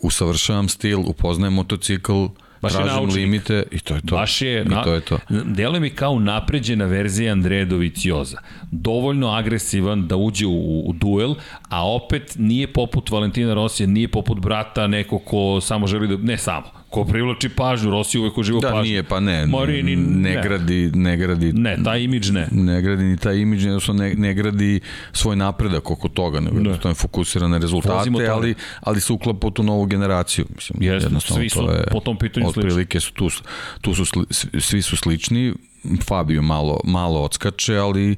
[0.00, 2.26] usavršavam stil, upoznajem motocikl,
[2.62, 4.16] Baš tražim je limite i to je to.
[4.16, 5.18] Baš je, I na, to je to.
[5.44, 8.38] Deluje mi kao napređena verzija Andreja Dovicioza.
[8.70, 11.34] Dovoljno agresivan da uđe u, u duel,
[11.68, 16.38] a opet nije poput Valentina Rosija, nije poput brata neko ko samo želi da, ne
[16.38, 18.78] samo, ko privlači pažnju, Rossi uvek uživa da, pažnju.
[18.78, 21.52] Da, nije, pa ne, Marini, ne, ne, gradi, ne gradi...
[21.52, 22.48] Ne, taj imidž ne.
[22.50, 24.80] Ne gradi ni taj imidž, ne, ne gradi
[25.12, 26.76] svoj napredak oko toga, nego da.
[26.76, 30.46] to je fokusiran na rezultate, ali, ali se uklapa u tu novu generaciju.
[30.54, 32.60] Mislim, Jeste, jednostavno, svi su to je, po tom pitanju slični.
[32.60, 33.28] Otprilike su tu,
[33.80, 34.24] tu su, sli,
[34.60, 35.54] svi su slični,
[36.04, 38.16] Fabio malo, malo odskače, ali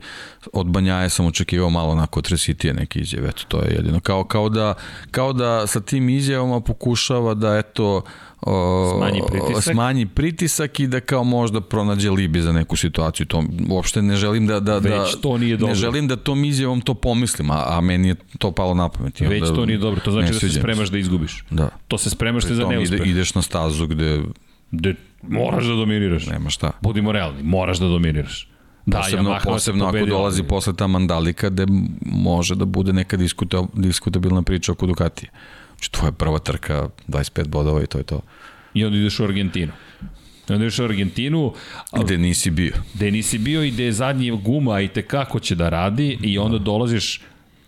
[0.52, 4.00] od Banjaje sam očekivao malo onako tresitije neke izjave, eto, to je jedino.
[4.00, 4.74] Kao, kao, da,
[5.10, 8.02] kao da sa tim izjavama pokušava da, eto,
[8.40, 9.74] o, smanji pritisak.
[9.74, 13.26] smanji pritisak i da kao možda pronađe libi za neku situaciju.
[13.26, 15.68] To uopšte ne želim da da da to nije dobro.
[15.68, 19.20] Ne želim da tom izjavom to pomislim, a, a meni je to palo na pamet.
[19.20, 21.44] Već da, to nije dobro, to znači da se spremaš da izgubiš.
[21.50, 21.68] Da.
[21.88, 23.00] To se spremaš za neuspeh.
[23.00, 24.22] Ide, ideš na stazu gde
[24.70, 24.94] gde
[25.28, 26.26] moraš da dominiraš.
[26.26, 26.70] Nema šta.
[26.80, 28.48] Budimo realni, moraš da dominiraš.
[28.86, 31.66] Da, posebno, Yamaha posebno ako dolazi posle ta mandalika gde
[32.00, 35.30] može da bude neka diskuta, diskutabilna priča oko Ducatija.
[35.68, 38.20] Znači, tvoja prva trka, 25 bodova i to je to.
[38.74, 39.72] I onda ideš u Argentinu.
[40.48, 41.52] I onda ideš u Argentinu.
[42.04, 42.72] Gde nisi bio.
[42.94, 46.38] Gde nisi bio i gde je zadnji guma i te kako će da radi i
[46.38, 47.20] onda dolaziš,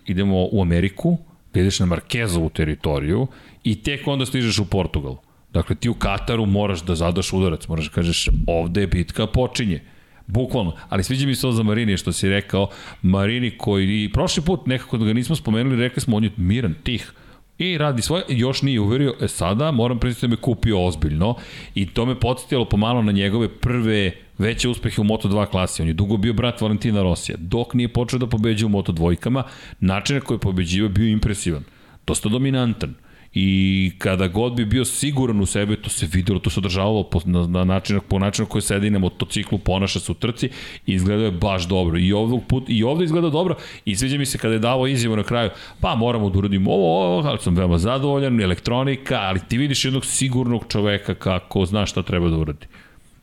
[0.06, 1.18] idemo u Ameriku,
[1.50, 3.26] gde ideš na Markezovu teritoriju
[3.64, 5.16] i tek onda stižeš u Portugal.
[5.54, 9.80] Dakle, ti u Kataru moraš da zadaš udarac, moraš da kažeš ovde je bitka počinje.
[10.26, 12.68] Bukvalno, ali sviđa mi se ovo za Marini što si rekao,
[13.02, 16.74] Marini koji i prošli put nekako da ga nismo spomenuli, rekli smo on je miran,
[16.82, 17.12] tih,
[17.58, 21.34] i radi svoje, još nije uverio, e sada moram priznati da me kupio ozbiljno
[21.74, 25.82] i to me podsjetilo pomalo na njegove prve veće uspehe u Moto2 klasi.
[25.82, 27.36] On je dugo bio brat Valentina Rosija.
[27.40, 29.42] Dok nije počeo da pobeđa u Moto2-kama,
[29.80, 31.64] način na koji je pobeđiva bio impresivan.
[32.06, 32.94] Dosta dominantan
[33.34, 37.20] i kada god bi bio siguran u sebe, to se videlo, to se održavalo po,
[37.24, 40.46] na, na način, po načinu koji sedi na motociklu, ponaša se u trci
[40.86, 41.98] i izgledao je baš dobro.
[41.98, 45.16] I ovdje, put, i ovde izgleda dobro i sviđa mi se kada je davo izjavu
[45.16, 49.58] na kraju, pa moramo da uradimo ovo, ovo, ali sam veoma zadovoljan, elektronika, ali ti
[49.58, 52.66] vidiš jednog sigurnog čoveka kako zna šta treba da uradi.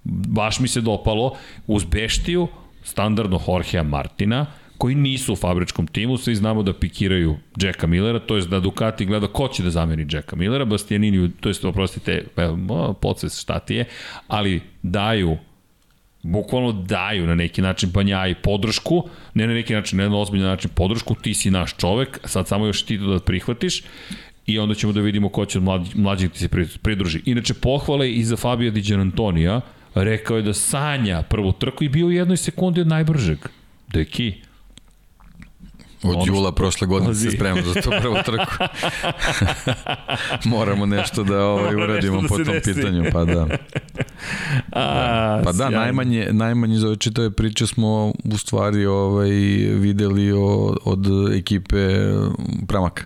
[0.03, 1.36] Baš mi se dopalo,
[1.68, 2.47] uz Beštiju,
[2.84, 4.45] standardno Jorgea Martina,
[4.82, 9.05] koji nisu u fabričkom timu, svi znamo da pikiraju Jacka Millera, to je da Ducati
[9.05, 12.23] gleda ko će da zameni Jacka Millera, Bastianini, to je, oprostite,
[13.01, 13.86] podsvest šta ti je,
[14.27, 15.38] ali daju
[16.23, 19.03] bukvalno daju na neki način Banjaji podršku,
[19.34, 22.65] ne na neki način, ne na ozbiljan način podršku, ti si naš čovek, sad samo
[22.65, 23.84] još ti to da prihvatiš
[24.45, 26.49] i onda ćemo da vidimo ko će od mlađih ti se
[26.82, 27.21] pridruži.
[27.25, 29.61] Inače, pohvale i za Fabio Di Antonija,
[29.95, 33.38] rekao je da sanja prvu trku i bio u jednoj sekundi od najbržeg.
[33.93, 34.34] Deki,
[36.03, 38.53] Od ono jula prošle godine se spremamo za to prvu trku.
[40.55, 42.73] Moramo nešto da ovaj, uradimo da po tom desi.
[42.73, 43.47] pitanju, pa da.
[44.71, 49.29] A, pa da, najmanje, najmanje za ove čitave priče smo u stvari ovaj,
[49.75, 51.87] videli od, od ekipe
[52.67, 53.05] Pramaka.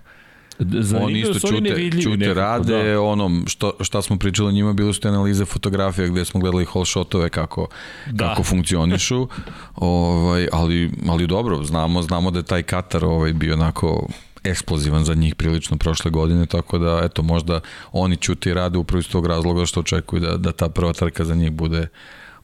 [0.59, 3.01] Zanimljivo oni isto čute, čute nekako, rade, da.
[3.01, 6.85] ono, što, šta smo pričali njima, bilo su te analize fotografija gde smo gledali whole
[6.85, 7.67] shotove kako,
[8.11, 8.27] da.
[8.27, 9.27] kako funkcionišu,
[9.75, 14.07] ovaj, ali, ali dobro, znamo, znamo da je taj Katar ovaj, bio onako
[14.43, 17.59] eksplozivan za njih prilično prošle godine, tako da, eto, možda
[17.91, 21.25] oni čute i rade upravo iz tog razloga što očekuju da, da ta prva trka
[21.25, 21.87] za njih bude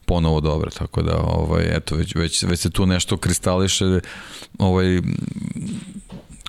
[0.04, 4.00] ponovo dobra, tako da ovaj eto već već već se tu nešto kristališe
[4.58, 5.00] ovaj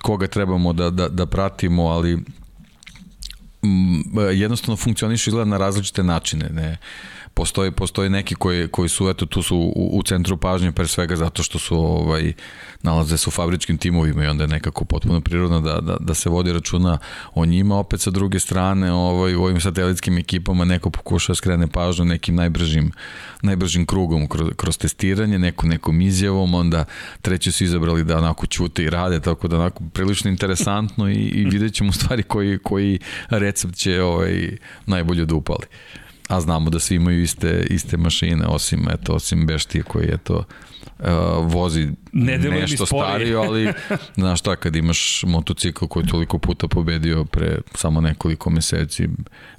[0.04, 6.48] koga trebamo da, da, da pratimo, ali mm, jednostavno funkcioniš izgleda na različite načine.
[6.48, 6.78] Ne?
[7.34, 11.16] Postoje, postoje neki koji, koji su, eto, tu su u, u centru pažnje pre svega
[11.16, 12.32] zato što su ovaj,
[12.82, 16.28] nalaze se u fabričkim timovima i onda je nekako potpuno prirodno da, da, da se
[16.28, 16.98] vodi računa
[17.34, 17.78] o njima.
[17.78, 22.34] Opet sa druge strane ovaj, u ovim satelitskim ekipama neko pokuša da skrene pažnju nekim
[22.34, 22.92] najbržim,
[23.42, 26.84] najbržim krugom kroz, kroz testiranje, neko nekom izjavom, onda
[27.22, 31.44] treći su izabrali da onako ćute i rade, tako da onako prilično interesantno i, i
[31.44, 34.56] vidjet ćemo stvari koji, koji recept će ovaj,
[34.86, 35.66] najbolje da upali.
[36.28, 40.44] A znamo da svi imaju iste, iste mašine, osim, eto, osim Beštije koji je to
[40.98, 41.06] uh,
[41.42, 43.72] vozi ne nešto starije, ali
[44.16, 49.08] znaš šta, kad imaš motocikl koji je toliko puta pobedio pre samo nekoliko meseci,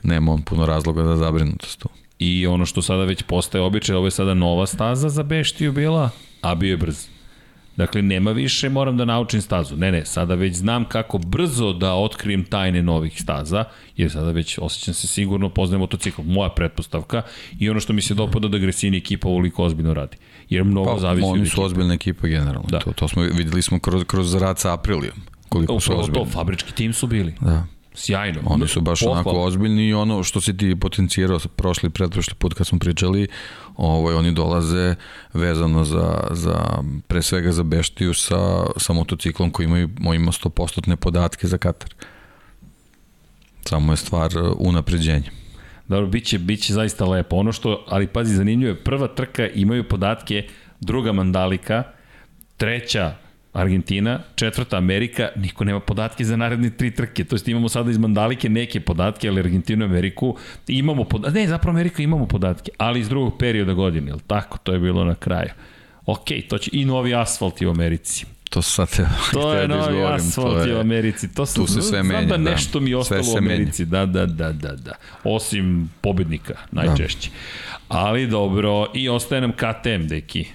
[0.03, 1.89] nema on puno razloga da zabrinutost tu.
[2.19, 6.09] I ono što sada već postaje običaj, ovo je sada nova staza za Beštiju bila,
[6.41, 7.14] a bio je brz.
[7.77, 9.77] Dakle, nema više, moram da naučim stazu.
[9.77, 13.63] Ne, ne, sada već znam kako brzo da otkrijem tajne novih staza,
[13.97, 17.21] jer sada već osjećam se sigurno, poznajem motocikl, moja pretpostavka
[17.59, 20.17] i ono što mi se dopada da Gresini ekipa ovoliko ozbiljno radi.
[20.49, 21.41] Jer mnogo pa, zavisi od ekipa.
[21.41, 22.79] Oni su ozbiljna ekipa generalno, da.
[22.79, 25.15] to, to smo videli smo kroz, kroz rad sa Aprilijom
[25.49, 26.25] koliko su ozbiljni.
[26.25, 27.33] To, fabrički tim su bili.
[27.41, 27.65] Da.
[27.95, 28.39] Sjajno.
[28.45, 29.19] Oni su baš Pohvala.
[29.19, 33.27] onako ozbiljni i ono što si ti potencijirao prošli, pretprošli put kad smo pričali,
[33.75, 34.95] ovaj, oni dolaze
[35.33, 41.47] vezano za, za pre svega za Beštiju sa, sa motociklom koji imaju, ima 100% podatke
[41.47, 41.93] za Katar.
[43.65, 45.31] Samo je stvar unapređenja.
[45.87, 47.35] Dobro, bit će, bit će zaista lepo.
[47.35, 50.47] Ono što, ali pazi, zanimljivo je, prva trka imaju podatke,
[50.79, 51.83] druga Mandalika,
[52.57, 53.15] treća
[53.55, 57.23] Argentina, četvrta Amerika, niko nema podatke za naredne tri trke.
[57.23, 60.37] To jest imamo sada iz Mandalike neke podatke, ali Argentinu i Ameriku
[60.67, 61.39] imamo podatke.
[61.39, 64.57] Ne, zapravo Amerika imamo podatke, ali iz drugog perioda godine, jel tako?
[64.57, 65.49] To je bilo na kraju.
[66.05, 68.25] Ok, to će i novi asfalt u Americi.
[68.49, 71.33] To sad te, to je da novi asfalt je, u Americi.
[71.33, 72.27] To su, tu se sve menja.
[72.27, 73.85] Znam da nešto da, mi ostalo u Americi.
[73.85, 74.05] Menja.
[74.05, 74.93] Da, da, da, da, da.
[75.23, 77.29] Osim pobednika, najčešće.
[77.29, 77.35] Da.
[77.87, 80.45] Ali dobro, i ostaje nam KTM, deki.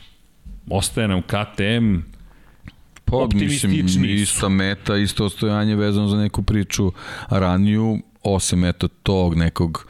[0.70, 1.96] Ostaje nam KTM,
[3.10, 6.92] Pa, mislim, ista meta, isto ostojanje vezano za neku priču
[7.28, 9.86] raniju, osim eto tog nekog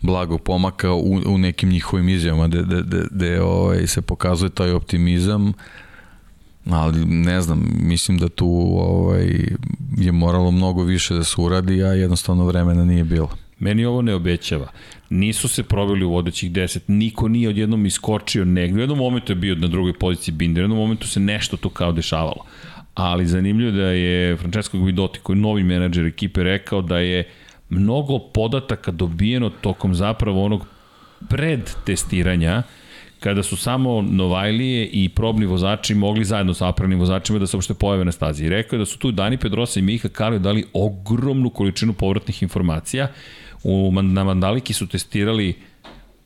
[0.00, 4.70] blagog pomaka u, u nekim njihovim izjavama gde, gde, gde, gde ovaj, se pokazuje taj
[4.70, 5.52] optimizam
[6.70, 9.26] ali ne znam, mislim da tu ovaj,
[9.96, 13.28] je moralo mnogo više da se uradi, a jednostavno vremena nije bilo.
[13.62, 14.68] Meni ovo ne obećava.
[15.10, 18.76] Nisu se probili u vodećih 10, niko nije odjednom iskočio negdje.
[18.76, 21.68] U jednom momentu je bio na drugoj poziciji Binder, u jednom momentu se nešto tu
[21.70, 22.44] kao dešavalo.
[22.94, 27.28] Ali zanimljivo da je Francesco Guidotti, koji je novi menadžer ekipe, rekao da je
[27.70, 30.66] mnogo podataka dobijeno tokom zapravo onog
[31.28, 32.62] pred testiranja,
[33.20, 37.74] kada su samo Novajlije i probni vozači mogli zajedno sa apravnim vozačima da se uopšte
[37.74, 38.44] pojave na stazi.
[38.44, 42.42] I rekao je da su tu Dani Pedrosa i Mika Kalio dali ogromnu količinu povratnih
[42.42, 43.08] informacija
[43.64, 45.54] U, na Mandaliki su testirali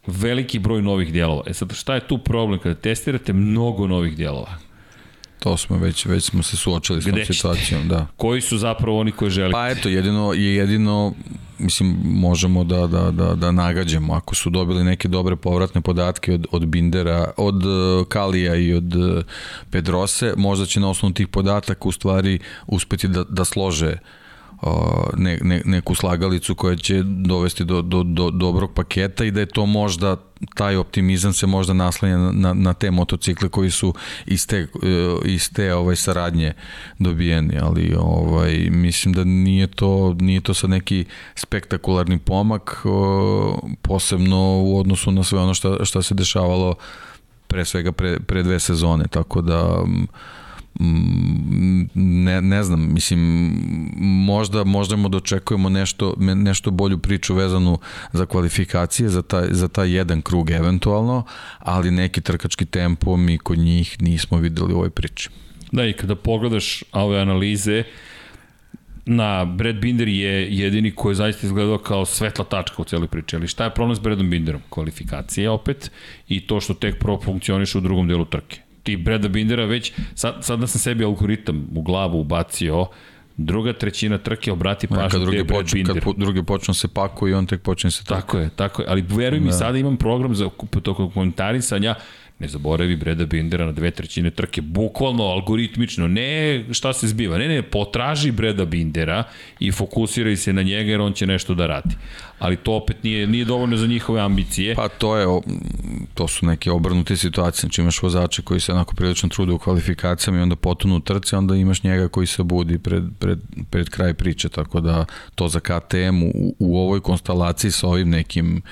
[0.07, 1.43] veliki broj novih dijelova.
[1.47, 4.59] E sad, šta je tu problem kada testirate mnogo novih dijelova?
[5.39, 8.07] To smo već, već smo se suočili s tom situacijom, da.
[8.17, 9.53] Koji su zapravo oni koji želite?
[9.53, 11.15] Pa eto, jedino je jedino,
[11.59, 14.15] mislim, možemo da, da, da, da nagađamo.
[14.15, 18.95] Ako su dobili neke dobre povratne podatke od, od Bindera, od uh, Kalija i od
[18.97, 19.25] uh,
[19.71, 24.26] Pedrose, možda će na osnovu tih podataka u stvari uspeti da, da slože uh,
[25.17, 29.47] ne, ne, neku slagalicu koja će dovesti do, do, do dobrog paketa i da je
[29.47, 30.17] to možda
[30.55, 33.95] taj optimizam se možda naslanja na, na te motocikle koji su
[34.27, 34.67] iz te, e,
[35.25, 36.53] iz te ovaj, saradnje
[36.99, 41.05] dobijeni, ali ovaj, mislim da nije to, nije to sad neki
[41.35, 42.83] spektakularni pomak,
[43.83, 46.75] posebno u odnosu na sve ono šta, šta se dešavalo
[47.47, 49.85] pre svega pre, pre dve sezone, tako da
[51.95, 53.53] ne, ne znam, mislim,
[54.27, 57.79] možda možemo da očekujemo nešto, nešto bolju priču vezanu
[58.13, 61.25] za kvalifikacije, za taj, za taj jedan krug eventualno,
[61.59, 65.31] ali neki trkački tempo mi kod njih nismo videli u ovoj priči.
[65.73, 67.83] Da, i kada pogledaš ove analize,
[69.07, 73.37] na Brad Binder je jedini koji je zaista izgledao kao svetla tačka u cijeloj priči.
[73.37, 74.61] Ali šta je problem s Bradom Binderom?
[74.69, 75.91] Kvalifikacije opet
[76.29, 80.35] i to što tek pro funkcioniše u drugom delu trke ti Breda Bindera već, sad,
[80.41, 82.87] sad da sam sebi algoritam u glavu ubacio,
[83.37, 85.85] druga trećina trke obrati pažnju kad drugi počne.
[85.85, 88.21] Kad drugi počne se pakuje i on tek počne se tako.
[88.21, 89.53] Tako je, tako je, ali veruj mi, da.
[89.53, 90.51] sada imam program za
[90.83, 91.95] to komentarisanja,
[92.39, 97.49] ne zaboravi Breda Bindera na dve trećine trke, bukvalno algoritmično, ne šta se zbiva, ne,
[97.49, 99.25] ne, potraži Breda Bindera
[99.61, 101.95] i fokusiraj se na njega jer on će nešto da radi.
[102.39, 104.75] Ali to opet nije, nije dovoljno za njihove ambicije.
[104.75, 105.27] Pa to je,
[106.15, 110.39] to su neke obrnute situacije, znači imaš vozače koji se onako prilično trude u kvalifikacijama
[110.39, 113.39] i onda potonu u trci, onda imaš njega koji se budi pred, pred,
[113.71, 115.05] pred kraj priče, tako da
[115.35, 118.63] to za KTM u, u ovoj konstelaciji sa ovim nekim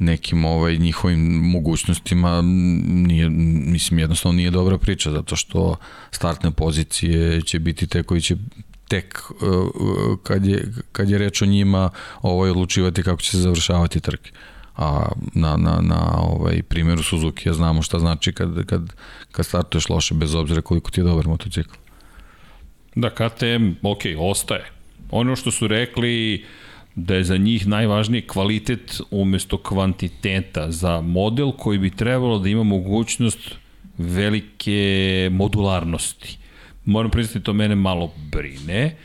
[0.00, 1.20] nekim ovaj njihovim
[1.50, 2.42] mogućnostima
[2.86, 5.76] nije mislim jednostavno nije dobra priča zato što
[6.10, 8.36] startne pozicije će biti te koji će
[8.88, 11.90] tek uh, kad je, kad je reč o njima
[12.22, 14.30] ovaj, odlučivati kako će se završavati trke
[14.80, 18.92] a na, na, na ovaj primjeru Suzuki ja znamo šta znači kad, kad,
[19.32, 21.74] kad startuješ loše bez obzira koliko ti je dobar motocikl.
[22.94, 24.70] Da, KTM, ok, ostaje.
[25.10, 26.44] Ono što su rekli,
[26.94, 32.62] da je za njih najvažniji kvalitet umesto kvantiteta za model koji bi trebalo da ima
[32.62, 33.54] mogućnost
[33.98, 36.38] velike modularnosti.
[36.84, 38.96] Moram priznati, to mene malo brine.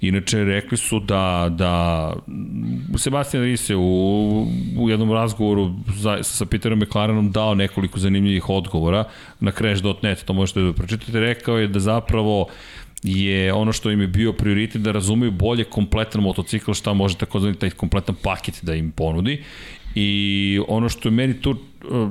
[0.00, 2.12] Inače, rekli su da, da
[2.96, 4.46] Sebastian Rise u,
[4.78, 9.04] u jednom razgovoru za, sa Peterom McLarenom dao nekoliko zanimljivih odgovora
[9.40, 12.46] na Crash.net, to možete da pročitate, rekao je da zapravo
[13.02, 17.58] je ono što im je bio prioritet da razumeju bolje kompletan motocikl, šta može takozvani
[17.58, 19.42] taj kompletan paket da im ponudi.
[19.94, 22.10] I ono što je meni tu uh,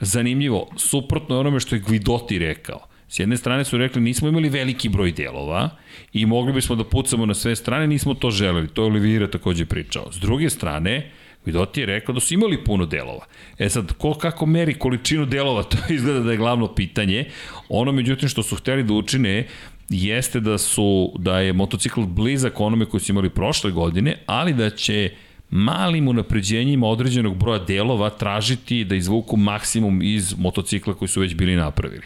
[0.00, 2.80] zanimljivo, suprotno onome što je Gvidoti rekao.
[3.08, 5.70] S jedne strane su rekli nismo imali veliki broj delova
[6.12, 8.68] i mogli bismo da pucamo na sve strane, nismo to želeli.
[8.68, 10.12] To je Olivira takođe pričao.
[10.12, 11.10] S druge strane,
[11.44, 13.26] Vidoti je rekao da su imali puno delova.
[13.58, 17.24] E sad, ko kako meri količinu delova, to izgleda da je glavno pitanje.
[17.68, 19.46] Ono, međutim, što su hteli da učine
[19.92, 24.70] jeste da su da je motocikl blizak onome koji su imali prošle godine, ali da
[24.70, 25.10] će
[25.50, 31.56] malim unapređenjima određenog broja delova tražiti da izvuku maksimum iz motocikla koji su već bili
[31.56, 32.02] napravili.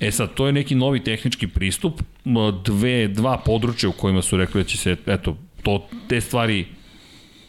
[0.00, 2.02] E sad, to je neki novi tehnički pristup,
[2.64, 6.66] dve, dva područja u kojima su rekli da će se, eto, to, te stvari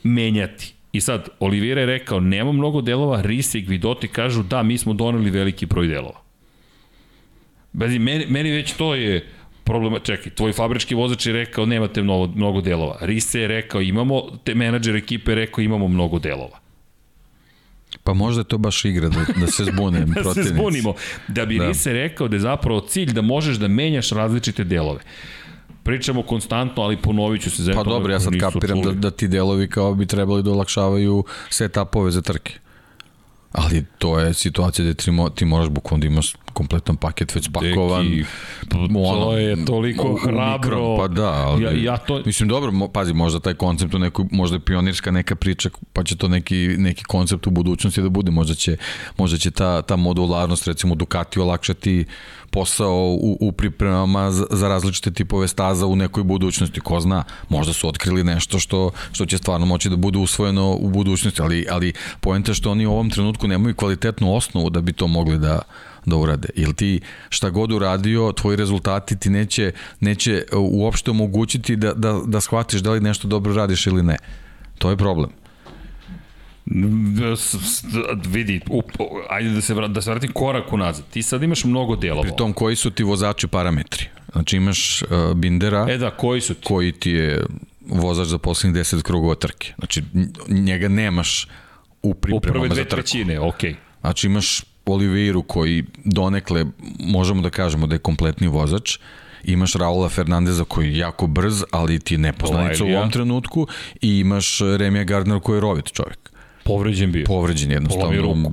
[0.04, 0.74] menjati.
[0.92, 4.94] I sad, Olivira je rekao, nema mnogo delova, Risi i Gvidoti kažu, da, mi smo
[4.94, 6.22] doneli veliki broj delova.
[7.74, 9.28] Bezi, meni, meni već to je,
[9.66, 12.98] problema, čekaj, tvoj fabrički vozač je rekao nemate mnogo, mnogo delova.
[13.02, 16.60] Rise je rekao imamo, te menadžer ekipe je rekao imamo mnogo delova.
[18.04, 20.50] Pa možda je to baš igra da, da se zbune da protivnici.
[20.50, 20.94] se zbunimo.
[21.28, 21.68] Da bi da.
[21.68, 25.00] Rise rekao da je zapravo cilj da možeš da menjaš različite delove.
[25.84, 29.28] Pričamo konstantno, ali ponovit ću se za Pa dobro, ja sad kapiram da, da ti
[29.28, 32.54] delovi kao bi trebali da olakšavaju setupove za trke.
[33.52, 34.94] Ali to je situacija gde
[35.36, 38.10] ti moraš bukvalno da imaš kompletan paket već pakovan.
[38.10, 38.26] Deki,
[38.96, 40.58] ono, to je toliko u, hrabro.
[40.58, 42.22] Mikron, pa da, ali, ja, ja to...
[42.26, 46.18] mislim dobro, pazi, možda taj koncept u nekoj, možda je pionirska neka priča, pa će
[46.18, 48.78] to neki, neki koncept u budućnosti da bude, možda će,
[49.18, 52.06] možda će ta, ta modularnost, recimo Ducati olakšati
[52.50, 57.74] posao u, u pripremama za, za različite tipove staza u nekoj budućnosti, ko zna, možda
[57.74, 61.94] su otkrili nešto što, što će stvarno moći da bude usvojeno u budućnosti, ali, ali
[62.20, 65.62] poenta što oni u ovom trenutku nemaju kvalitetnu osnovu da bi to mogli da,
[66.06, 66.50] da urade.
[66.56, 72.42] Ili ti šta god uradio, tvoji rezultati ti neće, neće uopšte omogućiti da, da, da
[72.42, 74.18] shvatiš da li nešto dobro radiš ili ne.
[74.78, 75.30] To je problem
[78.28, 78.86] vidi, up,
[79.30, 81.06] ajde da se, da se vratim korak unazad.
[81.10, 82.22] Ti sad imaš mnogo delova.
[82.22, 84.06] Pri tom, koji su ti vozači parametri?
[84.32, 86.62] Znači imaš uh, Bindera, e da, koji, su ti?
[86.64, 87.46] koji ti je
[87.88, 89.74] vozač za poslednjih 10 krugova trke.
[89.78, 90.04] Znači
[90.48, 91.48] njega nemaš
[92.02, 92.60] u pripremama za trku.
[92.60, 93.72] U prve dve trećine, okej.
[93.72, 93.76] Okay.
[94.02, 96.66] Znači imaš Oliveiru koji donekle
[97.00, 98.98] možemo da kažemo da je kompletni vozač,
[99.44, 103.68] imaš Raula Fernandeza koji je jako brz, ali ti je nepoznanica u ovom trenutku
[104.02, 106.32] i imaš Remija Gardner koji je rovit čovjek.
[106.64, 107.26] Povređen bio.
[107.26, 108.52] Povređen jednostavno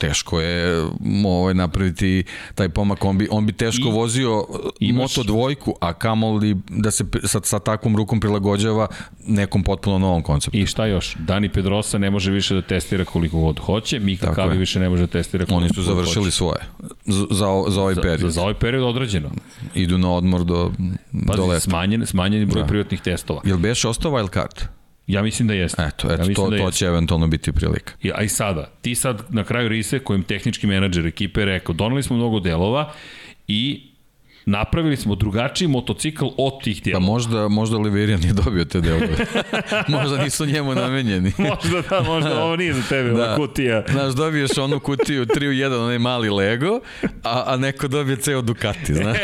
[0.00, 0.88] teško je
[1.24, 2.24] ovaj, napraviti
[2.54, 3.04] taj pomak.
[3.04, 4.46] On bi, on bi teško I, vozio
[4.80, 5.16] imaš...
[5.16, 8.86] Moto dvojku, a kamoli da se sa, sa takvom rukom prilagođava
[9.26, 10.58] nekom potpuno novom konceptu.
[10.58, 11.16] I šta još?
[11.18, 15.02] Dani Pedrosa ne može više da testira koliko god hoće, Mika Kavi više ne može
[15.02, 16.36] da testira koliko Oni su završili hoće.
[16.36, 16.60] svoje
[17.06, 18.20] za, za, za ovaj period.
[18.20, 19.30] Za, za ovaj period određeno.
[19.74, 20.72] Idu na odmor do,
[21.26, 21.60] Pazi, do leta.
[21.60, 22.68] Smanjen, smanjen broj da.
[22.68, 23.40] privatnih testova.
[23.44, 24.79] Jel beš ostao wild card?
[25.12, 25.82] Ja mislim da jeste.
[25.82, 27.92] Eto, eto ja to, da to će eventualno biti prilika.
[28.02, 32.02] I, a i sada, ti sad na kraju rise kojim tehnički menadžer ekipe rekao, donali
[32.02, 32.92] smo mnogo delova
[33.48, 33.89] i
[34.46, 37.00] napravili smo drugačiji motocikl od tih delova.
[37.00, 39.08] Pa možda, možda Oliveira nije dobio te delove.
[39.88, 41.32] možda nisu njemu namenjeni.
[41.48, 43.14] možda da, možda ovo nije za tebe, da.
[43.14, 43.84] ova kutija.
[43.90, 46.80] Znaš, dobiješ onu kutiju 3 u 1, onaj mali Lego,
[47.22, 49.16] a, a neko dobije ceo Ducati, znaš.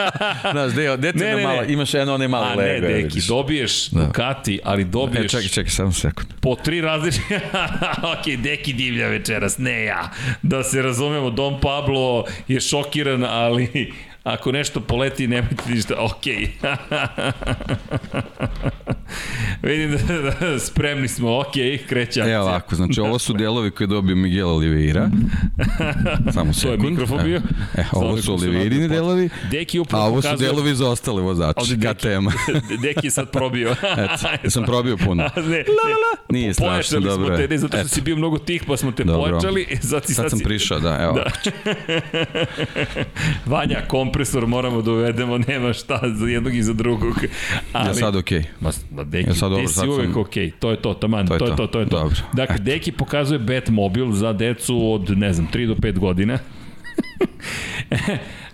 [0.52, 2.86] znaš, deo, dete ne, ne, mala, imaš jedno onaj mali a, Lego.
[2.86, 4.04] A ne, deki, dobiješ da.
[4.04, 5.24] Ducati, ali dobiješ...
[5.24, 6.28] E, čekaj, čekaj, samo sekund.
[6.40, 7.40] Po tri različite...
[8.12, 10.10] ok, deki divlja večeras, ne ja.
[10.42, 13.92] Da se razumemo, Dom Pablo je šokiran, ali
[14.28, 16.48] Ako nešto poleti, nemojte ništa, okej.
[19.62, 22.36] Vidim da, da, spremni smo, okej, kreće akcija.
[22.36, 25.10] Evo ovako, znači ovo su delovi koje dobio Miguel Oliveira.
[26.34, 26.78] Samo sekund.
[26.80, 27.42] To je mikrofon bio.
[27.74, 32.28] E, ovo su Oliveirini delovi, Deki a ovo su delovi za ostale vozače, KTM.
[32.82, 33.70] Deki je sad probio.
[33.98, 35.22] Eto, sam probio puno.
[35.36, 35.64] ne, ne,
[36.30, 39.04] Nije strašno, dobro smo te, ne, zato što si bio mnogo tih, pa smo te
[39.04, 39.30] dobro.
[39.30, 39.66] pojačali.
[39.80, 41.12] Sad, sad, sad sam prišao, da, evo.
[41.12, 41.30] Da.
[43.46, 43.82] Vanja,
[44.18, 47.14] kompresor moramo da uvedemo, nema šta za jednog i za drugog.
[47.72, 48.38] Ali, ja sad okej.
[48.38, 48.44] Okay.
[48.60, 50.20] Ma, ma Deki, ja sad dobro, sad uvek sam...
[50.20, 50.46] okej.
[50.46, 50.52] Okay.
[50.58, 51.98] To je to, taman, to to, to, je to, to je to.
[51.98, 52.16] Dobro.
[52.32, 52.64] Dakle, Eto.
[52.64, 56.38] Deki pokazuje Batmobil za decu od, ne znam, 3 do 5 godina.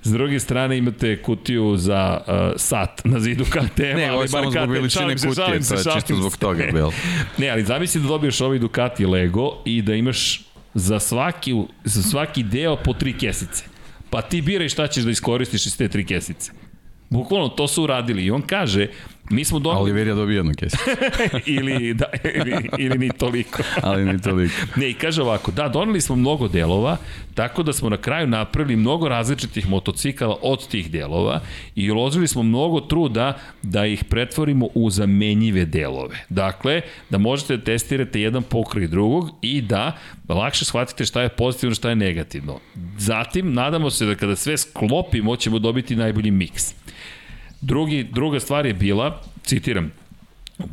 [0.03, 4.71] S druge strane imate kutiju za uh, sat na zidu KTM, Ne, je samo zbog
[4.71, 6.93] veličine kutije, to je čisto zbog toga bilo.
[7.39, 10.43] Ne, ali zamisli da dobiješ ovaj Ducati Lego i da imaš
[10.75, 11.55] za svaki,
[11.85, 13.74] za svaki deo po tri kesice.
[14.15, 16.53] Pa ti biraj šta ćeš da iskoristiš iz te tri kesice.
[17.11, 18.89] Bukvalno to su uradili i on kaže
[19.31, 19.83] Mi smo donali...
[19.83, 20.77] Oliverija dobije jednu kesu.
[21.47, 23.63] ili, da, ili, ili ni toliko.
[23.83, 24.55] Ali ni toliko.
[24.77, 26.97] Ne, i kaže ovako, da, doneli smo mnogo delova,
[27.35, 31.41] tako da smo na kraju napravili mnogo različitih motocikala od tih delova
[31.75, 36.25] i uložili smo mnogo truda da ih pretvorimo u zamenjive delove.
[36.29, 36.81] Dakle,
[37.11, 39.97] da možete da testirate jedan pokroj drugog i da
[40.29, 42.59] lakše shvatite šta je pozitivno, šta je negativno.
[42.99, 46.75] Zatim, nadamo se da kada sve sklopimo, ćemo dobiti najbolji miks.
[47.65, 49.93] Drugi, druga stvar je bila, citiram,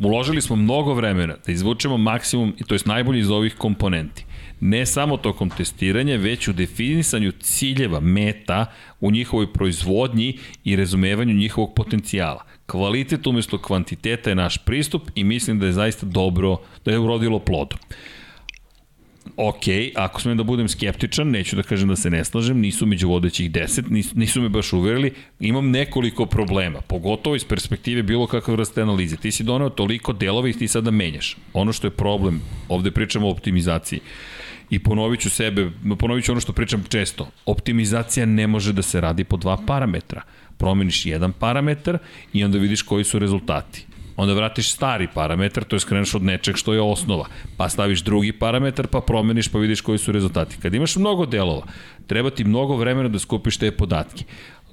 [0.01, 4.25] uložili smo mnogo vremena da izvučemo maksimum, to je najbolji iz ovih komponenti.
[4.59, 8.65] Ne samo tokom testiranja, već u definisanju ciljeva, meta
[8.99, 12.43] u njihovoj proizvodnji i razumevanju njihovog potencijala.
[12.65, 17.39] Kvalitet umesto kvantiteta je naš pristup i mislim da je zaista dobro, da je urodilo
[17.39, 17.79] plodom
[19.37, 19.63] ok,
[19.95, 23.51] ako smem da budem skeptičan, neću da kažem da se ne slažem, nisu među vodećih
[23.51, 28.81] 10, nisu, nisu me baš uverili, imam nekoliko problema, pogotovo iz perspektive bilo kakve vrste
[28.81, 29.17] analize.
[29.17, 31.37] Ti si donao toliko delova i ti sada menjaš.
[31.53, 33.99] Ono što je problem, ovde pričamo o optimizaciji,
[34.69, 39.01] i ponovit ću sebe, ponovit ću ono što pričam često, optimizacija ne može da se
[39.01, 40.21] radi po dva parametra.
[40.57, 41.97] Promeniš jedan parametar
[42.33, 43.85] i onda vidiš koji su rezultati
[44.21, 47.25] onda vratiš stari parametar, to je skreneš od nečeg što je osnova,
[47.57, 50.57] pa staviš drugi parametar, pa promeniš, pa vidiš koji su rezultati.
[50.61, 51.65] Kad imaš mnogo delova,
[52.07, 54.23] treba ti mnogo vremena da skupiš te podatke.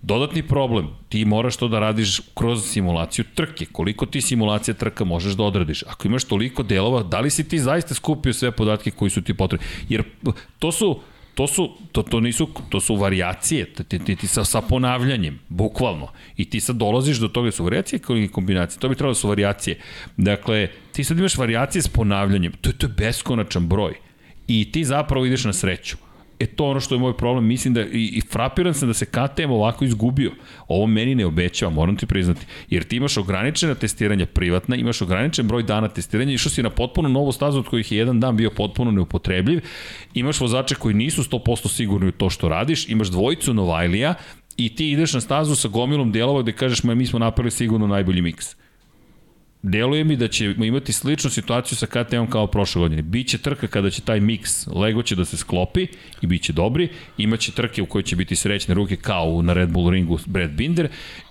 [0.03, 3.66] Dodatni problem, ti moraš to da radiš kroz simulaciju trke.
[3.73, 5.83] Koliko ti simulacija trka možeš da odradiš?
[5.83, 9.35] Ako imaš toliko delova, da li si ti zaista skupio sve podatke koji su ti
[9.35, 9.66] potrebni?
[9.89, 10.05] Jer
[10.59, 11.01] to su
[11.39, 16.09] to su, to, to nisu, to su varijacije, ti, ti, ti sa, sa ponavljanjem, bukvalno.
[16.36, 19.28] I ti sad dolaziš do toga, su varijacije ili kombinacije, to bi trebalo da su
[19.28, 19.78] varijacije.
[20.16, 23.94] Dakle, ti sad imaš varijacije s ponavljanjem, to je, to je beskonačan broj.
[24.48, 25.97] I ti zapravo ideš na sreću.
[26.40, 29.06] E to ono što je moj problem, mislim da i, i frapiran sam da se
[29.06, 30.32] KTM ovako izgubio.
[30.69, 32.47] Ovo meni ne obećava, moram ti priznati.
[32.70, 37.09] Jer ti imaš ograničena testiranja privatna, imaš ograničen broj dana testiranja, išao si na potpuno
[37.09, 39.60] novu stazu od kojih je jedan dan bio potpuno neupotrebljiv,
[40.15, 44.15] imaš vozače koji nisu 100% sigurni u to što radiš, imaš dvojicu Novajlija
[44.56, 47.86] i ti ideš na stazu sa gomilom delova gde kažeš, ma mi smo napravili sigurno
[47.86, 48.56] najbolji miks
[49.62, 53.02] deluje mi da ćemo imati sličnu situaciju sa KTM kao prošle godine.
[53.02, 55.86] Biće trka kada će taj miks, Lego će da se sklopi
[56.20, 59.68] i bit će dobri, imaće trke u kojoj će biti srećne ruke kao na Red
[59.68, 60.89] Bull ringu Brad Binder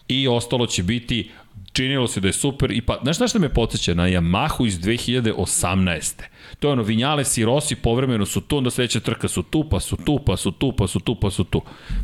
[0.07, 1.31] i ostalo će biti
[1.73, 3.93] činilo se da je super i pa, znaš šta me podsjeća?
[3.93, 6.23] Na Yamahu iz 2018.
[6.59, 9.79] To je ono, Vinjales i Rossi povremeno su tu, onda sledeća trka su tu, pa
[9.79, 11.61] su tu, pa su tu, pa su tu, pa su tu.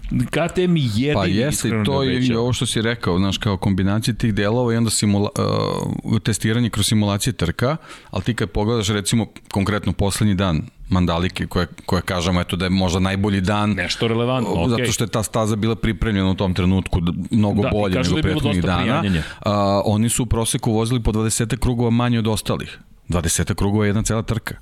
[0.09, 4.33] KTM jedini pa jeste, to je i ovo što si rekao, znaš, kao kombinacija tih
[4.33, 5.29] delova i onda simula,
[6.03, 7.77] uh, testiranje kroz simulacije trka,
[8.11, 12.69] ali ti kad pogledaš recimo konkretno poslednji dan Mandalike koje, koje kažemo eto da je
[12.69, 14.69] možda najbolji dan nešto relevantno, okay.
[14.69, 16.99] zato što je ta staza bila pripremljena u tom trenutku
[17.31, 19.03] mnogo da, bolje nego da prethodnih dana.
[19.39, 22.79] A, oni su u proseku vozili po 20 krugova manje od ostalih.
[23.09, 24.55] 20 krugova je jedna cela trka.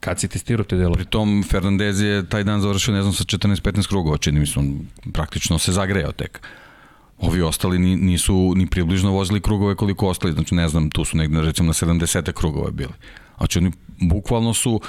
[0.00, 0.94] Kad si testirao te delove?
[0.94, 4.86] Pritom Fernandez je taj dan završio, ne znam, sa 14-15 krugova, čini mi se, on
[5.12, 6.40] praktično se zagrejao tek.
[7.18, 11.40] Ovi ostali nisu ni približno vozili krugove koliko ostali, znači ne znam, tu su negde
[11.40, 12.92] recimo na 70 krugova bili.
[13.38, 14.80] Znači oni bukvalno su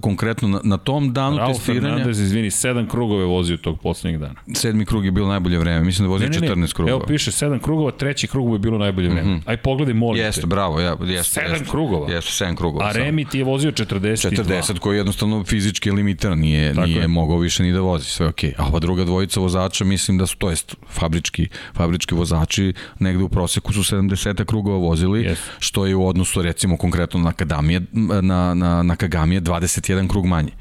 [0.00, 1.80] konkretno na, na tom danu Raul testiranja...
[1.80, 4.34] Raul Fernandez, izvini, sedam krugove vozio tog poslednjeg dana.
[4.54, 6.96] Sedmi krug je bilo najbolje vreme, mislim da vozio ne, ne, 14 krugova.
[6.96, 9.30] Evo piše sedam krugova, treći krug je bilo najbolje vreme.
[9.30, 9.42] Mm -hmm.
[9.46, 10.46] Aj pogledaj, molim jeste, te.
[10.46, 11.40] bravo, ja, jeste.
[11.40, 12.12] Sedam jeste, krugova.
[12.12, 12.86] Jeste, sedam krugova.
[12.86, 14.30] A Remi ti je vozio 42.
[14.30, 17.08] 40 koji je jednostavno fizički limitiran, nije, Tako nije je.
[17.08, 18.50] mogao više ni da vozi, sve okej.
[18.50, 18.62] Okay.
[18.62, 23.28] A ova druga dvojica vozača, mislim da su, to jest fabrički, fabrički vozači, negde u
[23.28, 25.36] proseku su 70 krugova vozili, yes.
[25.58, 27.80] što je u odnosu recimo konkretno na Kagamije,
[28.22, 30.52] na, na, na Kagamije 21 krug manje.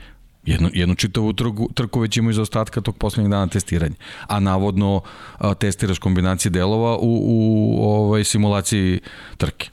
[0.45, 3.95] Jednu, jednu čitavu trku, trku već imaju za ostatka tog poslednjeg dana testiranja.
[4.27, 5.01] A navodno
[5.37, 8.99] a, testiraš kombinacije delova u, u ovaj, simulaciji
[9.37, 9.69] trke.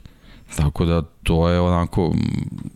[0.55, 2.13] Tako da to je onako,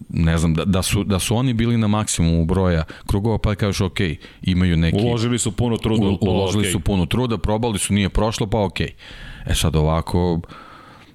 [0.10, 3.82] ne znam, da, da, su, da su oni bili na maksimumu broja krugova, pa kažeš
[3.82, 4.00] ok,
[4.42, 4.98] imaju neki...
[4.98, 6.08] Uložili su puno truda.
[6.08, 6.72] U, uložili okay.
[6.72, 8.82] su puno truda, probali su, nije prošlo, pa ok.
[9.46, 10.40] E sad ovako,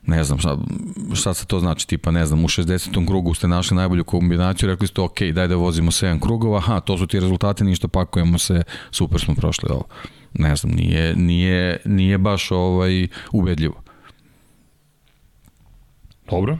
[0.07, 0.59] ne znam šta,
[1.15, 3.07] šta se to znači, tipa ne znam, u 60.
[3.07, 6.99] krugu ste našli najbolju kombinaciju, rekli ste ok, daj da vozimo 7 krugova, aha, to
[6.99, 9.85] su ti rezultati, ništa pakujemo se, super smo prošli ovo.
[10.35, 13.83] Ne znam, nije, nije, nije baš ovaj ubedljivo.
[16.31, 16.59] Dobro.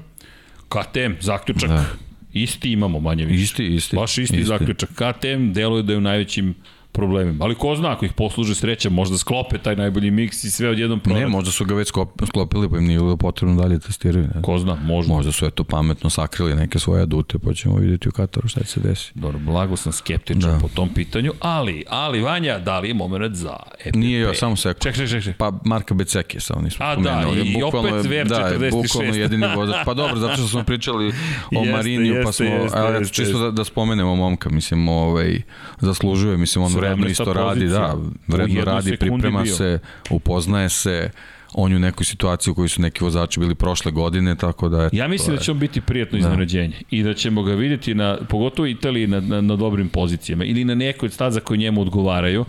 [0.69, 1.71] KTM, zaključak.
[1.71, 1.85] Da.
[2.33, 3.43] Isti imamo manje više.
[3.43, 3.97] Isti, isti.
[3.97, 4.45] Baš isti, isti.
[4.45, 4.91] zaključak.
[4.91, 6.55] KTM deluje da je u najvećim
[6.97, 7.45] problemima.
[7.45, 11.01] Ali ko zna, ako ih posluže sreća, možda sklope taj najbolji miks i sve odjednom
[11.01, 11.21] prodat.
[11.21, 11.93] Ne, možda su ga već
[12.27, 14.29] sklopili, pa im nije bilo potrebno dalje testiraju.
[14.35, 14.43] Ne?
[14.43, 15.13] Ko zna, možda.
[15.13, 18.67] Možda su eto pametno sakrili neke svoje adute, pa ćemo vidjeti u Kataru šta će
[18.67, 19.13] se desi.
[19.15, 20.59] Dobro, blago sam skeptičan da.
[20.59, 23.97] po tom pitanju, ali, ali Vanja, da li je moment za EPP?
[23.97, 24.83] Nije jo, samo sekund.
[24.83, 25.37] Ček, ček, ček, ček.
[25.37, 28.59] Pa Marka Beceki samo nismo A da, i opet VR46.
[28.59, 29.77] Da, bukvalno jedini vozač.
[29.85, 31.11] Pa dobro, zato što smo pričali o
[31.61, 35.43] jeste, Mariniju, pa smo, jeste, jeste, čisto da, da spomenemo momka, mislim, ovaj,
[35.81, 37.97] zaslužuje, mislim, on vredno isto radi, da,
[38.27, 39.55] vredno radi, priprema bio.
[39.55, 39.79] se,
[40.11, 41.11] upoznaje se,
[41.59, 44.85] on je u nekoj situaciji u kojoj su neki vozači bili prošle godine, tako da...
[44.85, 46.21] Eto, ja mislim da će on biti prijatno da.
[46.21, 46.87] iznenađenje da.
[46.91, 50.65] i da ćemo ga vidjeti, na, pogotovo u Italiji, na, na, na dobrim pozicijama ili
[50.65, 52.45] na nekoj staza koji njemu odgovaraju.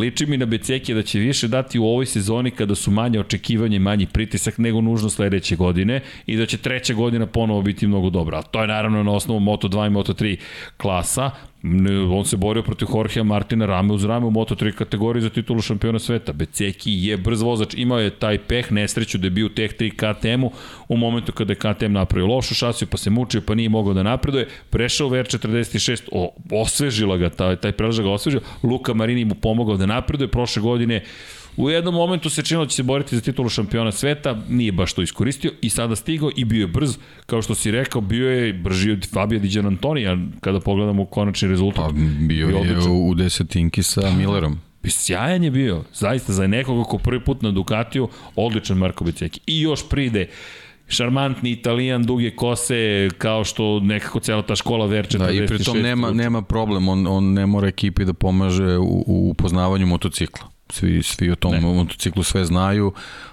[0.00, 3.78] Liči mi na Becekije da će više dati u ovoj sezoni kada su manje očekivanje,
[3.78, 8.38] manji pritisak nego nužno sledeće godine i da će treća godina ponovo biti mnogo dobra.
[8.38, 10.36] A to je naravno na osnovu Moto2 i Moto3
[10.76, 11.30] klasa,
[12.10, 15.98] on se borio protiv Jorgea Martina rame uz rame u Moto3 kategoriji za titulu šampiona
[15.98, 16.32] sveta.
[16.32, 19.90] Beceki je brz vozač, imao je taj peh, nesreću da je bio u Tech 3
[19.90, 20.50] KTM-u
[20.88, 24.02] u momentu kada je KTM napravio lošu šasiju, pa se mučio, pa nije mogao da
[24.02, 29.34] napreduje, prešao u VR46, o, osvežila ga, taj, taj preleža ga osvežila, Luka Marini mu
[29.34, 31.04] pomogao da napreduje, prošle godine
[31.58, 34.92] U jednom momentu se činilo da će se boriti za titulu šampiona sveta, nije baš
[34.92, 38.52] to iskoristio i sada stigao i bio je brz, kao što si rekao, bio je
[38.52, 41.84] brži od Fabio Diđan Antonija, kada pogledamo konačni rezultat.
[41.84, 41.92] Pa
[42.28, 44.58] bio, bio je u desetinki sa Millerom.
[44.84, 49.40] Sjajan je bio, zaista za nekoga ko prvi put na Ducatiju, odličan Marko Beceki.
[49.46, 50.26] I još pride
[50.88, 55.18] šarmantni italijan, duge kose, kao što nekako cela ta škola VR46.
[55.18, 59.30] Da, i pritom nema, nema problem, on, on ne mora ekipi da pomaže u, u
[59.30, 61.60] upoznavanju motocikla svi, svi o tom ne.
[61.60, 62.92] motociklu sve znaju,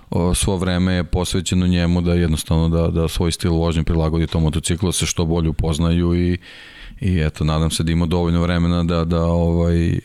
[0.09, 4.43] o, svo vreme je posvećeno njemu da jednostavno da, da svoj stil vožnje prilagodi tom
[4.43, 6.37] motociklu, da se što bolje upoznaju i,
[7.01, 9.99] i eto, nadam se da ima dovoljno vremena da, da ovaj,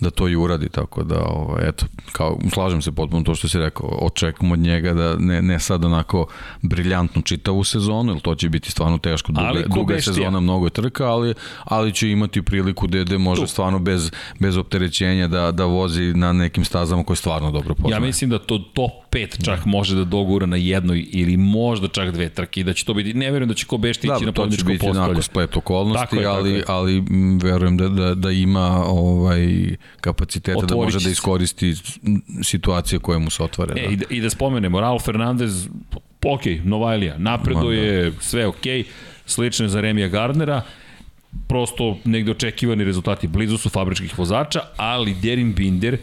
[0.00, 3.58] da to i uradi, tako da, ovaj, eto, kao, slažem se potpuno to što si
[3.58, 6.26] rekao, očekujem od njega da ne, ne sad onako
[6.62, 10.70] briljantnu čitavu sezonu, jer to će biti stvarno teško, duga, duga je sezona, mnogo je
[10.70, 11.34] trka, ali,
[11.64, 13.46] ali će imati priliku da, da može tu.
[13.46, 14.10] stvarno bez,
[14.40, 17.96] bez opterećenja da, da vozi na nekim stazama koje stvarno dobro poznaje.
[17.96, 19.70] Ja mislim da to top 5 čak da.
[19.70, 23.14] može da dogura na jednoj ili možda čak dve trke i da će to biti,
[23.14, 24.78] ne verujem da će ko bešti da, ići na pobjedičko postolje.
[24.78, 27.04] Da, to će biti onako splet okolnosti, ali, ali
[27.42, 31.74] verujem da, da, da ima ovaj kapaciteta da može da iskoristi
[32.42, 33.74] situacije koje mu se otvore.
[33.76, 33.92] E, da.
[33.92, 35.68] i, da, I da spomenemo, Raul Fernandez,
[36.24, 38.20] ok, Novajlija, napreduje, da.
[38.20, 38.64] sve ok,
[39.26, 40.62] slično je za Remija Gardnera,
[41.48, 45.98] prosto negde očekivani rezultati blizu su fabričkih vozača, ali Derin Binder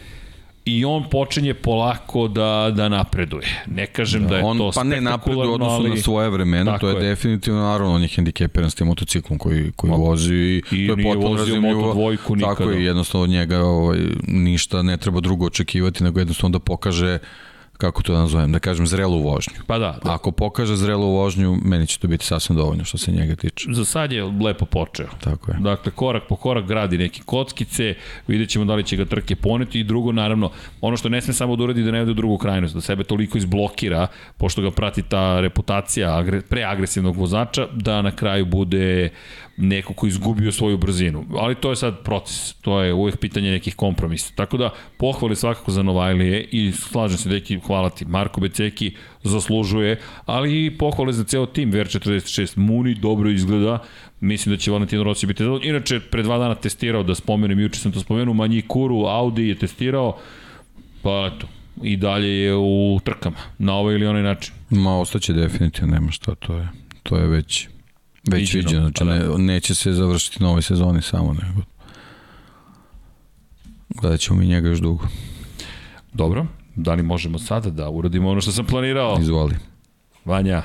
[0.66, 3.64] i on počinje polako da, da napreduje.
[3.68, 5.90] Ne kažem da, da je on, to Pa ne napreduje odnosu ali...
[5.90, 9.72] na svoje vremena, to je, je definitivno, naravno, on je hendikepiran s tim motociklom koji,
[9.76, 11.94] koji Ma, vozi i, i to je potpuno razumljivo.
[11.94, 12.56] Moto nikada.
[12.56, 17.20] Tako je, jednostavno od njega ovaj, ništa ne treba drugo očekivati, nego jednostavno da pokaže
[17.78, 19.54] kako to da nazovem, da kažem zrelu vožnju.
[19.68, 20.14] Pa da, da.
[20.14, 23.70] Ako pokaže zrelu vožnju, meni će to biti sasvim dovoljno što se njega tiče.
[23.72, 25.08] Za sad je lepo počeo.
[25.20, 25.58] Tako je.
[25.60, 27.94] Dakle, korak po korak gradi neke kockice,
[28.28, 31.34] vidjet ćemo da li će ga trke poneti i drugo, naravno, ono što ne sme
[31.34, 34.08] samo da uradi da ne ode u drugu krajnost, da sebe toliko izblokira,
[34.38, 39.10] pošto ga prati ta reputacija agre, preagresivnog vozača, da na kraju bude
[39.57, 41.26] neko ko izgubio svoju brzinu.
[41.38, 44.34] Ali to je sad proces, to je uvek pitanje nekih kompromisa.
[44.36, 48.06] Tako da, pohvali svakako za Novajlije i slažem se, deki, hvala ti.
[48.06, 48.91] Marko Beceki
[49.23, 52.57] zaslužuje, ali i pohvale za ceo tim VR46.
[52.57, 53.80] Muni dobro izgleda,
[54.19, 55.69] mislim da će Valentino Rossi biti zadovoljno.
[55.69, 59.56] Inače, pre dva dana testirao, da spomenem, juče sam to spomenuo, Manji Kuru, Audi je
[59.56, 60.18] testirao,
[61.02, 61.48] pa eto,
[61.84, 64.53] i dalje je u trkama, na ovaj ili onaj način.
[64.69, 66.68] Ma, ostaće definitivno, nema šta, to je,
[67.03, 67.68] to je već
[68.32, 69.14] Već viđeno, znači pa da.
[69.14, 71.62] ne, neće se završiti na ovoj sezoni samo, nego
[73.90, 75.08] gledat ćemo mi njega još dugo.
[76.14, 76.46] Dobro,
[76.76, 79.18] da li možemo sada da uradimo ono što sam planirao?
[79.20, 79.56] Izvoli.
[80.26, 80.64] Vanja.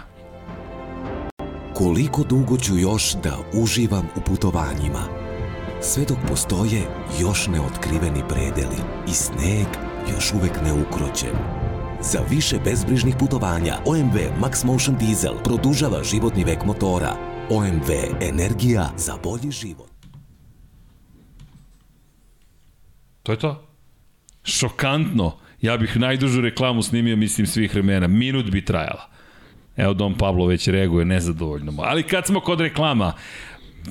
[1.74, 5.02] Koliko dugo ću još da uživam u putovanjima?
[5.82, 6.82] Sve dok postoje
[7.20, 8.76] još neotkriveni predeli
[9.08, 9.66] i sneg
[10.14, 11.36] još uvek ne ukroćen.
[12.02, 17.90] Za više bezbrižnih putovanja OMV Max Motion Diesel produžava životni vek motora OMV
[18.20, 19.90] Energija za bolji život.
[23.22, 23.68] To je to.
[24.44, 25.36] Šokantno.
[25.60, 28.06] Ja bih najdužu reklamu snimio, mislim, svih vremena.
[28.06, 29.08] Minut bi trajala.
[29.76, 31.72] Evo, Dom Pablo već reaguje nezadovoljno.
[31.78, 33.12] Ali kad smo kod reklama,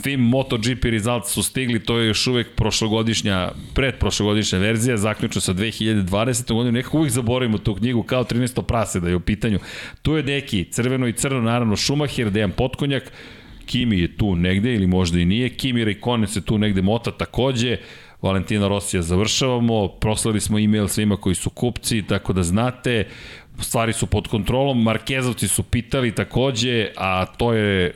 [0.03, 6.53] Film MotoGP Results su stigli, to je još uvek prošlogodišnja, predprošlogodišnja verzija, zaključno sa 2020.
[6.53, 8.61] godinu, nekako uvijek zaboravimo tu knjigu kao 13.
[8.61, 9.59] prase da je u pitanju.
[10.01, 13.11] Tu je neki, crveno i crno, naravno Schumacher, Dejan Potkonjak,
[13.69, 17.77] Kimi je tu negde ili možda i nije, Kimi Raikkonen se tu negde mota takođe,
[18.21, 23.05] Valentina Rosija završavamo, proslali smo e-mail svima koji su kupci, tako da znate,
[23.59, 27.93] stvari su pod kontrolom, Markezovci su pitali takođe, a to je,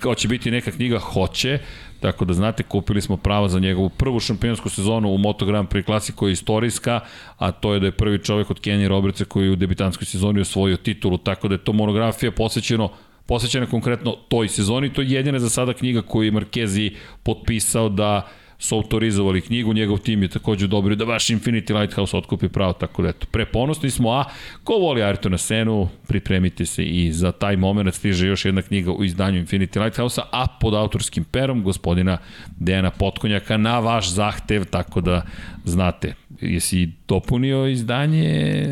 [0.00, 1.58] kao će biti neka knjiga, hoće,
[2.00, 5.84] Tako da znate, kupili smo pravo za njegovu prvu šampionsku sezonu u Moto Grand Prix
[5.84, 7.00] klasi koja je istorijska,
[7.38, 10.40] a to je da je prvi čovek od Kenny Robertsa koji je u debitanskoj sezoni
[10.40, 12.90] osvojio titulu, tako da je to monografija posvećeno
[13.28, 14.92] posvećena konkretno toj sezoni.
[14.92, 16.90] To je jedina za sada knjiga koju je Markezi
[17.22, 18.28] potpisao da
[18.58, 23.02] su autorizovali knjigu, njegov tim je takođe odobrio da baš Infinity Lighthouse otkupi pravo, tako
[23.02, 24.24] da eto, preponosni smo, a
[24.64, 29.04] ko voli Ayrtona Senu, pripremite se i za taj moment stiže još jedna knjiga u
[29.04, 32.18] izdanju Infinity Lighthouse-a, a pod autorskim perom gospodina
[32.56, 35.22] Dejana Potkonjaka na vaš zahtev, tako da
[35.64, 38.66] znate, jesi dopunio izdanje,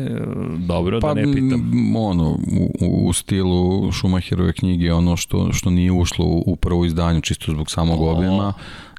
[0.57, 1.95] dobro da pa, da ne pitam.
[1.95, 2.29] ono,
[2.81, 7.51] u, u stilu Schumacherove knjige, ono što, što nije ušlo u, u prvo izdanje, čisto
[7.51, 8.53] zbog samog obima,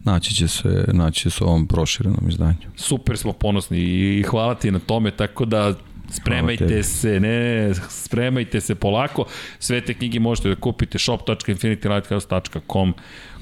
[0.04, 2.56] naći će se, naći će se u ovom proširenom izdanju.
[2.76, 5.74] Super smo ponosni i hvala ti na tome, tako da
[6.10, 9.24] spremajte se, ne, spremajte se polako.
[9.58, 12.94] Sve te knjige možete da kupite shop.infinitylighthouse.com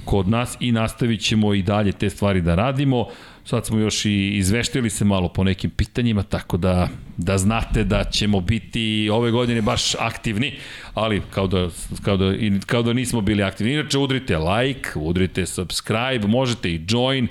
[0.05, 3.07] kod nas i nastavit ćemo i dalje te stvari da radimo.
[3.47, 8.05] Sad smo još i izveštili se malo po nekim pitanjima, tako da, da znate da
[8.05, 10.55] ćemo biti ove godine baš aktivni,
[10.95, 11.69] ali kao da,
[12.03, 12.35] kao da,
[12.67, 13.73] kao da nismo bili aktivni.
[13.73, 17.29] Inače, udrite like, udrite subscribe, možete i join,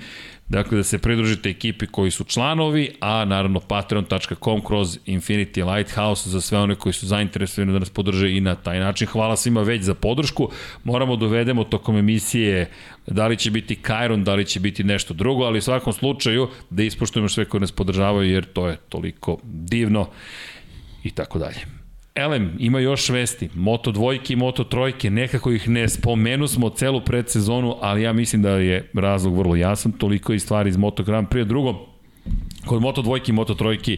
[0.50, 6.42] Dakle, da se pridružite ekipi koji su članovi, a naravno patreon.com kroz Infinity Lighthouse za
[6.42, 9.08] sve one koji su zainteresovani da nas podrže i na taj način.
[9.08, 10.50] Hvala svima već za podršku.
[10.84, 12.70] Moramo dovedemo tokom emisije
[13.08, 16.50] da li će biti Kajron, da li će biti nešto drugo, ali u svakom slučaju
[16.70, 20.10] da ispoštujemo sve koji nas podržavaju jer to je toliko divno
[21.04, 21.85] i tako dalje.
[22.16, 27.02] Elem, ima još vesti, Moto dvojke i Moto trojke, nekako ih ne spomenu smo celu
[27.02, 31.28] predsezonu, ali ja mislim da je razlog vrlo jasan, toliko i stvari iz Moto Grand
[31.28, 31.44] Prix.
[31.44, 31.88] Drugo,
[32.66, 33.98] kod Moto dvojke i Moto trojke,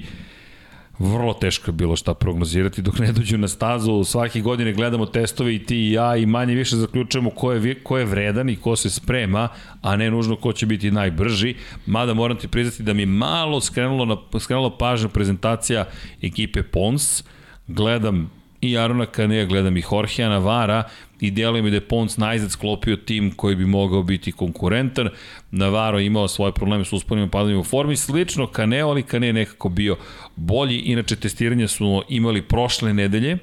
[1.00, 4.04] vrlo teško je bilo šta prognozirati dok ne dođu na stazu.
[4.04, 7.98] Svake godine gledamo testove i ti i ja i manje više zaključujemo ko je, ko
[7.98, 9.50] je vredan i ko se sprema,
[9.82, 11.56] a ne nužno ko će biti najbrži.
[11.86, 15.86] Mada moram ti priznati da mi malo skrenulo, na, skrenulo pažnja prezentacija
[16.22, 17.24] ekipe Pons.
[17.68, 18.32] Gledam
[18.62, 20.84] i Arona Kanea, gledam i Jorgea Navara
[21.20, 25.10] i djeluje mi da je Pons najzad sklopio tim koji bi mogao biti konkurentan.
[25.52, 29.98] Navaro imao svoje probleme s usponim padanjem u formi, slično Kaneo, ali Kanea nekako bio
[30.36, 30.78] bolji.
[30.78, 33.38] Inače, testiranja su imali prošle nedelje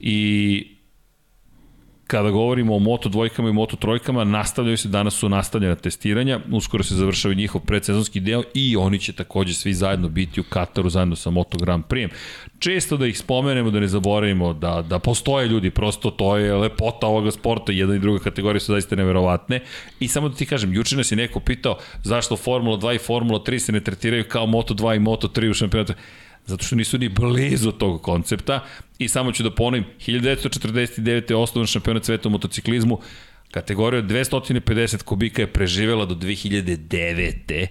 [0.00, 0.75] i
[2.06, 6.84] kada govorimo o Moto dvojkama i Moto trojkama, nastavljaju se, danas su nastavljena testiranja, uskoro
[6.84, 11.16] se završava njihov predsezonski deo i oni će takođe svi zajedno biti u Kataru zajedno
[11.16, 12.08] sa Moto Grand Prix.
[12.58, 17.06] Često da ih spomenemo, da ne zaboravimo da, da postoje ljudi, prosto to je lepota
[17.06, 19.60] ovoga sporta, jedna i druga kategorija su zaista neverovatne.
[20.00, 23.40] I samo da ti kažem, juče nas je neko pitao zašto Formula 2 i Formula
[23.40, 25.92] 3 se ne tretiraju kao Moto 2 i Moto 3 u šampionatu
[26.46, 28.64] zato što nisu ni blizu tog koncepta
[28.98, 31.30] i samo ću da ponovim 1949.
[31.30, 33.00] je osnovan šampionat sveta u motociklizmu
[33.50, 37.66] Kategorija 250 kubika je preživela do 2009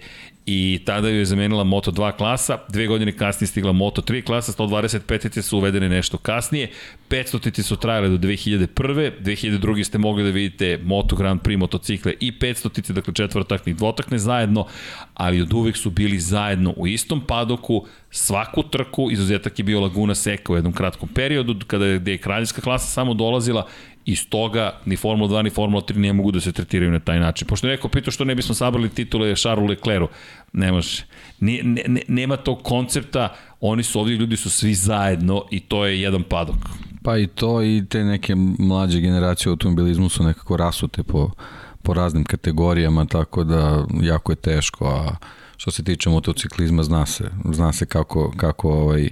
[0.45, 5.57] i tada ju je zamenila Moto2 klasa, dve godine kasnije stigla Moto3 klasa, 125 su
[5.57, 6.69] uvedene nešto kasnije,
[7.09, 9.11] 500 su trajale do 2001.
[9.21, 9.83] 2002.
[9.83, 14.65] ste mogli da vidite Moto Grand Prix motocikle i 500 dakle četvrtakne i dvotakne zajedno,
[15.13, 20.15] ali od uvek su bili zajedno u istom padoku, svaku trku, izuzetak je bio Laguna
[20.15, 23.67] Seca u jednom kratkom periodu, kada je, gde je kraljevska klasa samo dolazila
[24.05, 27.19] i stoga ni Formula 2 ni Formula 3 ne mogu da se tretiraju na taj
[27.19, 27.47] način.
[27.47, 30.07] Pošto je neko pitao što ne bismo sabrali titule Charlesu Leclercu,
[30.53, 31.03] ne može.
[31.39, 36.01] Ne, ne, nema tog koncepta, oni su ovdje ljudi su svi zajedno i to je
[36.01, 36.55] jedan padok.
[37.03, 41.31] Pa i to i te neke mlađe generacije u automobilizmu su nekako rasute po,
[41.83, 45.15] po raznim kategorijama, tako da jako je teško, a
[45.57, 49.09] što se tiče motociklizma zna se, zna se kako, kako ovaj,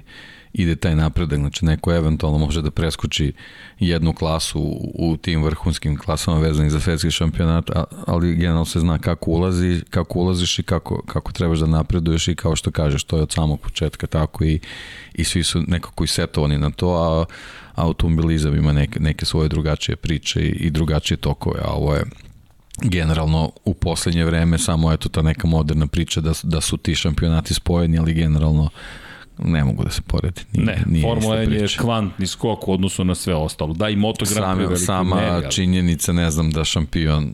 [0.53, 3.33] ide taj napredak, znači neko eventualno može da preskoči
[3.79, 4.59] jednu klasu
[4.95, 7.69] u, tim vrhunskim klasama vezanih za svetski šampionat,
[8.07, 12.35] ali generalno se zna kako ulazi, kako ulaziš i kako, kako trebaš da napreduješ i
[12.35, 14.59] kao što kažeš, to je od samog početka tako i,
[15.13, 17.25] i svi su nekako i setovani na to, a
[17.75, 22.03] automobilizam ima neke, neke svoje drugačije priče i, i drugačije tokove, a ovo je
[22.81, 27.53] generalno u poslednje vreme samo eto ta neka moderna priča da, da su ti šampionati
[27.53, 28.69] spojeni, ali generalno
[29.37, 30.41] ne mogu da se poredi.
[30.53, 33.73] Nije, ne, nije Formula 1 je kvantni skok u odnosu na sve ostalo.
[33.73, 37.31] Da, i Moto Grand Prix Sama ne, činjenica, ne znam, da šampion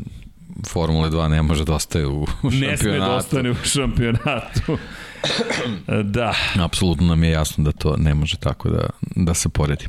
[0.68, 2.66] Formule 2 ne može da ostaje u, šampionatu.
[2.66, 4.78] Ne sme da ostane u šampionatu.
[6.04, 6.34] da.
[6.60, 9.86] Apsolutno nam je jasno da to ne može tako da, da se poredi.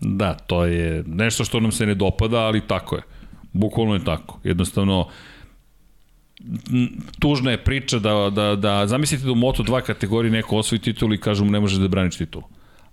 [0.00, 3.02] Da, to je nešto što nam se ne dopada, ali tako je.
[3.52, 4.38] Bukvalno je tako.
[4.44, 5.08] Jednostavno,
[7.18, 11.20] tužna je priča da, da, da zamislite da u Moto2 kategoriji neko osvoji titulu i
[11.20, 12.44] kažu mu ne možeš da braniš titulu.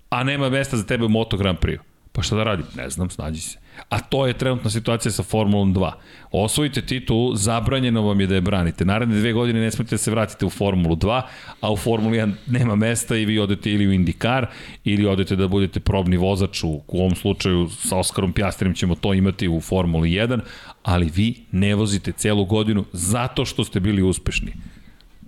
[0.09, 1.79] A nema mesta za tebe u Moto Grand Prix.
[2.11, 2.65] Pa šta da radim?
[2.75, 3.57] Ne znam, snađi se.
[3.89, 5.91] A to je trenutna situacija sa Formulom 2.
[6.31, 8.85] Osvojite titulu, zabranjeno vam je da je branite.
[8.85, 11.21] Naredne dve godine ne smete da se vratite u Formulu 2,
[11.61, 14.47] a u Formuli 1 nema mesta i vi odete ili u Indikar,
[14.83, 19.47] ili odete da budete probni vozač, u, ovom slučaju sa Oskarom Pjastrijem ćemo to imati
[19.47, 20.39] u Formuli 1,
[20.83, 24.53] ali vi ne vozite celu godinu zato što ste bili uspešni.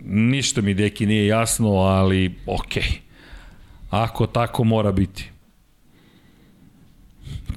[0.06, 2.84] Ništa mi, deki, nije jasno, ali okej.
[2.84, 2.98] Okay.
[3.90, 5.33] Ako tako mora biti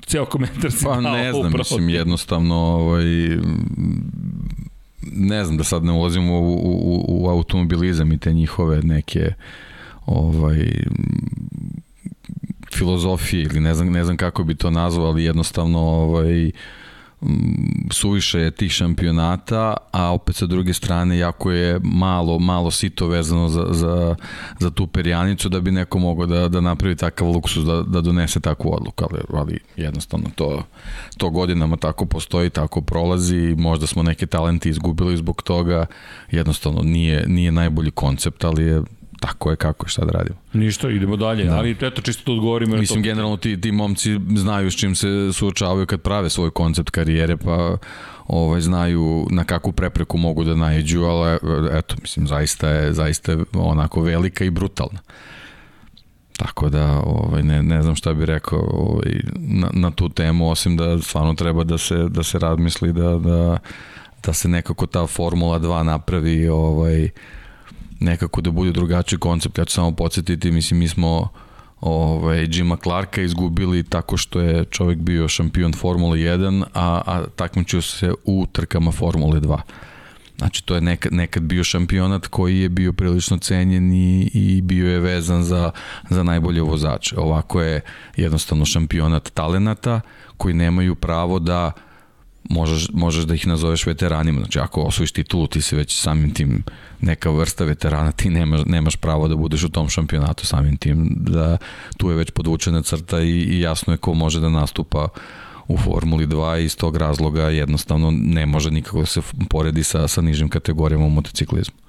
[0.07, 1.13] ceo komentar si pa, dao.
[1.13, 1.59] ne znam, upravo.
[1.59, 3.05] mislim, jednostavno, ovaj,
[5.13, 9.33] ne znam da sad ne ulazim u, u, u automobilizam i te njihove neke
[10.07, 10.73] ovaj
[12.73, 16.51] filozofije ili ne znam, ne znam kako bi to nazvao, ali jednostavno ovaj, Mm,
[17.91, 23.49] suviše je tih šampionata, a opet sa druge strane jako je malo, malo sito vezano
[23.49, 24.15] za, za,
[24.59, 28.41] za tu perjanicu da bi neko mogao da, da napravi takav luksus da, da donese
[28.41, 30.63] takvu odluku, ali, ali jednostavno to,
[31.17, 35.87] to godinama tako postoji, tako prolazi, možda smo neke talente izgubili zbog toga,
[36.31, 38.83] jednostavno nije, nije najbolji koncept, ali je
[39.21, 40.37] tako je kako šta da radimo.
[40.53, 41.57] Ništa, idemo dalje, da.
[41.57, 42.77] ali eto čisto da odgovorimo.
[42.77, 43.05] Mislim, to.
[43.05, 47.77] generalno ti, ti momci znaju s čim se suočavaju kad prave svoj koncept karijere, pa
[48.27, 51.39] ovaj, znaju na kakvu prepreku mogu da najeđu, ali
[51.73, 54.99] eto, mislim, zaista je, zaista je onako velika i brutalna.
[56.37, 60.77] Tako da ovaj ne ne znam šta bih rekao ovaj na, na tu temu osim
[60.77, 63.59] da stvarno treba da se da se razmisli da da
[64.23, 67.09] da se nekako ta Formula 2 napravi ovaj
[68.01, 69.59] nekako da bude drugačiji koncept.
[69.59, 71.29] Ja ću samo podsjetiti, mislim, mi smo
[71.81, 77.83] ovaj, Jima Clarka izgubili tako što je čovjek bio šampion Formule 1, a, a takmičio
[77.83, 79.61] se u trkama Formule 2.
[80.39, 84.91] Znači, to je nekad, nekad bio šampionat koji je bio prilično cenjen i, i bio
[84.91, 85.71] je vezan za,
[86.11, 87.19] za najbolje vozače.
[87.19, 87.81] Ovako je
[88.17, 90.01] jednostavno šampionat talenata
[90.37, 91.73] koji nemaju pravo da
[92.51, 94.39] možeš, možeš da ih nazoveš veteranima.
[94.39, 96.63] Znači, ako osvojiš titulu, ti si već samim tim
[97.01, 101.57] neka vrsta veterana, ti nemaš, nemaš pravo da budeš u tom šampionatu samim tim, da
[101.97, 105.09] tu je već podvučena crta i, i jasno je ko može da nastupa
[105.69, 109.21] u Formuli 2 i iz tog razloga jednostavno ne može nikako da se
[109.51, 111.86] poredi sa, sa nižim kategorijama u motociklizmu.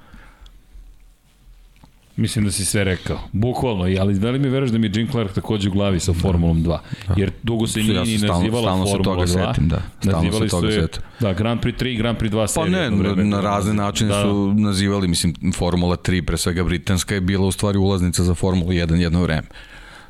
[2.17, 3.19] Mislim da si sve rekao.
[3.31, 6.13] Bukvalno, ali da li mi veruješ da mi je Jim Clark takođe u glavi sa
[6.13, 6.63] Formulom 2?
[7.07, 7.13] Da.
[7.17, 9.47] Jer dugo se nije ja ni nazivala stalno Formula 2.
[9.47, 9.81] Setim, da.
[9.99, 11.03] Stalno nazivali se toga setim.
[11.19, 12.89] Da, Grand Prix 3 i Grand Prix 2 serije.
[12.89, 14.21] Pa ne, na, na razne načine da.
[14.21, 18.69] su nazivali, mislim, Formula 3, pre svega britanska je bila u stvari ulaznica za Formulu
[18.69, 19.47] 1 jedno vreme.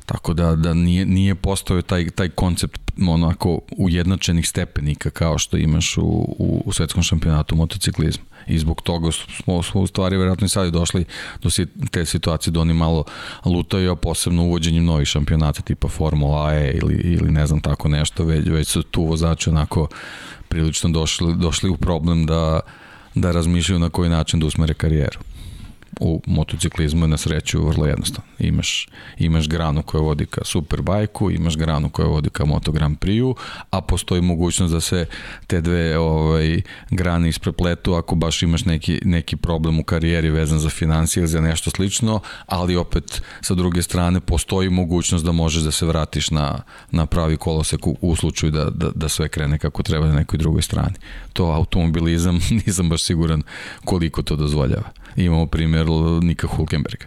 [0.06, 5.96] Tako da, da nije, nije postao taj, taj koncept onako ujednačenih stepenika kao što imaš
[5.96, 6.02] u,
[6.38, 10.72] u, u svetskom šampionatu motociklizma i zbog toga smo, smo u stvari verovatno i sad
[10.72, 11.04] došli
[11.42, 11.50] do
[11.90, 13.04] te situacije da oni malo
[13.44, 18.24] lutaju, a posebno uvođenjem novih šampionata tipa Formula E ili, ili ne znam tako nešto,
[18.24, 19.88] već, već su tu vozači onako
[20.48, 22.60] prilično došli, došli u problem da,
[23.14, 25.18] da razmišljaju na koji način da usmere karijeru
[26.00, 28.30] u motociklizmu je na sreću vrlo jednostavno.
[28.38, 28.88] Imaš,
[29.18, 33.34] imaš granu koja vodi ka superbajku, imaš granu koja vodi ka Moto Grand Prix-u,
[33.70, 35.06] a postoji mogućnost da se
[35.46, 40.70] te dve ovaj, grane isprepletu ako baš imaš neki, neki problem u karijeri vezan za
[40.70, 45.70] financije ili za nešto slično, ali opet sa druge strane postoji mogućnost da možeš da
[45.70, 49.82] se vratiš na, na pravi kolosek u, u slučaju da, da, da sve krene kako
[49.82, 50.94] treba na nekoj drugoj strani.
[51.32, 53.42] To automobilizam, nisam baš siguran
[53.84, 54.90] koliko to dozvoljava
[55.24, 55.86] imamo primjer
[56.22, 57.06] Nika Hulkenberga.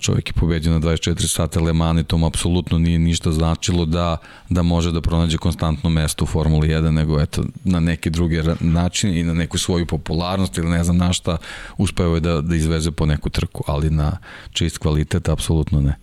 [0.00, 4.16] Čovjek je pobeđen na 24 sata Le Mans i tom apsolutno nije ništa značilo da,
[4.48, 9.16] da može da pronađe konstantno mesto u Formuli 1, nego eto, na neki drugi način
[9.16, 11.36] i na neku svoju popularnost ili ne znam na šta
[11.78, 14.18] uspeo je da, da izveze po neku trku, ali na
[14.52, 15.94] čist kvalitet apsolutno ne.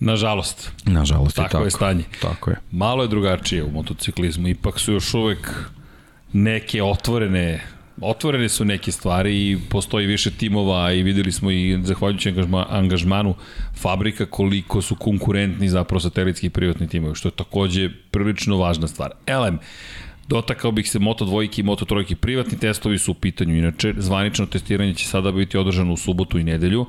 [0.00, 0.72] Nažalost.
[0.84, 2.04] Nažalost tako, tako je stanje.
[2.22, 2.56] Tako je.
[2.70, 5.52] Malo je drugačije u motociklizmu, ipak su još uvek
[6.32, 7.60] neke otvorene
[8.00, 13.34] otvorene su neke stvari i postoji više timova i videli smo i zahvaljujući angažma, angažmanu
[13.76, 19.10] fabrika koliko su konkurentni zapravo satelitski i privatni timovi, što je takođe prilično važna stvar.
[19.26, 19.58] Elem,
[20.28, 22.16] Dotakao bih se Moto dvojke i Moto trojke.
[22.16, 23.56] Privatni testovi su u pitanju.
[23.56, 26.86] Inače, zvanično testiranje će sada biti održano u subotu i nedelju.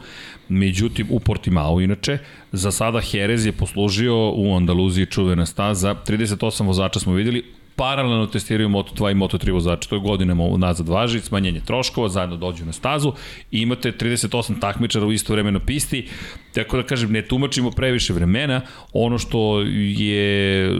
[0.50, 2.18] Međutim, u Portimao, inače,
[2.52, 5.96] za sada Jerez je poslužio u Andaluziji čuvena staza.
[6.08, 7.44] 38 vozača smo videli,
[7.80, 12.66] paralelno testiraju Moto2 i Moto3 vozače, to je godinama nazad važi, smanjenje troškova, zajedno dođu
[12.66, 13.14] na stazu
[13.52, 16.08] i imate 38 takmičara u isto vreme na pisti,
[16.54, 18.62] tako da kažem, ne tumačimo previše vremena,
[18.94, 20.72] ono što je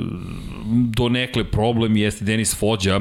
[0.96, 3.00] do nekle problem jeste Denis Fođa,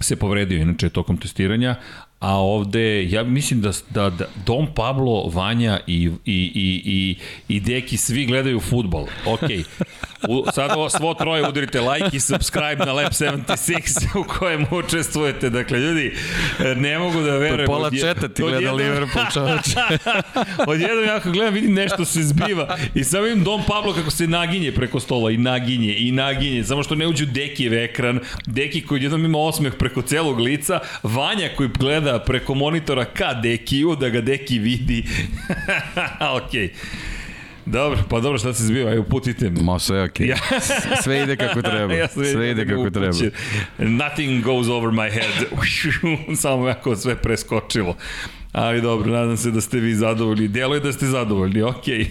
[0.00, 1.74] se povredio inače tokom testiranja,
[2.20, 7.16] a ovde ja mislim da, da, da Dom Pablo, Vanja i, i, i, i,
[7.48, 9.06] i Deki svi gledaju futbol.
[9.26, 9.40] Ok.
[10.28, 15.50] U, sad ovo svo troje udarite like i subscribe na Lab 76 u kojem učestvujete.
[15.50, 16.16] Dakle, ljudi,
[16.76, 17.66] ne mogu da verujem.
[17.66, 18.76] Pola četa ti gleda jednom...
[18.76, 19.80] Liverpool čoveče.
[20.72, 24.26] odjednom ja ako gledam vidim nešto se zbiva i sad vidim Dom Pablo kako se
[24.26, 26.64] naginje preko stola i naginje i naginje.
[26.64, 28.20] Samo što ne uđu Dekijev ekran.
[28.46, 30.80] Deki koji jednom ima osmeh preko celog lica.
[31.02, 35.04] Vanja koji gleda preko monitora ka Dekiju da ga Deki vidi.
[36.36, 36.68] Okej.
[36.68, 37.15] Okay.
[37.66, 39.62] Dobro, pa dobro, šta se zbiva, evo putite me.
[39.62, 40.26] Ma sve okej.
[40.26, 41.02] Okay.
[41.04, 41.94] sve ide kako treba.
[41.94, 43.16] ja sve ide kako treba.
[43.78, 45.46] Nothing goes over my head.
[46.42, 47.96] Samo jako sve preskočilo.
[48.52, 50.48] Ali dobro, nadam se da ste vi zadovoljni.
[50.48, 51.98] Delo je da ste zadovoljni, okej.
[51.98, 52.06] Okay.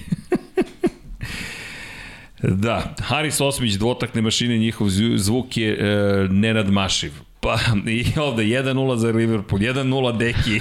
[2.41, 7.11] Da, Haris Osmić, dvotakne mašine, njihov zvuk je e, nenadmašiv.
[7.39, 10.59] Pa, i ovde 1-0 za Liverpool, 1-0 Deki.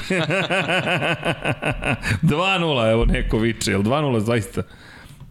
[2.23, 4.63] 2-0, evo neko viče, je li 2-0 zaista?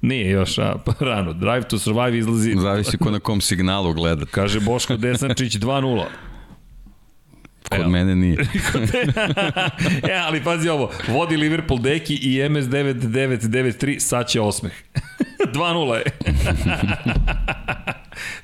[0.04, 1.34] Nije još, a, pa rano.
[1.34, 2.56] Drive to Survive izlazi...
[2.58, 4.26] Zavisi ko na kom signalu gleda.
[4.26, 6.06] Kaže Boško Desančić 2-0.
[7.70, 7.90] Kod Evo.
[7.90, 8.38] mene nije.
[10.12, 14.74] e, ali pazi ovo, vodi Liverpool deki i MS9993, sad će osmeh.
[15.54, 16.04] 2-0 je.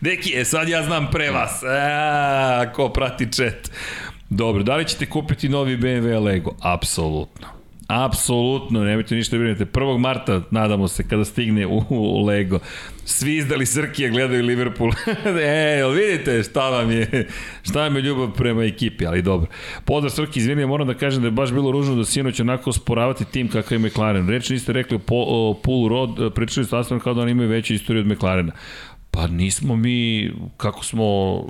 [0.01, 1.63] deki, e sad ja znam pre vas.
[1.63, 3.71] E, ko prati chat.
[4.29, 6.55] Dobro, da li ćete kupiti novi BMW Lego?
[6.61, 7.58] Apsolutno.
[7.89, 9.65] Apsolutno, nemojte ništa da brinete.
[9.65, 9.97] 1.
[9.97, 12.59] marta, nadamo se, kada stigne u, u Lego.
[13.05, 14.91] Svi izdali Srkije, gledaju Liverpool.
[15.43, 17.27] e, vidite šta vam je,
[17.61, 19.49] šta vam je ljubav prema ekipi, ali dobro.
[19.85, 23.25] Pozdrav Srki, izvini, moram da kažem da je baš bilo ružno da sinoć onako sporavati
[23.25, 24.29] tim kakav je McLaren.
[24.29, 27.73] Reč niste rekli o, o Pool Road, pričali ste Aston kao da oni imaju veću
[27.73, 28.51] istoriju od McLarena.
[29.11, 31.45] Pa nismo mi, kako smo uh,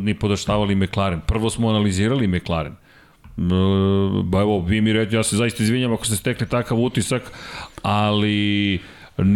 [0.00, 1.20] ni podaštavali McLaren.
[1.26, 2.74] Prvo smo analizirali McLaren
[4.24, 7.22] ba evo, vi mi reći, ja se zaista izvinjam ako ste stekli takav utisak,
[7.82, 8.80] ali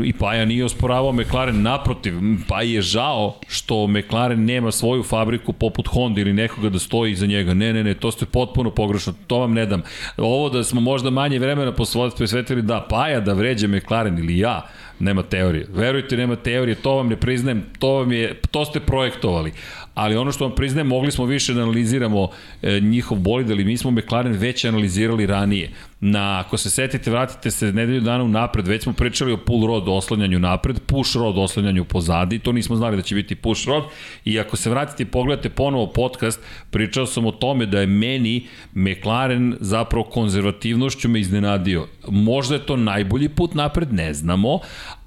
[0.04, 2.14] i Paja nije osporavao McLaren, naprotiv,
[2.48, 7.26] pa je žao što McLaren nema svoju fabriku poput Honda ili nekoga da stoji iza
[7.26, 7.54] njega.
[7.54, 9.82] Ne, ne, ne, to ste potpuno pogrešno, to vam ne dam.
[10.16, 14.66] Ovo da smo možda manje vremena posvetili da Paja da vređe McLaren ili ja,
[14.98, 15.66] nema teorije.
[15.74, 19.52] Verujte, nema teorije, to vam ne priznajem, to vam je, to ste projektovali
[19.98, 22.28] ali ono što vam priznajem, mogli smo više da analiziramo
[22.62, 25.70] e, njihov bolid, ali mi smo McLaren već analizirali ranije.
[26.00, 29.66] Na, ako se setite, vratite se nedelju dana u napred, već smo pričali o pull
[29.66, 33.84] rod oslanjanju napred, push rod oslanjanju pozadi, to nismo znali da će biti push rod,
[34.24, 38.46] i ako se vratite i pogledate ponovo podcast, pričao sam o tome da je meni
[38.74, 41.86] McLaren zapravo konzervativnošću me iznenadio.
[42.08, 44.58] Možda je to najbolji put napred, ne znamo,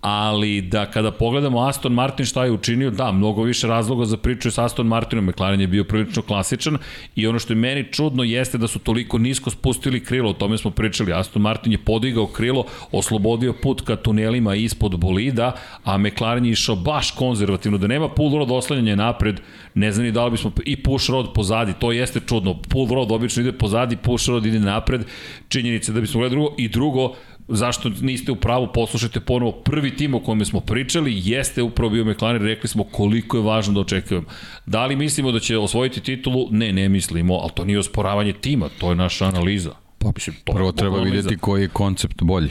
[0.02, 4.52] ali da kada pogledamo Aston Martin šta je učinio, da, mnogo više razloga za priču
[4.52, 6.78] s Aston Martinom, McLaren je bio prilično klasičan
[7.16, 10.58] i ono što je meni čudno jeste da su toliko nisko spustili krilo, o tome
[10.58, 16.46] smo pričali, Aston Martin je podigao krilo, oslobodio put ka tunelima ispod bolida, a McLaren
[16.46, 19.42] je išao baš konzervativno, da nema pull rod oslanjanja napred,
[19.74, 23.12] ne znam ni da li bismo, i push rod pozadi, to jeste čudno, pull rod
[23.12, 25.06] obično ide pozadi, push rod ide napred,
[25.48, 27.16] činjenica da bismo gledali drugo, i drugo,
[27.48, 32.06] zašto niste u pravu, poslušajte ponovo prvi tim o kojem smo pričali, jeste upravo bio
[32.06, 34.28] McLaren, rekli smo koliko je važno da očekujemo.
[34.66, 36.48] Da li mislimo da će osvojiti titulu?
[36.52, 39.72] Ne, ne mislimo, ali to nije osporavanje tima, to je naša analiza.
[39.98, 42.50] Pa, Mislim, to prvo treba vidjeti koji je koncept bolji.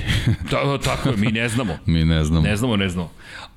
[0.50, 1.78] da, tako je, mi ne znamo.
[1.86, 2.46] mi ne znamo.
[2.46, 3.10] Ne znamo, ne znamo.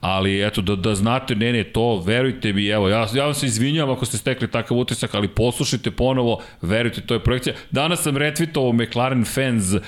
[0.03, 3.45] Ali eto, da, da znate, ne, ne, to, verujte mi, evo, ja, ja vam se
[3.45, 7.55] izvinjam ako ste stekli takav utisak, ali poslušajte ponovo, verujte, to je projekcija.
[7.71, 9.81] Danas sam retvitovao McLaren Fans, uh,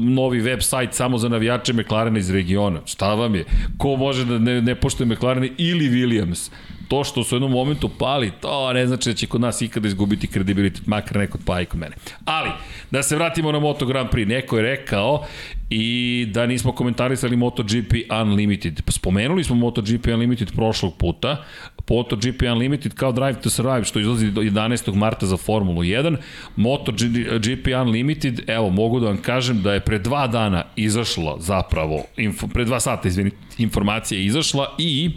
[0.00, 2.80] novi web sajt samo za navijače McLarena iz regiona.
[2.86, 3.44] Šta vam je?
[3.78, 6.50] Ko može da ne, ne poštuje McLaren ili Williams?
[6.92, 9.88] To što su u jednom momentu pali, to ne znači da će kod nas ikada
[9.88, 11.96] izgubiti kredibilitet, makar neko pa i kod mene.
[12.24, 12.50] Ali,
[12.90, 15.24] da se vratimo na Moto Grand Prix, neko je rekao
[15.70, 17.92] i da nismo komentarisali MotoGP
[18.22, 18.80] Unlimited.
[18.88, 21.44] Spomenuli smo MotoGP Unlimited prošlog puta,
[21.90, 24.94] MotoGP Unlimited kao Drive to Survive što izlazi do 11.
[24.94, 26.16] marta za Formulu 1.
[26.56, 32.48] MotoGP Unlimited, evo mogu da vam kažem da je pre dva dana izašla zapravo, info,
[32.48, 35.10] pre dva sata izvini, informacija je izašla i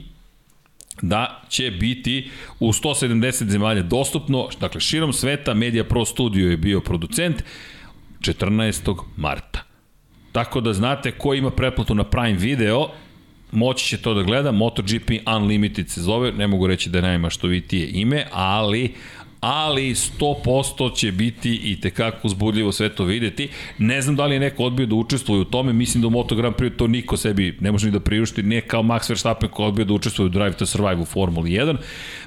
[1.02, 6.80] da će biti u 170 zemalja dostupno, dakle širom sveta, Media Pro Studio je bio
[6.80, 7.44] producent
[8.20, 8.96] 14.
[9.18, 9.64] marta.
[10.32, 12.88] Tako da znate ko ima pretplatu na Prime Video,
[13.52, 17.48] moći će to da gleda, MotoGP Unlimited se zove, ne mogu reći da nema što
[17.48, 18.94] vi tije ime, ali
[19.48, 23.50] ali 100% će biti i tekako uzbudljivo sve to videti.
[23.78, 26.36] Ne znam da li je neko odbio da učestvuje u tome, mislim da u Moto
[26.36, 29.64] Grand Prix to niko sebi ne može ni da priušti, ne kao Max Verstappen ko
[29.64, 31.78] odbio da učestvuje u Drive to Survive u Formuli 1.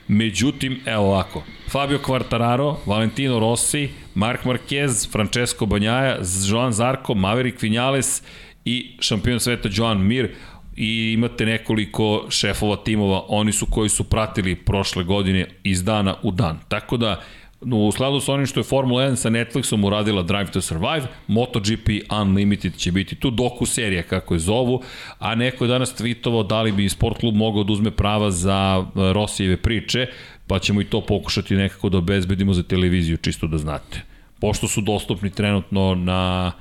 [0.09, 6.19] Međutim, evo ovako, Fabio Quartararo, Valentino Rossi, Mark Marquez, Francesco Banjaja,
[6.49, 8.23] Joan Zarko, Maverick Vinales
[8.65, 10.35] i šampion sveta Joan Mir
[10.79, 16.31] i imate nekoliko šefova timova, oni su koji su pratili prošle godine iz dana u
[16.31, 16.59] dan.
[16.69, 17.21] Tako da,
[17.61, 21.89] u skladu sa onim što je Formula 1 sa Netflixom uradila Drive to Survive, MotoGP
[22.21, 24.83] Unlimited će biti tu, doku serija kako je zovu,
[25.19, 28.85] a neko je danas tweetovao da li bi sport klub mogao da uzme prava za
[28.87, 30.07] e, Rosijeve priče,
[30.47, 34.03] pa ćemo i to pokušati nekako da obezbedimo za televiziju, čisto da znate.
[34.41, 36.53] Pošto su dostupni trenutno na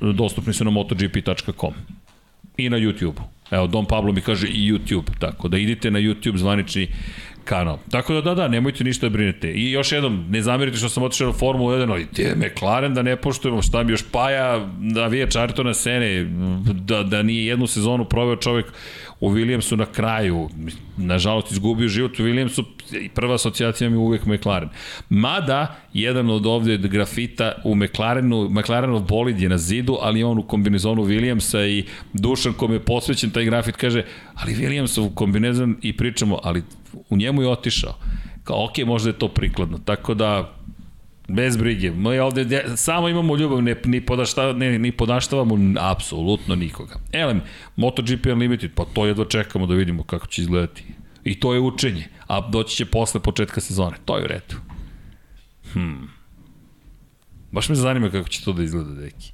[0.00, 1.74] dostupni su na motogp.com
[2.64, 3.22] i na YouTube-u.
[3.50, 6.88] Evo, Don Pablo mi kaže i YouTube, tako da idite na YouTube zvanični
[7.44, 7.78] kanal.
[7.90, 9.52] Tako da, da, da, nemojte ništa da brinete.
[9.52, 13.02] I još jednom, ne zamerite što sam otišao na Formulu 1, ali te McLaren da
[13.02, 15.28] ne poštujemo, šta mi još paja, da vije
[15.64, 16.24] na Sene,
[16.74, 18.66] da, da nije jednu sezonu proveo čovek
[19.20, 20.48] u Williamsu na kraju,
[20.96, 22.64] nažalost izgubio život u Williamsu,
[23.14, 24.68] prva asocijacija mi je McLaren.
[25.08, 30.42] Mada, jedan od ovde grafita u McLarenu, McLarenov bolid je na zidu, ali on u
[30.42, 36.38] kombinezonu Williamsa i Dušan kom je posvećen taj grafit kaže, ali Williamsov kombinezon i pričamo,
[36.42, 36.62] ali
[37.10, 37.94] u njemu je otišao.
[38.44, 39.78] Kao, ok, možda je to prikladno.
[39.78, 40.54] Tako da,
[41.34, 41.90] Bez brige.
[41.90, 46.94] Mi ovde samo imamo ljubav, ne, ni, podašta, ne, ni podaštavamo apsolutno nikoga.
[47.12, 47.40] Elem,
[47.76, 50.84] MotoGP Unlimited, pa to jedva čekamo da vidimo kako će izgledati.
[51.24, 53.96] I to je učenje, a doći će posle početka sezone.
[54.04, 54.56] To je u redu.
[55.72, 56.08] Hmm.
[57.52, 59.32] Baš me zanima kako će to da izgleda, deki.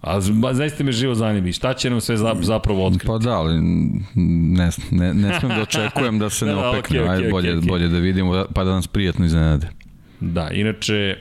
[0.00, 0.20] A
[0.52, 3.06] zaista me živo zanima i šta će nam sve zapravo otkriti?
[3.06, 3.60] Pa da, ali
[4.14, 7.30] ne, ne, ne smem da očekujem da se ne da, da opekne, okay, okay, Ajde,
[7.30, 7.68] bolje, okay, okay.
[7.68, 9.68] bolje da vidimo, pa da nas prijatno iznenade.
[10.20, 11.16] Da, inače,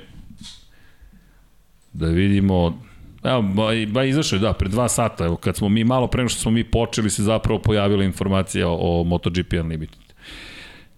[1.93, 2.81] da vidimo,
[3.23, 6.29] evo, ba, ba izašao je, da, pre dva sata, evo, kad smo mi malo pre
[6.29, 10.13] što smo mi počeli, se zapravo pojavila informacija o, o MotoGP Unlimited.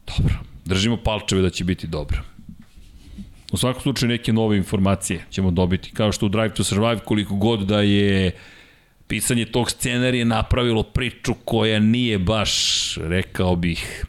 [0.08, 0.34] Dobro,
[0.66, 2.22] držimo palčeve da će biti dobro.
[3.52, 7.36] U svakom slučaju neke nove informacije ćemo dobiti, kao što u Drive to Survive, koliko
[7.36, 8.32] god da je
[9.08, 14.06] pisanje tog scenarija napravilo priču koja nije baš, rekao bih,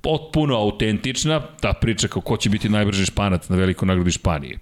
[0.00, 4.58] potpuno autentična, ta priča kao ko će biti najbrži španac na velikoj nagradi Španije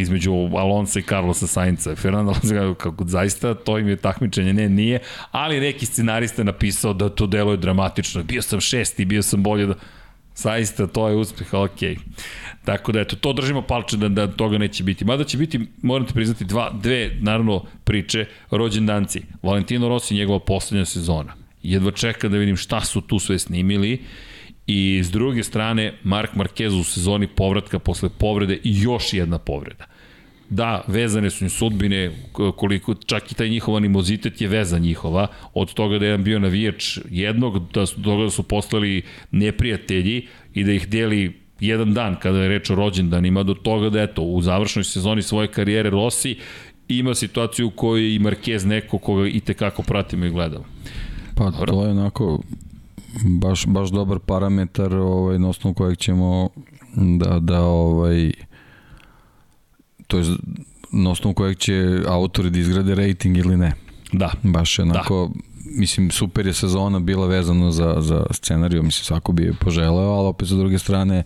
[0.00, 1.96] između Alonso i Carlosa Sainca.
[1.96, 4.98] Fernando Alonso kako zaista to im je takmičenje, ne, nije,
[5.30, 8.22] ali neki scenarista je napisao da to deluje dramatično.
[8.22, 9.74] Bio sam šesti, bio sam bolje da...
[10.36, 11.78] Zaista, to je uspeh, ok.
[12.64, 15.04] Tako da, eto, to držimo palče da, da toga neće biti.
[15.04, 19.22] Mada će biti, morate priznati, dva, dve, naravno, priče, rođendanci.
[19.42, 21.34] Valentino Rossi, njegova poslednja sezona.
[21.62, 24.02] Jedva čeka da vidim šta su tu sve snimili
[24.66, 29.84] I s druge strane, Mark Marquez u sezoni povratka posle povrede i još jedna povreda.
[30.50, 32.10] Da, vezane su im sudbine,
[32.56, 36.38] koliko, čak i taj njihov animozitet je veza njihova, od toga da je jedan bio
[36.38, 42.16] navijač jednog, da su, toga da su postali neprijatelji i da ih deli jedan dan
[42.20, 46.36] kada je reč o rođendanima, do toga da eto, u završnoj sezoni svoje karijere Rossi
[46.88, 50.64] ima situaciju u kojoj i Marquez neko koga i tekako pratimo i gledamo.
[51.34, 51.72] Pa Dobro.
[51.72, 52.42] to je onako
[53.22, 56.48] baš, baš dobar parametar ovaj, na osnovu kojeg ćemo
[56.94, 58.32] da, da ovaj,
[60.06, 60.24] to je
[60.92, 63.72] na osnovu kojeg će autori da izgrade rating ili ne.
[64.12, 64.32] Da.
[64.42, 65.40] Baš je onako, da.
[65.78, 70.28] mislim, super je sezona bila vezano za, za scenariju, mislim, svako bi je poželeo, ali
[70.28, 71.22] opet sa druge strane,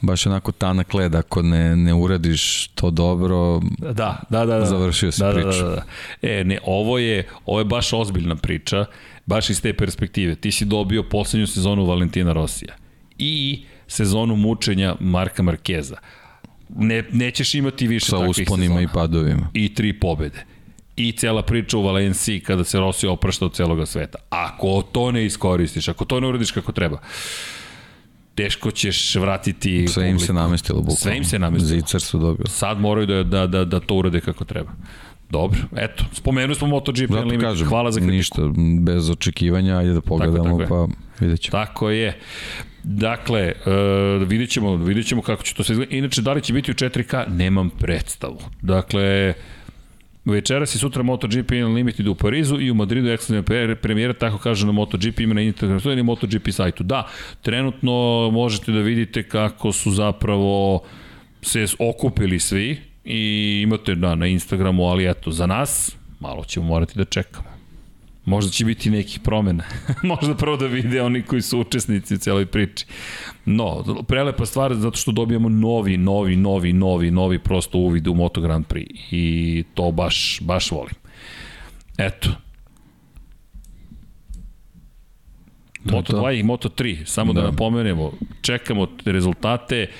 [0.00, 3.92] baš onako tanak led, ako ne, ne uradiš to dobro, da,
[4.30, 4.66] da, da, da.
[4.66, 5.64] završio se da, priča.
[5.64, 5.84] Da, da, da.
[6.28, 8.84] E, ne, ovo je, ovo je baš ozbiljna priča
[9.26, 10.34] baš iz te perspektive.
[10.34, 12.76] Ti si dobio poslednju sezonu Valentina Rosija
[13.18, 15.96] i sezonu mučenja Marka Markeza.
[16.68, 19.50] Ne, nećeš imati više Sa takvih usponima i padovima.
[19.54, 20.44] I tri pobede.
[20.96, 24.18] I cela priča u Valenciji kada se Rosija oprašta od celoga sveta.
[24.30, 27.00] Ako to ne iskoristiš, ako to ne uradiš kako treba,
[28.34, 30.96] teško ćeš vratiti Sve im se namestilo bukvalno.
[30.96, 31.80] Sve im se namestilo.
[31.80, 32.48] Zicar su dobili.
[32.48, 34.72] Sad moraju da, da, da, da to urade kako treba.
[35.30, 38.16] Dobro, eto, spomenuli smo MotoGP Zato limit, kažem, hvala za kritiku.
[38.16, 38.42] Ništa,
[38.80, 41.52] bez očekivanja, ajde da pogledamo, tako, tako pa vidjet ćemo.
[41.52, 42.18] Tako je.
[42.82, 45.98] Dakle, uh, vidjet, ćemo, vidjet ćemo kako će to se izgledati.
[45.98, 48.38] Inače, da li će biti u 4K, nemam predstavu.
[48.62, 49.34] Dakle,
[50.26, 54.72] Večeras i sutra MotoGP Unlimited u Parizu i u Madridu ekskluzivna premijera, tako kaže na
[54.72, 56.84] MotoGP, ima na Instagramu i MotoGP sajtu.
[56.84, 57.06] Da,
[57.42, 60.82] trenutno možete da vidite kako su zapravo
[61.42, 66.98] se okupili svi, i imate da, na Instagramu, ali eto, za nas malo ćemo morati
[66.98, 67.48] da čekamo.
[68.24, 69.64] Možda će biti nekih promena.
[70.02, 72.86] Možda prvo da vide oni koji su učesnici u celoj priči.
[73.44, 78.40] No, prelepa stvar zato što dobijamo novi, novi, novi, novi, novi prosto uvid u Moto
[78.40, 80.94] Grand Prix i to baš, baš volim.
[81.98, 82.30] Eto.
[85.84, 88.12] Moto 2 i Moto 3, samo da, da napomenemo,
[88.42, 89.90] čekamo rezultate,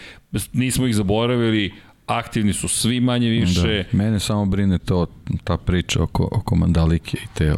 [0.53, 1.73] nismo ih zaboravili,
[2.07, 3.85] aktivni su svi manje više.
[3.93, 3.99] Da.
[3.99, 5.07] Mene samo brine to,
[5.45, 7.55] ta priča oko, oko Mandalike i te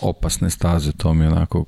[0.00, 1.64] opasne staze, to mi onako,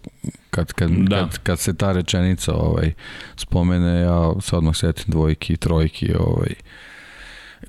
[0.51, 1.19] kad, kad, da.
[1.19, 2.93] kad, kad se ta rečenica ovaj,
[3.37, 6.55] spomene, ja se odmah setim dvojki, trojki, ovaj,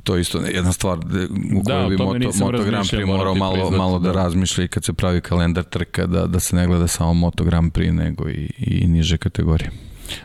[0.03, 3.53] to je isto jedna stvar u kojoj da, bi Moto, Moto Grand Prix morao malo,
[3.53, 6.68] priznat, malo da, da razmišlja i kad se pravi kalendar trka da, da se ne
[6.68, 9.72] gleda samo Moto Grand Prix nego i, i niže kategorije.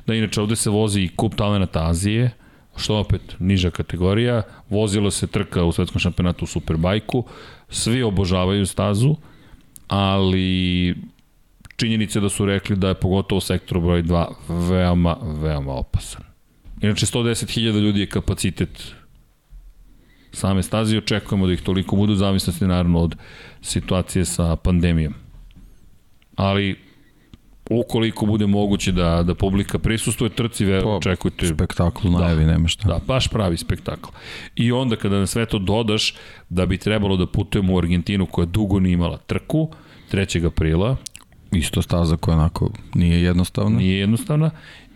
[0.07, 2.31] Da, inače ovde se vozi i kup talenata Azije,
[2.77, 7.25] što opet niža kategorija, vozilo se trka u svetskom šampionatu u Superbajku,
[7.69, 9.17] svi obožavaju stazu,
[9.89, 10.95] ali
[11.77, 16.23] činjenice da su rekli da je pogotovo sektor broj 2 veoma, veoma opasan.
[16.83, 18.95] Inače, 110.000 ljudi je kapacitet
[20.33, 23.17] same staze i očekujemo da ih toliko budu, zavisnosti naravno od
[23.63, 25.15] situacije sa pandemijom.
[26.37, 26.86] Ali
[27.71, 31.47] ukoliko bude moguće da, da publika prisustuje trci, ve, pa, očekujte...
[31.47, 32.89] Spektakl najavi, da, nema šta.
[32.89, 34.09] Da, baš pravi spektakl.
[34.57, 36.15] I onda kada na sve to dodaš
[36.49, 39.69] da bi trebalo da putujemo u Argentinu koja dugo nije imala trku,
[40.13, 40.47] 3.
[40.47, 40.97] aprila.
[41.53, 43.79] Isto staza koja onako nije jednostavna.
[43.79, 44.51] Nije jednostavna.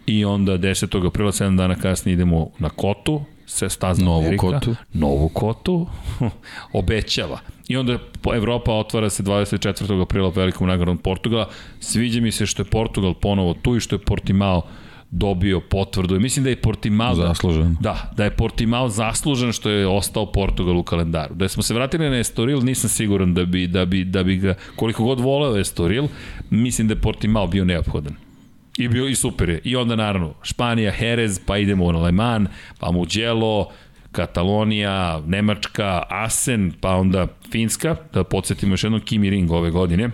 [0.06, 1.06] I onda 10.
[1.06, 4.74] aprila, 7 dana kasnije idemo na Kotu, se stazna Novu Amerika, kotu.
[4.92, 5.86] Novu kotu,
[6.72, 7.38] obećava.
[7.68, 7.98] I onda
[8.34, 10.02] Evropa otvara se 24.
[10.02, 11.48] aprila velikom nagradom Portugala.
[11.80, 14.62] Sviđa mi se što je Portugal ponovo tu i što je Portimao
[15.10, 16.20] dobio potvrdu.
[16.20, 17.76] Mislim da je Portimao zaslužen.
[17.80, 21.34] Da, da je Portimao zaslužen što je ostao Portugal u kalendaru.
[21.34, 24.54] Da smo se vratili na Estoril, nisam siguran da bi, da bi, da bi ga,
[24.76, 26.08] koliko god voleo Estoril,
[26.50, 28.29] mislim da je Portimao bio neophodan.
[28.78, 29.60] I bio i super je.
[29.64, 32.48] I onda naravno Španija, Jerez, pa idemo na Le Mans,
[32.78, 33.68] pa Mugello,
[34.12, 40.10] Katalonija, Nemačka, Asen, pa onda Finska, da podsjetimo još jednom Kimi Ring ove godine.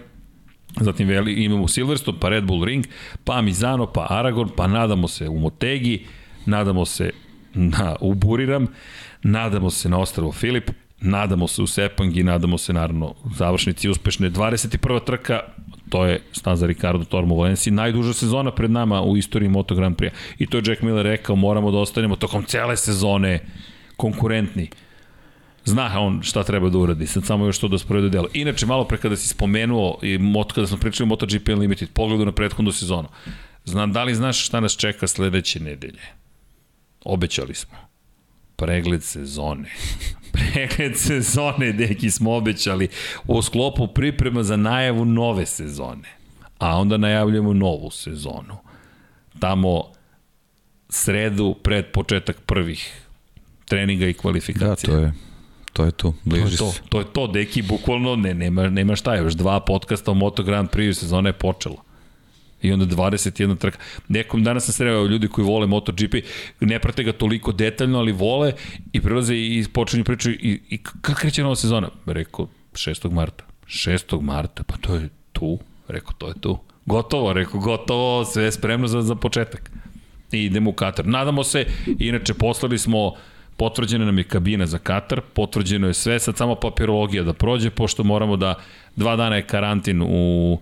[0.80, 2.86] Zatim veli, imamo Silverstone, pa Red Bull Ring,
[3.24, 6.06] pa Mizano, pa Aragon, pa nadamo se u Motegi,
[6.46, 7.10] nadamo se
[7.54, 8.66] na Uburiram,
[9.22, 10.70] nadamo se na Ostravo Filip,
[11.00, 15.04] nadamo se u Sepangi, nadamo se naravno završnici uspešne 21.
[15.04, 15.40] trka,
[15.88, 20.12] to je staza Ricardo Tormo u najduža sezona pred nama u istoriji Moto Grand Prix.
[20.38, 23.40] I to je Jack Miller rekao, moramo da ostanemo tokom cele sezone
[23.96, 24.70] konkurentni.
[25.64, 28.28] Zna on šta treba da uradi, sad samo još to da sprovede delo.
[28.34, 32.24] Inače, malo pre kada si spomenuo, i moto, kada smo pričali o MotoGP Unlimited, pogledu
[32.24, 33.08] na prethodnu sezonu,
[33.64, 36.02] znam, da li znaš šta nas čeka sledeće nedelje?
[37.04, 37.78] Obećali smo.
[38.56, 39.68] Pregled sezone.
[40.32, 42.88] Pregled sezone, deki smo obećali,
[43.26, 46.08] u sklopu priprema za najavu nove sezone.
[46.58, 48.56] A onda najavljujemo novu sezonu.
[49.38, 49.82] Tamo
[50.88, 53.02] sredu pred početak prvih
[53.64, 54.94] treninga i kvalifikacija.
[54.94, 55.12] Da, to je
[55.76, 58.96] to je to, bliži to je to, to je to, deki, bukvalno ne, nema, nema
[58.96, 61.85] šta, još dva podcasta o Moto Grand Prix sezona je počela.
[62.66, 63.78] I onda 21 trka.
[64.08, 66.14] Nekom danas sam sreo ljudi koji vole MotoGP,
[66.60, 68.52] ne prate ga toliko detaljno, ali vole
[68.92, 71.88] i prelaze i počinju priču i, i kako kreće nova sezona?
[72.06, 73.10] Rekao, 6.
[73.10, 73.44] marta.
[73.66, 74.20] 6.
[74.20, 75.58] marta, pa to je tu.
[75.88, 76.58] Rekao, to je tu.
[76.86, 79.70] Gotovo, rekao, gotovo, sve je spremno za, za početak.
[80.32, 81.06] I idemo u Katar.
[81.06, 81.66] Nadamo se,
[81.98, 83.12] inače poslali smo
[83.56, 88.04] potvrđena nam je kabina za Katar, potvrđeno je sve, sad samo papirologija da prođe, pošto
[88.04, 88.54] moramo da,
[88.96, 90.58] dva dana je karantin u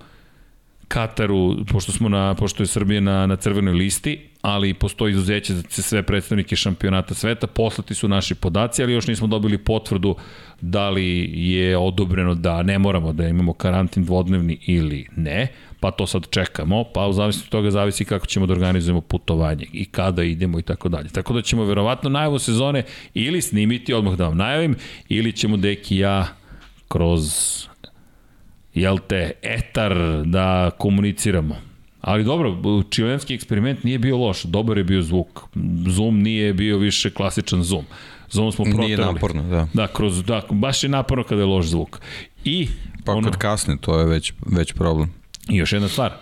[0.89, 5.63] Kataru, pošto smo na, pošto je Srbija na, na crvenoj listi, ali postoji izuzeće za
[5.83, 10.17] sve predstavnike šampionata sveta, poslati su naši podaci, ali još nismo dobili potvrdu
[10.61, 15.49] da li je odobreno da ne moramo da imamo karantin dvodnevni ili ne,
[15.81, 19.85] pa to sad čekamo, pa u zavisnosti toga zavisi kako ćemo da organizujemo putovanje i
[19.85, 21.09] kada idemo i tako dalje.
[21.09, 22.83] Tako da ćemo verovatno najavu sezone
[23.15, 24.77] ili snimiti, odmah da vam najavim,
[25.09, 26.27] ili ćemo Deki ja
[26.89, 27.33] kroz
[28.75, 31.57] jel te, etar da komuniciramo.
[32.01, 32.57] Ali dobro,
[32.91, 35.41] čilenski eksperiment nije bio loš, dobar je bio zvuk.
[35.89, 37.85] Zoom nije bio više klasičan Zoom.
[38.31, 38.87] Zoom smo protrali.
[38.87, 39.69] Nije naporno, da.
[39.73, 42.01] Da, kroz, da, baš je naporno kada je loš zvuk.
[42.45, 42.69] I
[43.05, 45.11] Pa ono, kad kasne, to je već, već problem.
[45.49, 46.13] I još jedna stvar,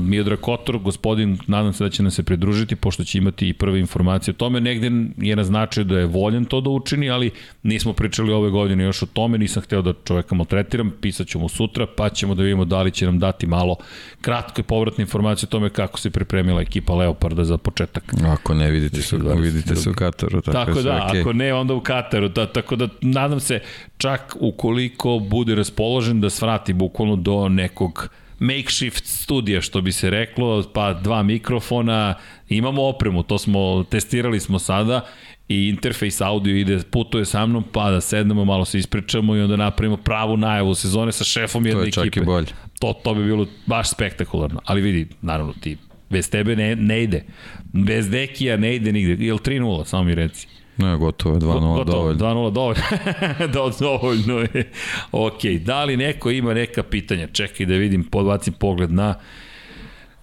[0.00, 3.80] Miodrag Kotor, gospodin, nadam se da će nam se pridružiti, pošto će imati i prve
[3.80, 4.60] informacije o tome.
[4.60, 7.30] Negde je naznačio da je voljen to da učini, ali
[7.62, 11.48] nismo pričali ove godine još o tome, nisam hteo da čoveka maltretiram, pisat ću mu
[11.48, 13.76] sutra, pa ćemo da vidimo da li će nam dati malo
[14.20, 18.14] kratke povratne informacije o tome kako se pripremila ekipa Leoparda za početak.
[18.26, 20.40] Ako ne vidite se, vidite se u Kataru.
[20.40, 21.20] Tako, tako da, okay.
[21.20, 22.28] ako ne, onda u Kataru.
[22.28, 23.60] Da, tako da, nadam se,
[23.98, 30.64] čak ukoliko bude raspoložen da svrati bukvalno do nekog makeshift studija, što bi se reklo,
[30.74, 32.14] pa dva mikrofona,
[32.48, 35.06] imamo opremu, to smo, testirali smo sada
[35.48, 39.56] i interfejs audio ide, putuje sa mnom, pa da sednemo, malo se ispričamo i onda
[39.56, 41.94] napravimo pravu najavu sezone sa šefom jedne ekipe.
[41.94, 42.46] To je čak i bolje.
[42.78, 44.60] To, to bi bilo baš spektakularno.
[44.64, 45.76] Ali vidi, naravno, ti
[46.10, 47.24] bez tebe ne, ne ide.
[47.72, 49.24] Bez Dekija ne ide nigde.
[49.24, 50.48] Ili 3-0, samo mi reci.
[50.76, 52.20] Ne, gotovo je 2-0 dovoljno.
[52.20, 52.82] 2-0 dovoljno.
[53.54, 54.70] da, dovoljno je.
[55.12, 57.28] Ok, da li neko ima neka pitanja?
[57.32, 59.14] Čekaj da vidim, podbacim pogled na...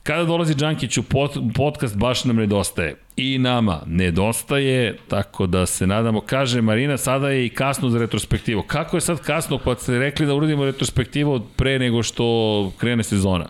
[0.04, 2.96] Kada dolazi Đankić u pod, podcast, baš nam nedostaje.
[3.16, 6.22] I nama nedostaje, tako da se nadamo.
[6.22, 8.64] Kaže Marina, sada je i kasno za retrospektivu.
[8.64, 13.50] Kako je sad kasno, pa ste rekli da uradimo retrospektivu pre nego što krene sezona?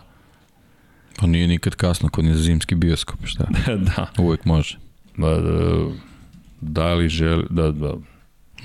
[1.16, 3.44] Pa nije nikad kasno kod je zimski bioskop, šta?
[3.96, 4.06] da.
[4.18, 4.78] Uvek može.
[5.16, 6.13] Ba, da, Da
[6.94, 7.94] li želi, da, da.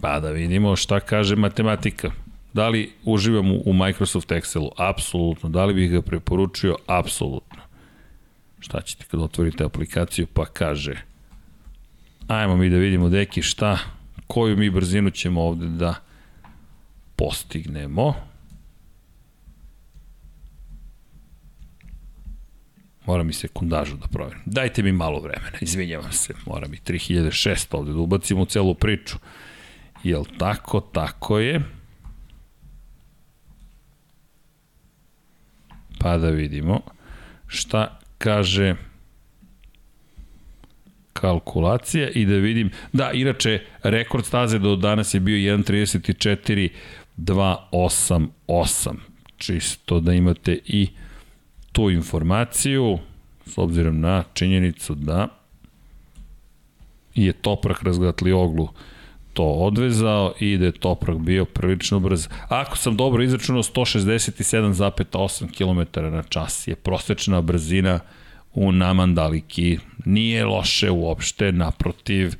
[0.00, 2.10] Pa da vidimo šta kaže matematika.
[2.52, 4.68] Da li uživam u Microsoft Excelu?
[4.76, 5.48] Apsolutno.
[5.48, 6.76] Da li bih ga preporučio?
[6.86, 7.60] Apsolutno.
[8.60, 11.10] Šta ćete kad otvorite aplikaciju pa kaže
[12.30, 13.78] ajmo mi da vidimo deki šta,
[14.26, 15.94] koju mi brzinu ćemo ovde da
[17.16, 18.14] postignemo.
[23.10, 24.40] Moram i sekundažu da proverim.
[24.46, 26.34] Dajte mi malo vremena, izvinjavam se.
[26.46, 29.16] Moram i 3600 ovde da ubacimo u celu priču.
[30.04, 30.80] Jel tako?
[30.80, 31.60] Tako je.
[35.98, 36.80] Pa da vidimo
[37.46, 38.76] šta kaže
[41.12, 46.68] kalkulacija i da vidim, da, inače, rekord staze do danas je bio 1.34
[47.16, 48.96] 288,
[49.36, 50.88] čisto da imate i
[51.72, 52.98] tu informaciju,
[53.46, 55.28] s obzirom na činjenicu da
[57.14, 58.68] je Toprak razgatli oglu
[59.32, 62.28] to odvezao i da je Toprak bio prilično brz.
[62.48, 68.00] Ako sam dobro izračunao, 167,8 km na čas je prosečna brzina
[68.54, 69.78] u Namandaliki.
[70.04, 72.34] Nije loše uopšte, naprotiv,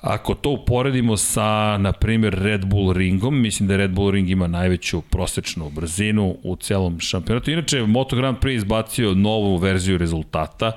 [0.00, 4.46] Ako to uporedimo sa, na primjer, Red Bull ringom, mislim da Red Bull ring ima
[4.46, 7.50] najveću prosečnu brzinu u celom šampionatu.
[7.50, 10.72] Inače, Moto Grand Prix izbacio novu verziju rezultata.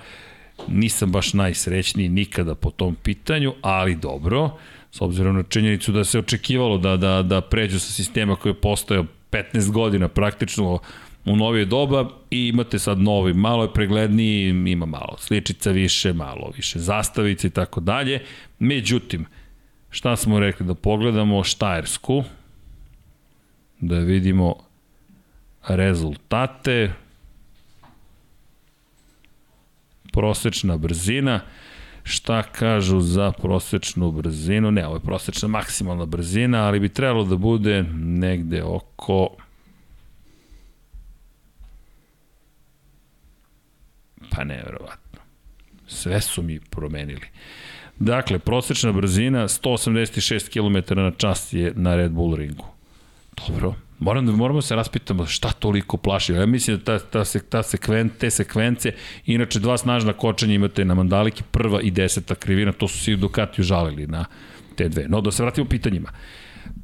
[0.68, 4.50] Nisam baš najsrećniji nikada po tom pitanju, ali dobro,
[4.92, 8.62] s obzirom na činjenicu da se očekivalo da, da, da pređu sa sistema koji je
[8.62, 10.80] postojao 15 godina praktično
[11.26, 16.52] u novije doba i imate sad novi, malo je pregledniji, ima malo sličica više, malo
[16.56, 18.22] više zastavice i tako dalje.
[18.60, 19.26] Međutim,
[19.90, 22.24] šta smo rekli, da pogledamo Štajersku,
[23.80, 24.56] da vidimo
[25.68, 26.94] rezultate,
[30.12, 31.40] prosečna brzina,
[32.04, 37.36] šta kažu za prosečnu brzinu, ne, ovo je prosečna maksimalna brzina, ali bi trebalo da
[37.36, 39.30] bude negde oko
[44.36, 45.20] pa nevjerovatno.
[45.88, 47.28] Sve su mi promenili.
[48.00, 52.66] Dakle, prosečna brzina 186 km na čas je na Red Bull ringu.
[53.48, 56.34] Dobro, Moram da, moramo se raspitamo šta toliko plaši.
[56.34, 58.92] Ja mislim da ta, ta, se, ta sekven, te sekvence,
[59.26, 63.62] inače dva snažna kočenja imate na Mandaliki, prva i deseta krivina, to su svi Ducati
[63.62, 64.26] užalili na
[64.76, 65.06] te dve.
[65.08, 66.10] No, da se vratimo pitanjima.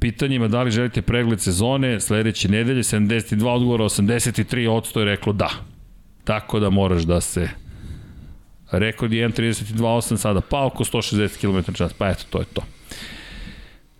[0.00, 5.50] Pitanjima da li želite pregled sezone, sledeće nedelje, 72 odgovora, 83 odsto je reklo da.
[6.24, 7.48] Tako da moraš da se
[8.70, 12.62] rekord je 1.32.8 sada pa oko 160 km čas, pa eto, to je to.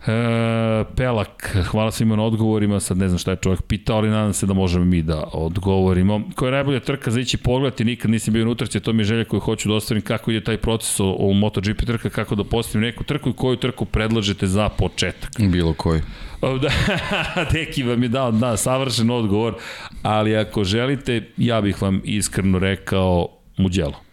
[0.07, 4.33] E, Pelak, hvala svima na odgovorima, sad ne znam šta je čovjek pitao, ali nadam
[4.33, 6.23] se da možemo mi da odgovorimo.
[6.35, 9.25] Koja je najbolja trka za ići pogledati, nikad nisam bio unutraće, to mi je želja
[9.25, 12.87] koju hoću da ostavim, kako ide taj proces o, o MotoGP trka, kako da postavim
[12.87, 15.31] neku trku i koju trku predlažete za početak.
[15.39, 16.01] Bilo koji.
[16.41, 16.71] Da,
[17.53, 19.55] Deki vam je dao da, savršen odgovor,
[20.03, 24.10] ali ako želite, ja bih vam iskreno rekao Muđelo.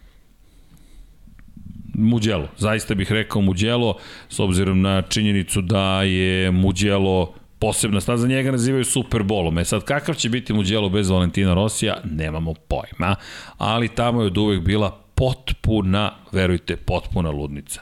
[1.98, 2.48] Muđelo.
[2.58, 3.98] Zaista bih rekao Muđelo,
[4.30, 9.58] s obzirom na činjenicu da je Muđelo posebna staza, njega nazivaju Superbolom.
[9.58, 13.16] E sad, kakav će biti Muđelo bez Valentina Rosija, nemamo pojma,
[13.58, 17.82] ali tamo je od uvek bila potpuna, verujte, potpuna ludnica.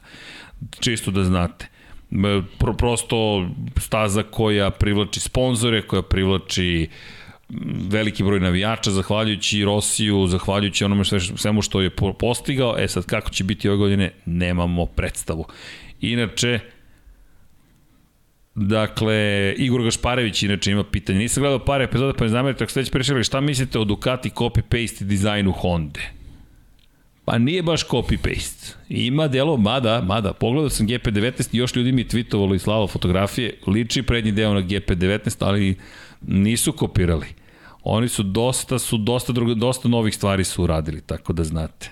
[0.79, 1.67] Čisto da znate.
[2.59, 3.47] Pro, prosto
[3.77, 7.24] staza koja privlači sponzore, koja privlači uh,
[7.89, 11.89] veliki broj navijača, zahvaljujući Rosiju, zahvaljujući onome sve, svemu što je
[12.19, 12.75] postigao.
[12.77, 15.45] E sad, kako će biti ove godine, nemamo predstavu.
[16.01, 16.59] Inače,
[18.55, 21.19] Dakle, Igor Gašparević inače ima pitanje.
[21.19, 24.29] Nisam gledao par epizoda, pa ne zamerite ako ste već prešli, šta mislite o Ducati
[24.29, 25.99] copy-paste dizajnu Honda?
[27.25, 28.73] Pa nije baš copy-paste.
[28.89, 33.59] Ima delo, mada, mada, pogledao sam GP19 i još ljudi mi tweetovalo i slavo fotografije,
[33.67, 35.75] liči prednji deo na GP19, ali
[36.27, 37.27] nisu kopirali.
[37.83, 41.91] Oni su dosta, su dosta, drugo, dosta novih stvari su uradili, tako da znate.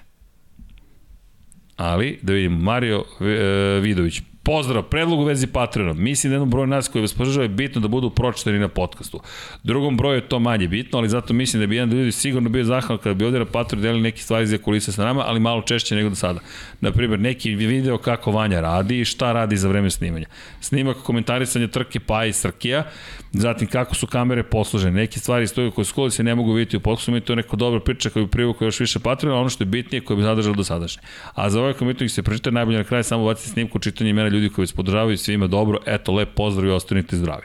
[1.76, 5.94] Ali, da vidimo, Mario e, Vidović, Pozdrav, predlog u vezi Patreona.
[5.94, 9.20] Mislim da jednom broju nas koji vas podržava je bitno da budu pročitani na podcastu.
[9.64, 12.64] Drugom broju je to manje bitno, ali zato mislim da bi jedan ljudi sigurno bio
[12.64, 15.62] zahval kada bi ovdje na Patreon delili neke stvari za kulise sa nama, ali malo
[15.62, 16.40] češće nego do sada.
[16.82, 20.26] Naprimjer, neki video kako Vanja radi i šta radi za vreme snimanja.
[20.62, 22.84] Snimak komentarisanja trke pa i Srkija,
[23.32, 25.02] zatim kako su kamere posložene.
[25.02, 27.56] Neke stvari stoje koje skoli se ne mogu vidjeti u podcastu, i to je neko
[27.56, 30.56] dobra priča koja bi privukao još više Patreona, ono što je bitnije koje bi zadržalo
[30.56, 31.02] do sadašnje.
[31.34, 34.50] A za ovaj komentar se pročita najbolje na kraju samo baciti snimku čitanje imena ljudi
[34.50, 37.44] koji vas podržavaju, svima dobro, eto, lep pozdrav i ostanite zdravi.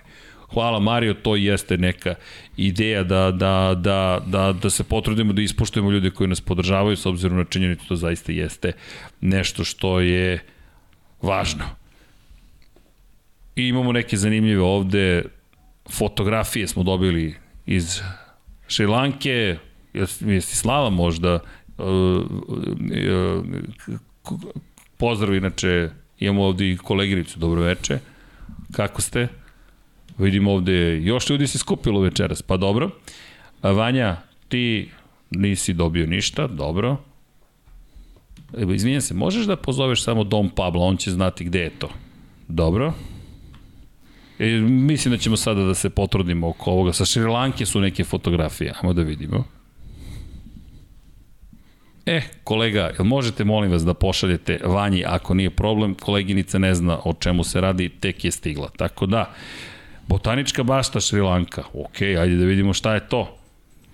[0.52, 2.14] Hvala Mario, to jeste neka
[2.56, 7.06] ideja da, da, da, da, da se potrudimo da ispoštujemo ljude koji nas podržavaju, s
[7.06, 8.72] obzirom na činjenicu to zaista jeste
[9.20, 10.44] nešto što je
[11.22, 11.64] važno.
[13.56, 15.22] I imamo neke zanimljive ovde
[15.90, 17.34] fotografije smo dobili
[17.66, 18.00] iz
[18.68, 19.56] Šrilanke,
[20.20, 21.38] jesi Slava možda,
[21.78, 23.44] uh, uh,
[24.96, 25.90] pozdrav inače
[26.20, 27.98] Imamo ovde i koleginicu, dobro veče.
[28.72, 29.28] Kako ste?
[30.18, 32.90] Vidimo ovde, još ljudi se skupilo večeras, pa dobro.
[33.62, 34.16] Vanja,
[34.48, 34.90] ti
[35.30, 36.96] nisi dobio ništa, dobro.
[38.58, 41.88] Evo, izvinjam se, možeš da pozoveš samo Dom Pablo, on će znati gde je to.
[42.48, 42.92] Dobro.
[44.38, 46.92] E, mislim da ćemo sada da se potrudimo oko ovoga.
[46.92, 49.44] Sa Šrilanke su neke fotografije, ajmo da vidimo.
[52.08, 56.98] E, kolega, jel možete molim vas da pošaljete Vanji ako nije problem, koleginica ne zna
[57.04, 58.70] o čemu se radi, tek je stigla.
[58.76, 59.30] Tako da,
[60.06, 63.36] botanička bašta Šrilanka, ok, ajde da vidimo šta je to.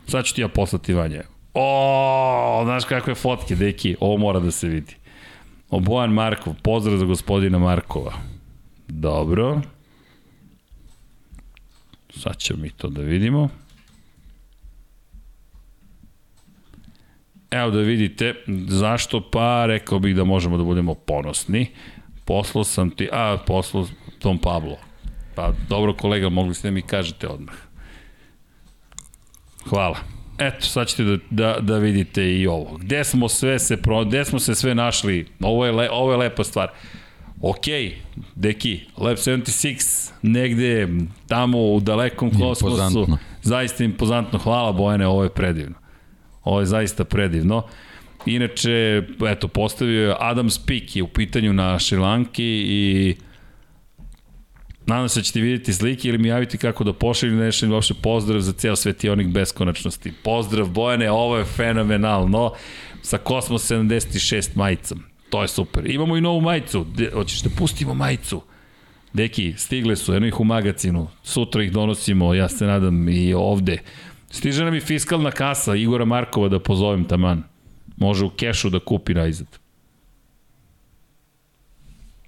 [0.07, 1.23] Sad ću ti ja poslati Vanje.
[1.55, 4.95] O, znaš kakve fotke, deki, ovo mora da se vidi.
[5.71, 8.13] O, Bojan Markov, pozdrav za gospodina Markova.
[8.89, 9.61] Dobro.
[12.11, 13.49] Sad ćemo mi to da vidimo.
[17.55, 18.35] Evo da vidite,
[18.69, 19.31] zašto?
[19.31, 21.67] Pa rekao bih da možemo da budemo ponosni.
[22.25, 23.87] Poslao sam ti, a poslao
[24.19, 24.77] Tom Pablo.
[25.35, 27.55] Pa dobro kolega, mogli ste da mi kažete odmah.
[29.69, 29.97] Hvala.
[30.39, 32.77] Eto, sad ćete da, da, da vidite i ovo.
[32.77, 35.27] Gde smo sve se pro, gde smo se sve našli?
[35.41, 36.71] Ovo je, le, ovo je lepa stvar.
[37.41, 37.65] Ok,
[38.35, 40.89] deki, Lab 76, negde
[41.29, 43.07] tamo u dalekom kosmosu.
[43.43, 45.84] Zaista impozantno, hvala Bojane, ovo je predivno.
[46.45, 47.67] Ovo je zaista predivno.
[48.27, 53.15] Inače, eto, postavio je Adam Spik je u pitanju na Šrilanki i
[54.87, 58.41] Nadam se da ćete vidjeti slike ili mi javiti kako da pošalju nešto uopšte pozdrav
[58.41, 60.13] za ceo svetionik beskonačnosti.
[60.23, 62.53] Pozdrav Bojane, ovo je fenomenalno
[63.03, 65.03] sa Kosmos 76 majicom.
[65.31, 65.91] To je super.
[65.91, 66.87] Imamo i novu majicu.
[66.95, 68.43] De, hoćeš da pustimo majicu?
[69.13, 71.09] Deki, stigle su, jedno ih u magazinu.
[71.23, 73.79] Sutra ih donosimo, ja se nadam, i ovde.
[74.35, 77.43] Stiže nam i fiskalna kasa Igora Markova da pozovem taman.
[77.97, 79.47] Može u kešu da kupi najzad.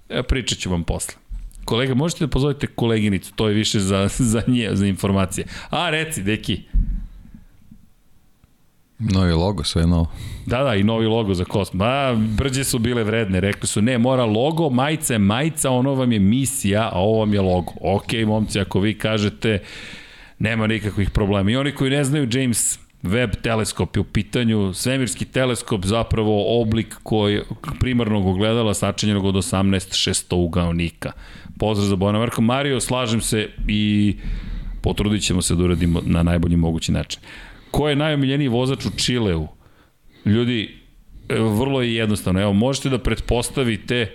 [0.09, 1.15] E, pričat ću vam posle.
[1.65, 5.47] Kolega, možete da pozovete koleginicu, to je više za, za nje, za informacije.
[5.69, 6.61] A, reci, deki.
[8.99, 10.11] Novi logo, sve novo.
[10.45, 11.83] Da, da, i novi logo za Kosmo.
[11.83, 16.11] A, brđe su bile vredne, rekli su, ne, mora logo, majica je majica, ono vam
[16.11, 17.71] je misija, a ovo vam je logo.
[17.81, 19.59] Ok, momci, ako vi kažete,
[20.39, 21.51] nema nikakvih problema.
[21.51, 26.95] I oni koji ne znaju, James Webb teleskop je u pitanju, svemirski teleskop zapravo oblik
[27.03, 27.41] koji
[27.79, 31.11] primarnog ogledala sačinjenog od 18 šestougaonika.
[31.59, 32.41] Pozdrav za Bojana Marko.
[32.41, 34.15] Mario, slažem se i
[34.81, 37.21] potrudit ćemo se da uradimo na najbolji mogući način.
[37.71, 39.47] Ko je najomiljeniji vozač u Čileu?
[40.25, 40.75] Ljudi,
[41.29, 42.41] vrlo je jednostavno.
[42.41, 44.11] Evo, možete da pretpostavite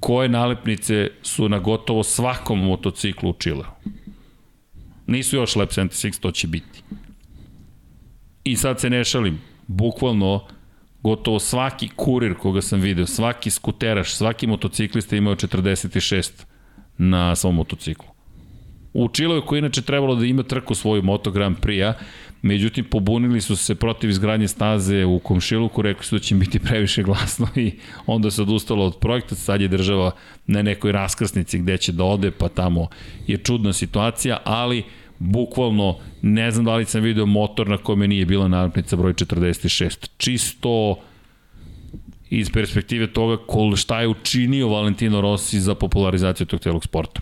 [0.00, 3.64] koje nalepnice su na gotovo svakom motociklu u Čileu.
[5.08, 6.82] Nisu još Lab 76, to će biti.
[8.44, 10.46] I sad se ne šalim, bukvalno
[11.02, 16.30] gotovo svaki kurir koga sam video, svaki skuteraš, svaki motociklista imao 46
[16.98, 18.08] na svom motociklu.
[18.92, 21.94] U Čiloju koji inače trebalo da ima trku svoju Moto Grand Prix-a,
[22.42, 27.02] međutim pobunili su se protiv izgradnje staze u Komšiluku, rekli su da će biti previše
[27.02, 27.72] glasno i
[28.06, 30.10] onda se odustalo od projekta, sad je država
[30.46, 32.88] na nekoj raskrsnici gde će da ode, pa tamo
[33.26, 34.84] je čudna situacija, ali
[35.18, 40.08] bukvalno ne znam da li sam video motor na kome nije bila nalepnica broj 46.
[40.16, 40.96] Čisto
[42.30, 47.20] iz perspektive toga kol šta je učinio Valentino Rossi za popularizaciju tog celog sporta.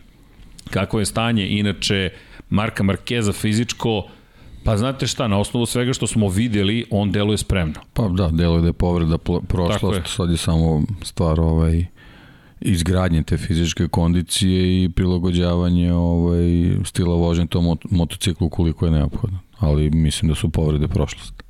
[0.70, 2.10] Kako je stanje, inače,
[2.50, 4.06] Marka Markeza fizičko,
[4.64, 7.74] pa znate šta, na osnovu svega što smo videli, on deluje spremno.
[7.92, 9.18] Pa da, deluje da je povreda
[9.48, 10.02] prošlost, je.
[10.06, 11.86] sad je samo stvar ovaj,
[12.60, 19.38] izgradnje te fizičke kondicije i prilagođavanje ovaj, stila vožnje tom mot motociklu koliko je neophodno.
[19.58, 21.42] Ali mislim da su povrede prošlost.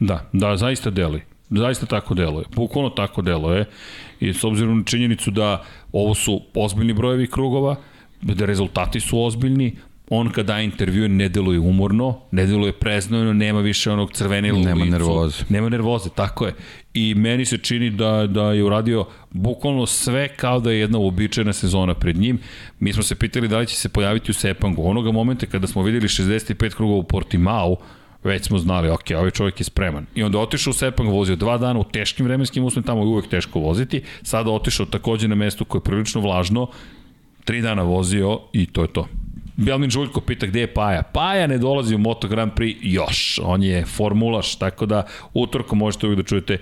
[0.00, 1.26] Da, da, zaista deluje
[1.58, 2.44] zaista tako deluje.
[2.54, 3.64] Bukvalno tako deluje.
[4.20, 7.76] I s obzirom na činjenicu da ovo su ozbiljni brojevi krugova,
[8.22, 9.76] da rezultati su ozbiljni,
[10.14, 14.80] on kad daje intervju ne deluje umorno, ne deluje preznojeno, nema više onog crvenila nema
[14.80, 14.90] u licu.
[14.90, 15.44] nervoze.
[15.48, 16.54] Nema nervoze, tako je.
[16.94, 21.52] I meni se čini da, da je uradio bukvalno sve kao da je jedna uobičajena
[21.52, 22.38] sezona pred njim.
[22.80, 24.88] Mi smo se pitali da li će se pojaviti u Sepangu.
[24.88, 27.76] Onoga momenta kada smo videli 65 krugova u Portimao,
[28.24, 30.06] već smo znali, ok, ovaj čovjek je spreman.
[30.14, 33.28] I onda otišao u Sepang, vozio dva dana u teškim vremenskim uslovima, tamo je uvek
[33.28, 34.02] teško voziti.
[34.22, 36.66] Sada otišao takođe na mesto koje je prilično vlažno,
[37.44, 39.06] tri dana vozio i to je to.
[39.56, 41.02] Bjelmin Žuljko pita gde je Paja.
[41.02, 43.40] Paja ne dolazi u Moto Grand Prix još.
[43.42, 46.58] On je formulaš, tako da utorko možete uvijek da čujete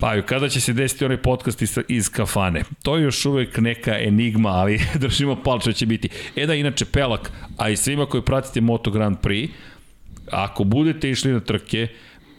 [0.00, 2.62] Paju, kada će se desiti onaj podcast iz, iz kafane?
[2.82, 6.08] To je još uvek neka enigma, ali držimo palče da će biti.
[6.36, 9.48] E da, inače, Pelak, a i svima koji pratite Moto Grand Prix,
[10.30, 11.88] ako budete išli na trke,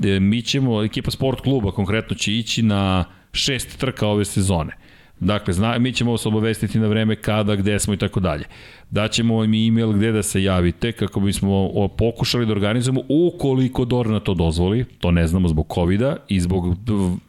[0.03, 4.80] e, mi ćemo, ekipa sport kluba konkretno će ići na šest trka ove sezone.
[5.22, 8.43] Dakle, zna, mi ćemo vas obavestiti na vreme kada, gde smo i tako dalje.
[8.89, 14.34] Daćemo vam e-mail gde da se javite kako bismo pokušali da organizujemo ukoliko Dorna to
[14.34, 16.76] dozvoli, to ne znamo zbog covid i zbog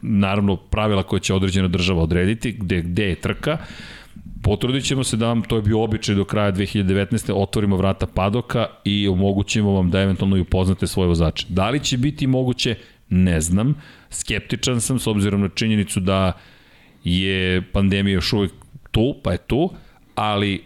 [0.01, 3.57] naravno pravila koje će određena država odrediti, gde, gde je trka.
[4.43, 7.33] Potrudit ćemo se da vam, to je bio običaj do kraja 2019.
[7.35, 11.45] otvorimo vrata padoka i omogućimo vam da eventualno i upoznate svoje vozače.
[11.49, 12.75] Da li će biti moguće,
[13.09, 13.75] ne znam.
[14.09, 16.33] Skeptičan sam s obzirom na činjenicu da
[17.03, 18.51] je pandemija još uvek
[18.91, 19.69] tu, pa je tu,
[20.15, 20.63] ali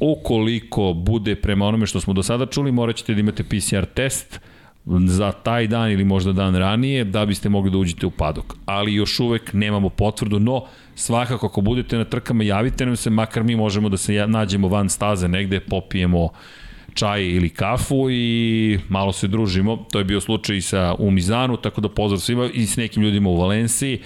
[0.00, 4.40] ukoliko bude prema onome što smo do sada čuli, morat ćete da imate PCR test,
[5.06, 8.54] za taj dan ili možda dan ranije da biste mogli da uđete u padok.
[8.66, 10.64] Ali još uvek nemamo potvrdu, no
[10.94, 14.88] svakako ako budete na trkama javite nam se, makar mi možemo da se nađemo van
[14.88, 16.28] staze negde, popijemo
[16.94, 19.76] čaj ili kafu i malo se družimo.
[19.92, 23.02] To je bio slučaj i sa u Mizanu, tako da pozdrav svima i s nekim
[23.02, 24.00] ljudima u Valenciji.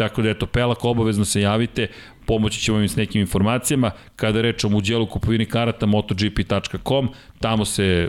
[0.00, 1.86] Tako da eto, Pelak, obavezno se javite,
[2.26, 3.90] pomoći ćemo im s nekim informacijama.
[4.16, 7.08] Kada rečemo u dijelu kupovini karata motogp.com,
[7.40, 8.08] tamo se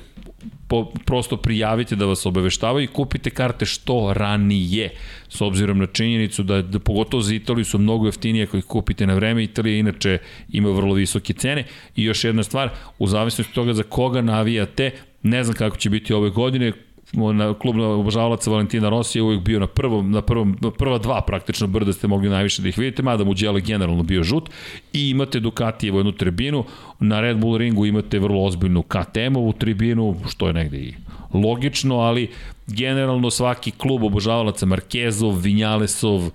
[0.68, 4.90] po, prosto prijavite da vas obaveštavaju i kupite karte što ranije,
[5.30, 9.08] s obzirom na činjenicu da, da pogotovo za Italiju su mnogo jeftinije ako ih kupite
[9.08, 10.18] na vreme, Italija inače
[10.50, 11.66] ima vrlo visoke cene.
[11.96, 12.70] I još jedna stvar,
[13.00, 14.92] u zavisnosti toga za koga navijate,
[15.24, 16.72] Ne znam kako će biti ove godine,
[17.14, 21.22] na klub obožavalaca Valentina Rossi je uvijek bio na prvom, na prvom, na prva dva
[21.22, 24.50] praktično brda ste mogli najviše da ih vidite, mada mu je generalno bio žut.
[24.94, 26.64] I imate Ducatijevo jednu tribinu,
[27.00, 30.94] na Red Bull ringu imate vrlo ozbiljnu KTM-ovu tribinu, što je negde i
[31.34, 32.30] logično, ali
[32.68, 36.30] generalno svaki klub obožavalaca Markezov, Vinjalesov,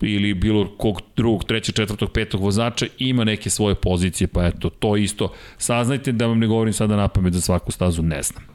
[0.00, 4.96] ili bilo kog drugog, trećeg, četvrtog, petog vozača ima neke svoje pozicije, pa eto, to
[4.96, 5.32] isto.
[5.58, 8.51] Saznajte da vam ne govorim sada na pamet za svaku stazu, ne znam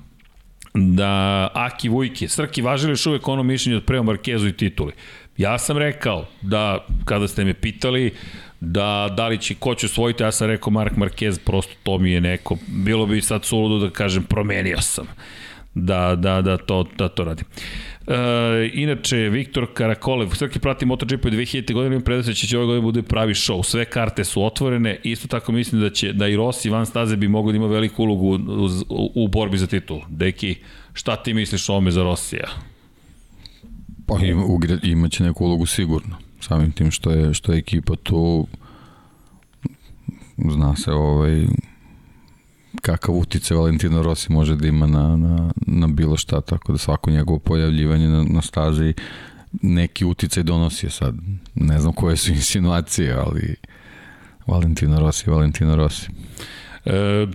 [0.77, 4.93] da Aki Vujke, Srki, važili još uvek ono mišljenje od prema Markezu i tituli.
[5.37, 8.13] Ja sam rekao da, kada ste me pitali,
[8.59, 12.11] da da li će ko će osvojiti, ja sam rekao Mark Marquez, prosto to mi
[12.11, 15.07] je neko, bilo bi sad suludo da kažem promenio sam
[15.85, 17.45] da, da, da, to, da to radim.
[18.07, 21.73] E, inače, Viktor Karakolev, svaki prati MotoGP od 2000.
[21.73, 23.63] godine, im predstavlja će ove godine bude pravi show.
[23.63, 27.27] Sve karte su otvorene, isto tako mislim da će da i Rossi van staze bi
[27.27, 30.01] mogli da ima veliku ulogu u, u, u borbi za titul.
[30.09, 30.55] Deki,
[30.93, 32.47] šta ti misliš o ome za Rosija?
[34.05, 34.43] Pa ima,
[34.83, 36.15] imaće neku ulogu sigurno.
[36.39, 38.47] Samim tim što je, što je ekipa tu
[40.37, 41.45] zna se ovaj
[42.81, 47.11] kakav utice Valentino Rossi može da ima na, na, na bilo šta, tako da svako
[47.11, 48.93] njegovo pojavljivanje na, na stazi
[49.61, 51.15] neki uticaj donosi sad.
[51.55, 53.55] Ne znam koje su insinuacije, ali
[54.47, 56.07] Valentino Rossi, Valentino Rossi.
[56.85, 57.27] E,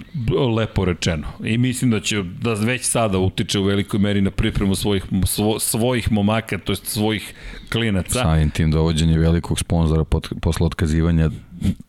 [0.57, 1.27] lepo rečeno.
[1.45, 5.59] I mislim da će da već sada utiče u velikoj meri na pripremu svojih, svo,
[5.59, 7.35] svojih momaka, to jest svojih
[7.73, 8.23] klinaca.
[8.23, 10.05] Samim tim dovođenje velikog sponzora
[10.41, 11.31] posle otkazivanja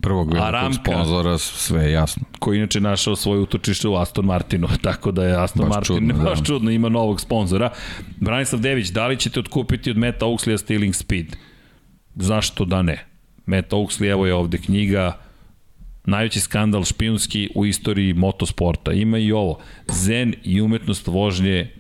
[0.01, 2.23] prvog velikog sponzora, sve je jasno.
[2.39, 6.23] Koji inače našao svoje utočište u Aston Martinu, tako da je Aston baš Martin čudno,
[6.23, 6.45] baš da.
[6.45, 7.69] čudno, ima novog sponzora.
[8.19, 11.35] Branislav Dević, da li ćete otkupiti od Meta Oaksley Stealing Speed?
[12.15, 13.05] Zašto da ne?
[13.45, 15.17] Meta Oaksley, evo je ovde knjiga,
[16.05, 18.91] najveći skandal špijunski u istoriji motosporta.
[18.91, 19.59] Ima i ovo.
[19.87, 21.71] Zen i umetnost vožnje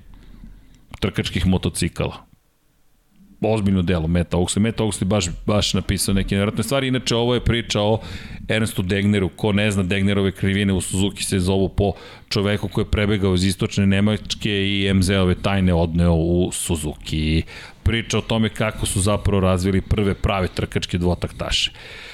[0.99, 2.32] trkačkih motocikala
[3.45, 4.59] ozbiljno delo Meta Oxley.
[4.59, 6.87] Meta Oxley baš, baš napisao neke nevratne stvari.
[6.87, 7.99] Inače, ovo je priča o
[8.47, 9.29] Ernstu Degneru.
[9.29, 11.93] Ko ne zna, Degnerove krivine u Suzuki se zovu po
[12.29, 17.43] čoveku koji je prebegao iz istočne Nemačke i MZ-ove tajne odneo u Suzuki.
[17.83, 21.71] Priča o tome kako su zapravo razvili prve prave trkačke dvotaktaše.
[21.71, 22.12] E,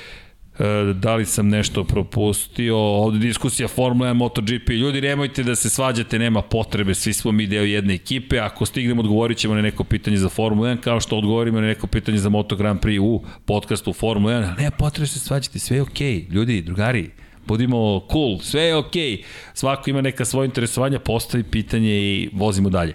[0.93, 6.19] da li sam nešto propustio, ovde diskusija Formula 1, MotoGP, ljudi nemojte da se svađate,
[6.19, 10.17] nema potrebe, svi smo mi deo jedne ekipe, ako stignemo odgovorit ćemo na neko pitanje
[10.17, 13.93] za Formula 1, kao što odgovorimo na neko pitanje za Moto Grand Prix u podcastu
[13.93, 16.31] Formula 1, nema potrebe da se svađate, sve je okej, okay.
[16.31, 17.09] ljudi, drugari,
[17.47, 19.23] budimo cool, sve je okej, okay.
[19.53, 22.93] svako ima neka svoje interesovanja, postavi pitanje i vozimo dalje.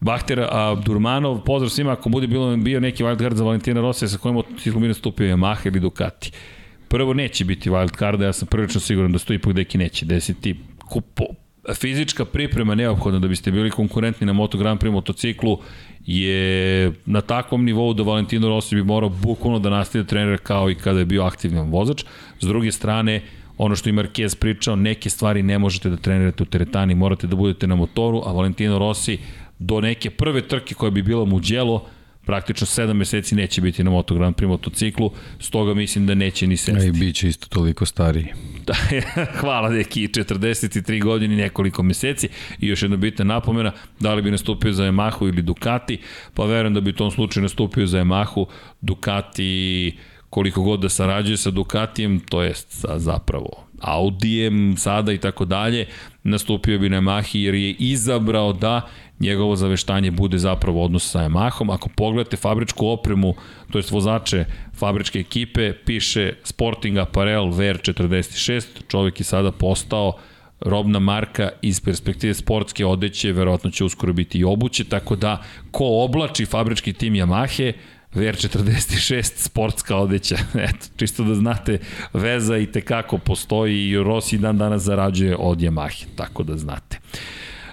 [0.00, 0.46] Bahter
[0.84, 4.82] Durmanov, pozdrav svima, ako bude bilo bio neki wildcard za Valentina Rosija sa kojim ciklom
[4.82, 6.32] bi nastupio Yamaha ili Ducati.
[6.88, 10.54] Prvo neće biti wild card, ja sam prilično siguran da stoji ipak deki neće desiti.
[10.88, 11.24] Kupo,
[11.74, 15.58] fizička priprema neophodna da biste bili konkurentni na Moto Grand Prix motociklu
[16.06, 20.74] je na takvom nivou da Valentino Rossi bi morao bukvalno da nastavi trenira kao i
[20.74, 22.04] kada je bio aktivan vozač.
[22.40, 23.22] S druge strane,
[23.58, 27.36] ono što i Marquez pričao, neke stvari ne možete da trenirate u teretani, morate da
[27.36, 29.18] budete na motoru, a Valentino Rossi
[29.58, 31.88] do neke prve trke koja bi bila mu djelo,
[32.26, 36.56] praktično 7 meseci neće biti na Moto Grand Prix motociklu, stoga mislim da neće ni
[36.56, 36.88] sesti.
[36.88, 38.26] I bit će isto toliko stariji.
[38.66, 38.74] Da,
[39.40, 42.28] hvala neki 43 godine i nekoliko meseci
[42.60, 45.98] i još jedna bitna napomena, da li bi nastupio za Yamahu ili Ducati,
[46.34, 48.46] pa verujem da bi u tom slučaju nastupio za Yamahu,
[48.80, 49.96] Ducati
[50.30, 55.86] koliko god da sarađuje sa Ducatijem, to jest sa zapravo Audijem sada i tako dalje,
[56.22, 58.80] nastupio bi na Yamahi jer je izabrao da
[59.20, 61.74] njegovo zaveštanje bude zapravo odnos sa Yamahom.
[61.74, 63.34] Ako pogledate fabričku opremu,
[63.72, 64.44] to je vozače
[64.74, 70.12] fabričke ekipe, piše Sporting Apparel VR46, čovjek je sada postao
[70.60, 75.84] robna marka iz perspektive sportske odeće, verovatno će uskoro biti i obuće, tako da ko
[75.84, 77.72] oblači fabrički tim Yamahe,
[78.14, 80.36] VR46 sportska odeća.
[80.68, 81.78] Eto, čisto da znate,
[82.12, 86.98] veza i tekako postoji i Rossi dan danas zarađuje od Yamahe, tako da znate.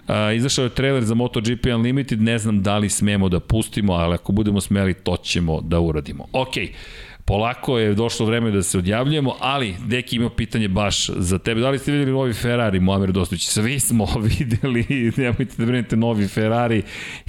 [0.08, 4.14] Uh, izašao je trailer za MotoGP Unlimited, ne znam da li smemo da pustimo, ali
[4.14, 6.28] ako budemo smeli, to ćemo da uradimo.
[6.34, 6.72] Okej, okay.
[7.26, 11.62] Polako je došlo vreme da se odjavljujemo, ali Deki ima pitanje baš za tebe.
[11.62, 13.46] Da li ste videli novi Ferrari, Moamer Dostović?
[13.46, 14.08] Svi smo
[14.40, 16.84] videli, nemojte da brinete, novi Ferrari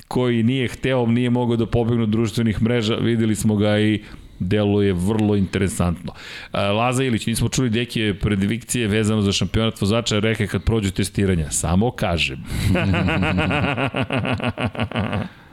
[0.08, 4.02] koji nije hteo, nije mogao da pobegne od društvenih mreža, videli smo ga i
[4.38, 6.12] deluje vrlo interesantno.
[6.52, 11.50] Laza Ilić, nismo čuli deke predikcije vezano za šampionat vozača, reke kad prođu testiranja.
[11.50, 12.44] Samo kažem.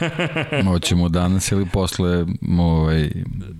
[0.64, 2.26] Moćemo danas ili posle
[2.58, 3.10] ovaj...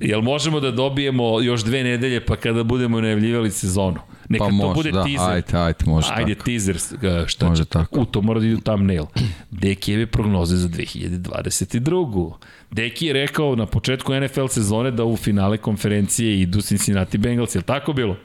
[0.01, 4.01] Jel možemo da dobijemo još dve nedelje pa kada budemo najavljivali sezonu?
[4.29, 5.31] Neka pa to može, bude da, teaser.
[5.31, 6.45] Ajde, ajde, može Ajde, tako.
[6.45, 6.79] teaser,
[7.27, 8.01] šta Može će, tako.
[8.01, 9.05] u to mora da ide u thumbnail.
[9.51, 12.33] Dekijeve prognoze za 2022.
[12.71, 17.63] Deki je rekao na početku NFL sezone da u finale konferencije idu Cincinnati Bengals, je
[17.63, 18.17] tako bilo?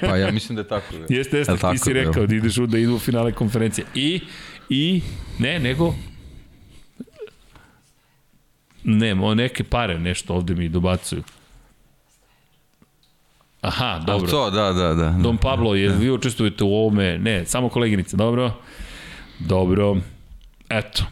[0.00, 0.94] Pa ja mislim da je tako.
[0.98, 1.14] da.
[1.14, 2.06] Jeste, jeste, ti si bilo?
[2.06, 3.86] rekao da ideš u da idu u finale konferencije.
[3.94, 4.20] I,
[4.68, 5.02] i,
[5.38, 5.94] ne, nego,
[8.84, 11.22] ne, mo, neke pare nešto ovde mi dobacuju.
[13.60, 14.30] Aha, A dobro.
[14.30, 15.10] to, da, da, da.
[15.22, 17.18] Dom Pablo, je vi učestvujete u ovome?
[17.18, 18.52] Ne, samo koleginice, dobro?
[19.38, 19.96] Dobro.
[20.68, 21.04] Eto.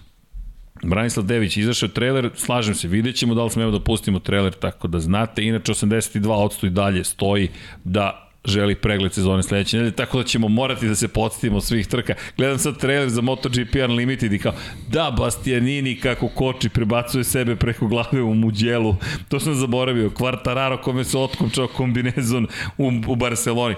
[0.83, 4.89] Branislav Dević, izašao trailer, slažem se, vidjet ćemo da li smemo da pustimo trailer, tako
[4.89, 5.45] da znate.
[5.45, 7.49] Inače, 82% i dalje stoji
[7.85, 12.15] da želi pregled sezone sledeće nedelje, tako da ćemo morati da se podsjetimo svih trka.
[12.37, 14.53] Gledam sad trailer za MotoGP Unlimited i kao,
[14.89, 18.97] da, Bastianini kako koči, prebacuje sebe preko glave u Muđelu,
[19.29, 22.47] to sam zaboravio, Quartararo kome se otkupčao kombinezon
[22.79, 23.75] u, u Barceloni.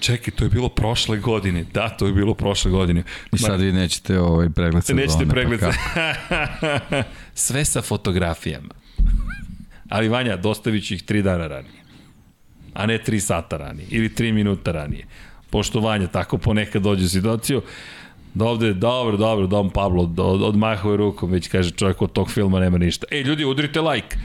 [0.00, 1.64] Čekaj, to je bilo prošle godine.
[1.74, 3.02] Da, to je bilo prošle godine.
[3.32, 5.02] I sad vi nećete ovaj pregled sezone.
[5.02, 5.60] Nećete pa pregled.
[5.60, 5.76] kako?
[7.34, 8.74] Sve sa fotografijama.
[9.88, 11.77] Ali Vanja, dostavit ću ih tri dana ranije.
[12.78, 13.86] A ne tri sata ranije.
[13.90, 15.06] Ili tri minuta ranije.
[15.50, 17.62] Poštovanje, tako ponekad dođe u situaciju.
[18.34, 22.60] Da ovde, dobro, dobro, Dom Pablo od, odmahuje rukom, već kaže čovjek od tog filma
[22.60, 23.06] nema ništa.
[23.10, 24.16] Ej, ljudi, udrite like.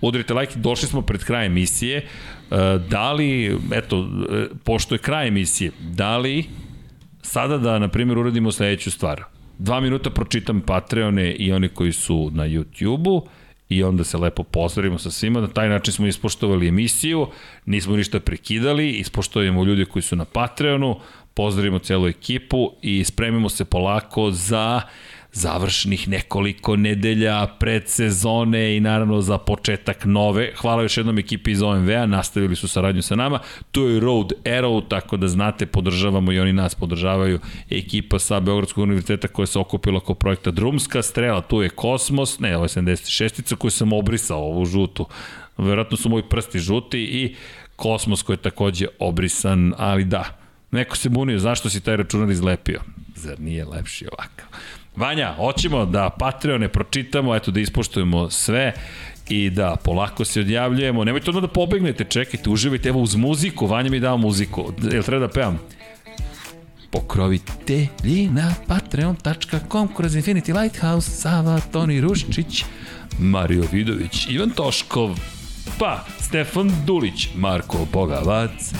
[0.00, 1.98] Udrite like, došli smo pred kraj emisije.
[1.98, 6.44] E, Da li, eto, e, pošto je kraj emisije, da li
[7.22, 9.22] sada da, na primjer, uradimo sledeću stvar.
[9.58, 13.26] Dva minuta pročitam Patreone i oni koji su na YouTube-u
[13.70, 15.40] i onda se lepo pozdravimo sa svima.
[15.40, 17.26] Na taj način smo ispoštovali emisiju,
[17.66, 21.00] nismo ništa prekidali, ispoštujemo ljude koji su na Patreonu,
[21.34, 24.80] pozdravimo celu ekipu i spremimo se polako za
[25.32, 30.52] završnih nekoliko nedelja pred sezone i naravno za početak nove.
[30.56, 33.38] Hvala još jednom ekipi iz OMV-a, nastavili su saradnju sa nama.
[33.72, 37.40] To je Road Arrow, tako da znate, podržavamo i oni nas podržavaju.
[37.70, 42.56] Ekipa sa Beogradskog univerziteta koja se okupila oko projekta Drumska strela, tu je Kosmos, ne,
[42.56, 45.06] ovo je 76-ica koju sam obrisao, ovu žutu.
[45.58, 47.34] Verovatno su moji prsti žuti i
[47.76, 50.24] Kosmos koji je takođe obrisan, ali da,
[50.70, 52.80] neko se bunio, zašto si taj računar izlepio?
[53.14, 54.46] Zar nije lepši ovakav?
[54.96, 58.72] Vanja, hoćemo da Patreone pročitamo, eto da ispoštujemo sve
[59.28, 61.04] i da polako se odjavljujemo.
[61.04, 64.72] Nemojte odmah da pobegnete, čekajte, uživajte, evo uz muziku, Vanja mi dao muziku.
[64.92, 65.58] Jel treba da pevam?
[66.90, 72.64] Pokrovitelji na patreon.com kroz Infinity Lighthouse, Sava, Toni Ruščić,
[73.18, 75.18] Mario Vidović, Ivan Toškov,
[75.78, 78.72] pa Stefan Dulić, Marko Bogavac,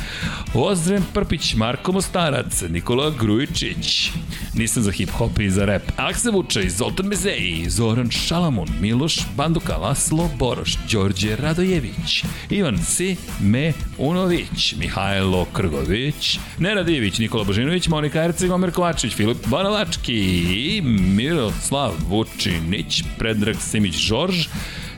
[0.54, 4.10] Ozren Prpić, Marko Mostarac, Nikola Grujičić,
[4.54, 10.30] nisam za hip-hop i za rap, Akse Vučaj, Zoltan Mezeji, Zoran Šalamun, Miloš Banduka, Laslo
[10.38, 18.72] Boroš, Đorđe Radojević, Ivan Sime Unović, Mihajlo Krgović, Nenad Ivić, Nikola Božinović, Monika Erceg, Omer
[18.72, 20.18] Kovačević, Filip Banalački
[20.66, 20.82] i
[21.16, 24.46] Miroslav Vučinić, Predrag Simić Žorž,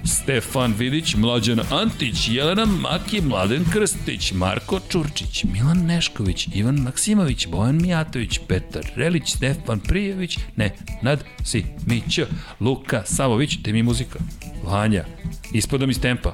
[0.05, 7.83] Stefan Vidić, Mlađan Antić, Jelena Maki, Mladen Krstić, Marko Čurčić, Milan Nešković, Ivan Maksimović, Bojan
[7.83, 12.19] Mijatović, Petar Relić, Stefan Prijević, ne, Nad Simić,
[12.61, 14.19] Luka Savović, te mi muzika,
[14.65, 15.05] Vanja,
[15.53, 16.33] ispadam iz tempa,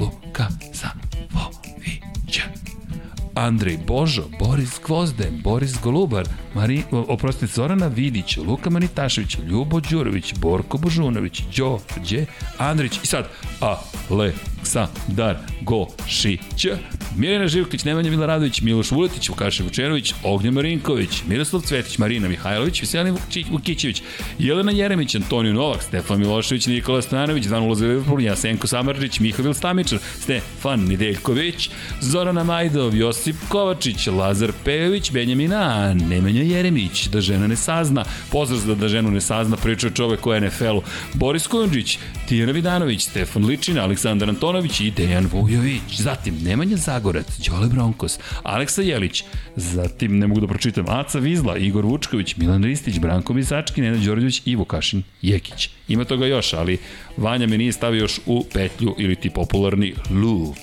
[0.00, 2.40] Luka Savović,
[3.34, 10.78] Andrej Božo, Boris Gvozden, Boris Golubar, Mari, oprostite, Zorana Vidić, Luka Manitašević, Ljubo Đurović, Borko
[10.78, 12.26] Božunović, Đorđe
[12.58, 13.28] Andrić i sad
[14.64, 16.66] Aleksandar Gošić,
[17.16, 23.16] Mirjana Živković, Nemanja Milaradović, Miloš Vuletić, Vukaša Vučenović, Ognjen Marinković, Miroslav Cvetić, Marina Mihajlović, Veselin
[23.50, 24.02] Vukićević,
[24.38, 29.98] Jelena Jeremić, Antonio Novak, Stefan Milošević, Nikola Stojanović, Dan Ulaza Liverpool, Jasenko Samarđić, Mihovil Stamičar,
[30.20, 31.70] Stefan Nedeljković,
[32.00, 38.74] Zorana Majdov, Josip Kovačić, Lazar Pejović, Benjamina, Nemanja Jeremić, da žena ne sazna, pozdrav za
[38.74, 40.82] da ženu ne sazna, priča čovek o NFL-u,
[41.14, 47.68] Boris Kujundžić, Tijana Vidanović, Stefan Ličina, Aleksandar Antonović i Dejan Vujović, zatim Nemanja Zagorac, Đole
[47.68, 49.24] Bronkos, Aleksa Jelić,
[49.56, 54.42] zatim ne mogu da pročitam, Aca Vizla, Igor Vučković, Milan Ristić, Branko Misački, Nenad Đorđević
[54.44, 55.70] i Vukašin Jekić.
[55.88, 56.78] Ima toga još, ali
[57.16, 60.56] Vanja me nije stavio još u petlju ili ti popularni loop.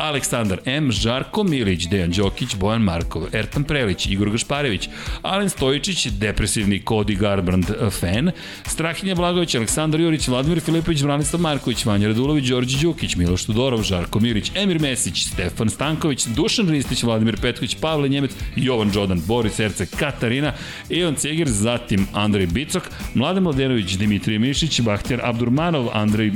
[0.00, 4.88] Aleksandar M, Žarko Milić, Dejan Đokić, Bojan Markov, Ertan Prelić, Igor Gašparević,
[5.22, 8.30] Alen Stojičić, depresivni Cody Garbrand fan,
[8.66, 14.20] Strahinja Blagović, Aleksandar Jurić, Vladimir Filipović, Branislav Marković, Vanja Radulović, Đorđe Đukić, Miloš Tudorov, Žarko
[14.20, 19.86] Milić, Emir Mesić, Stefan Stanković, Dušan Ristić, Vladimir Petković, Pavle Njemec, Jovan Đodan, Boris Erce,
[19.86, 20.52] Katarina,
[20.88, 22.82] Ivan Cegir, zatim Andrej Bicok,
[23.14, 26.32] Mladen Mladenović, Dimitrij Mišić, Bahtjar Abdurmanov, Andrej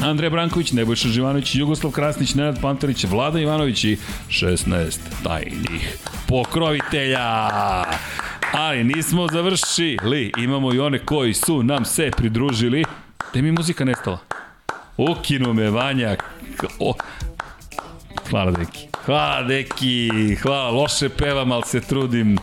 [0.00, 7.48] Andrej Branković, Nebojša Živanović, Jugoslav Krasnić, Nenad Pantelić, Vlada Ivanović i 16 tajnih pokrovitelja.
[8.52, 12.84] Ali nismo završili, imamo i one koji su nam se pridružili.
[13.30, 14.18] Gde mi muzika nestala?
[14.96, 16.16] Ukinu me Vanja.
[16.78, 16.94] O.
[18.30, 18.88] Hvala deki.
[19.06, 20.10] Hvala deki.
[20.42, 22.38] Hvala, loše pevam, ali se trudim.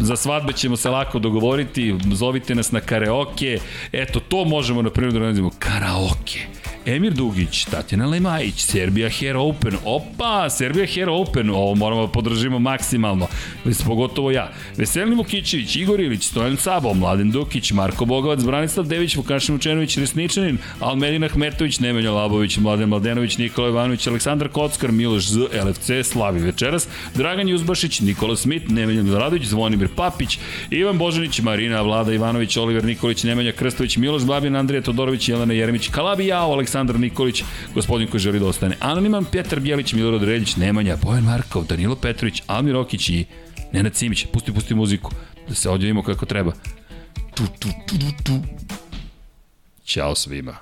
[0.00, 3.58] Za svadbe ćemo se lako dogovoriti, zovite nas na karaoke.
[3.92, 6.46] Eto, to možemo na primjer da nazivamo karaoke.
[6.86, 12.58] Emir Dugić, Tatjana Lemajić, Serbia Hair Open, opa, Serbia Hair Open, ovo moramo da podržimo
[12.58, 13.26] maksimalno,
[13.86, 14.50] pogotovo ja.
[14.76, 20.58] Veselin Vukićević, Igor Ilić, Stojan Sabo, Mladen Dukić, Marko Bogovac, Branislav Dević, Vukašin Vučenović, Resničanin,
[20.80, 26.88] Almedina Hmetović, Nemanja Labović, Mladen Mladenović, Nikola Ivanović, Aleksandar Kockar, Miloš Z, LFC, Slavi Večeras,
[27.14, 30.38] Dragan Juzbašić, Nikola Smit, Nemanja Radović, Zvonimir Papić,
[30.70, 35.88] Ivan Božanić, Marina Vlada Ivanović, Oliver Nikolić, Nemanja Krstović, Miloš Babin, Andrija Todorović, Jelena Jeremić,
[35.88, 41.24] Kalabijao, Aleksandar Nikolić, gospodin koji želi da ostane Anoniman, Petar Bjelić, Milorad Reljić, Nemanja, Bojan
[41.24, 43.24] Markov, Danilo Petrović, Almir Okić i
[43.72, 44.26] Nenad Simić.
[44.32, 45.10] Pusti, pusti muziku,
[45.48, 46.52] da se odjavimo kako treba.
[47.34, 48.42] Tu, tu, tu, tu, tu.
[49.84, 50.56] Ćao svima.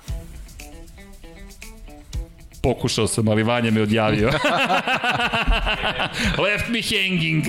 [2.62, 4.28] Pokušao sam, ali Vanja me odjavio.
[6.44, 7.44] Left me hanging.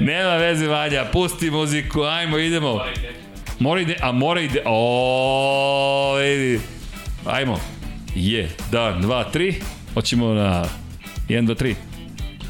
[0.10, 2.80] Nema veze, Vanja, pusti muziku, ajmo, idemo.
[3.62, 6.60] Mora ide, a mora ide, o, vidi.
[7.26, 7.60] Ajmo.
[8.14, 9.54] Je, dan, dva, tri.
[9.94, 10.64] Hoćemo na
[11.28, 11.74] 1, 2, 3.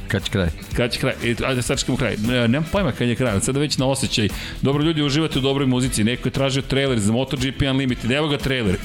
[0.09, 0.49] Kad će kraj?
[0.77, 1.13] Kad će kraj?
[1.25, 2.17] E, ajde, sad čekamo kraj.
[2.17, 4.29] Ne, nemam pojma kad je kraj, sada već na osjećaj.
[4.63, 6.05] Dobro, ljudi, uživate u dobroj muzici.
[6.05, 8.11] Neko je tražio trailer za MotoGP Unlimited.
[8.11, 8.77] Evo ga trailer.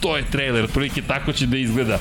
[0.00, 1.98] To je trailer, otprilike tako će da izgleda.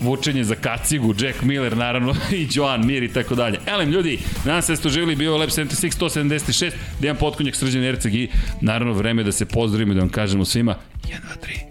[0.00, 3.58] Vučenje za kacigu, Jack Miller, naravno, i Joan Mir i tako dalje.
[3.66, 8.14] Elem, ljudi, nadam se da ste uživali, bio Lab 76, 176, Dejan Potkonjak, Srđan Erceg
[8.14, 8.28] i
[8.60, 11.14] naravno vreme da se pozdravimo i da vam kažemo svima 1, 2,
[11.46, 11.70] 3.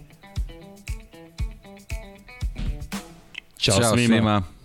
[3.58, 4.16] Ćao, Ćao svima.
[4.16, 4.59] svima.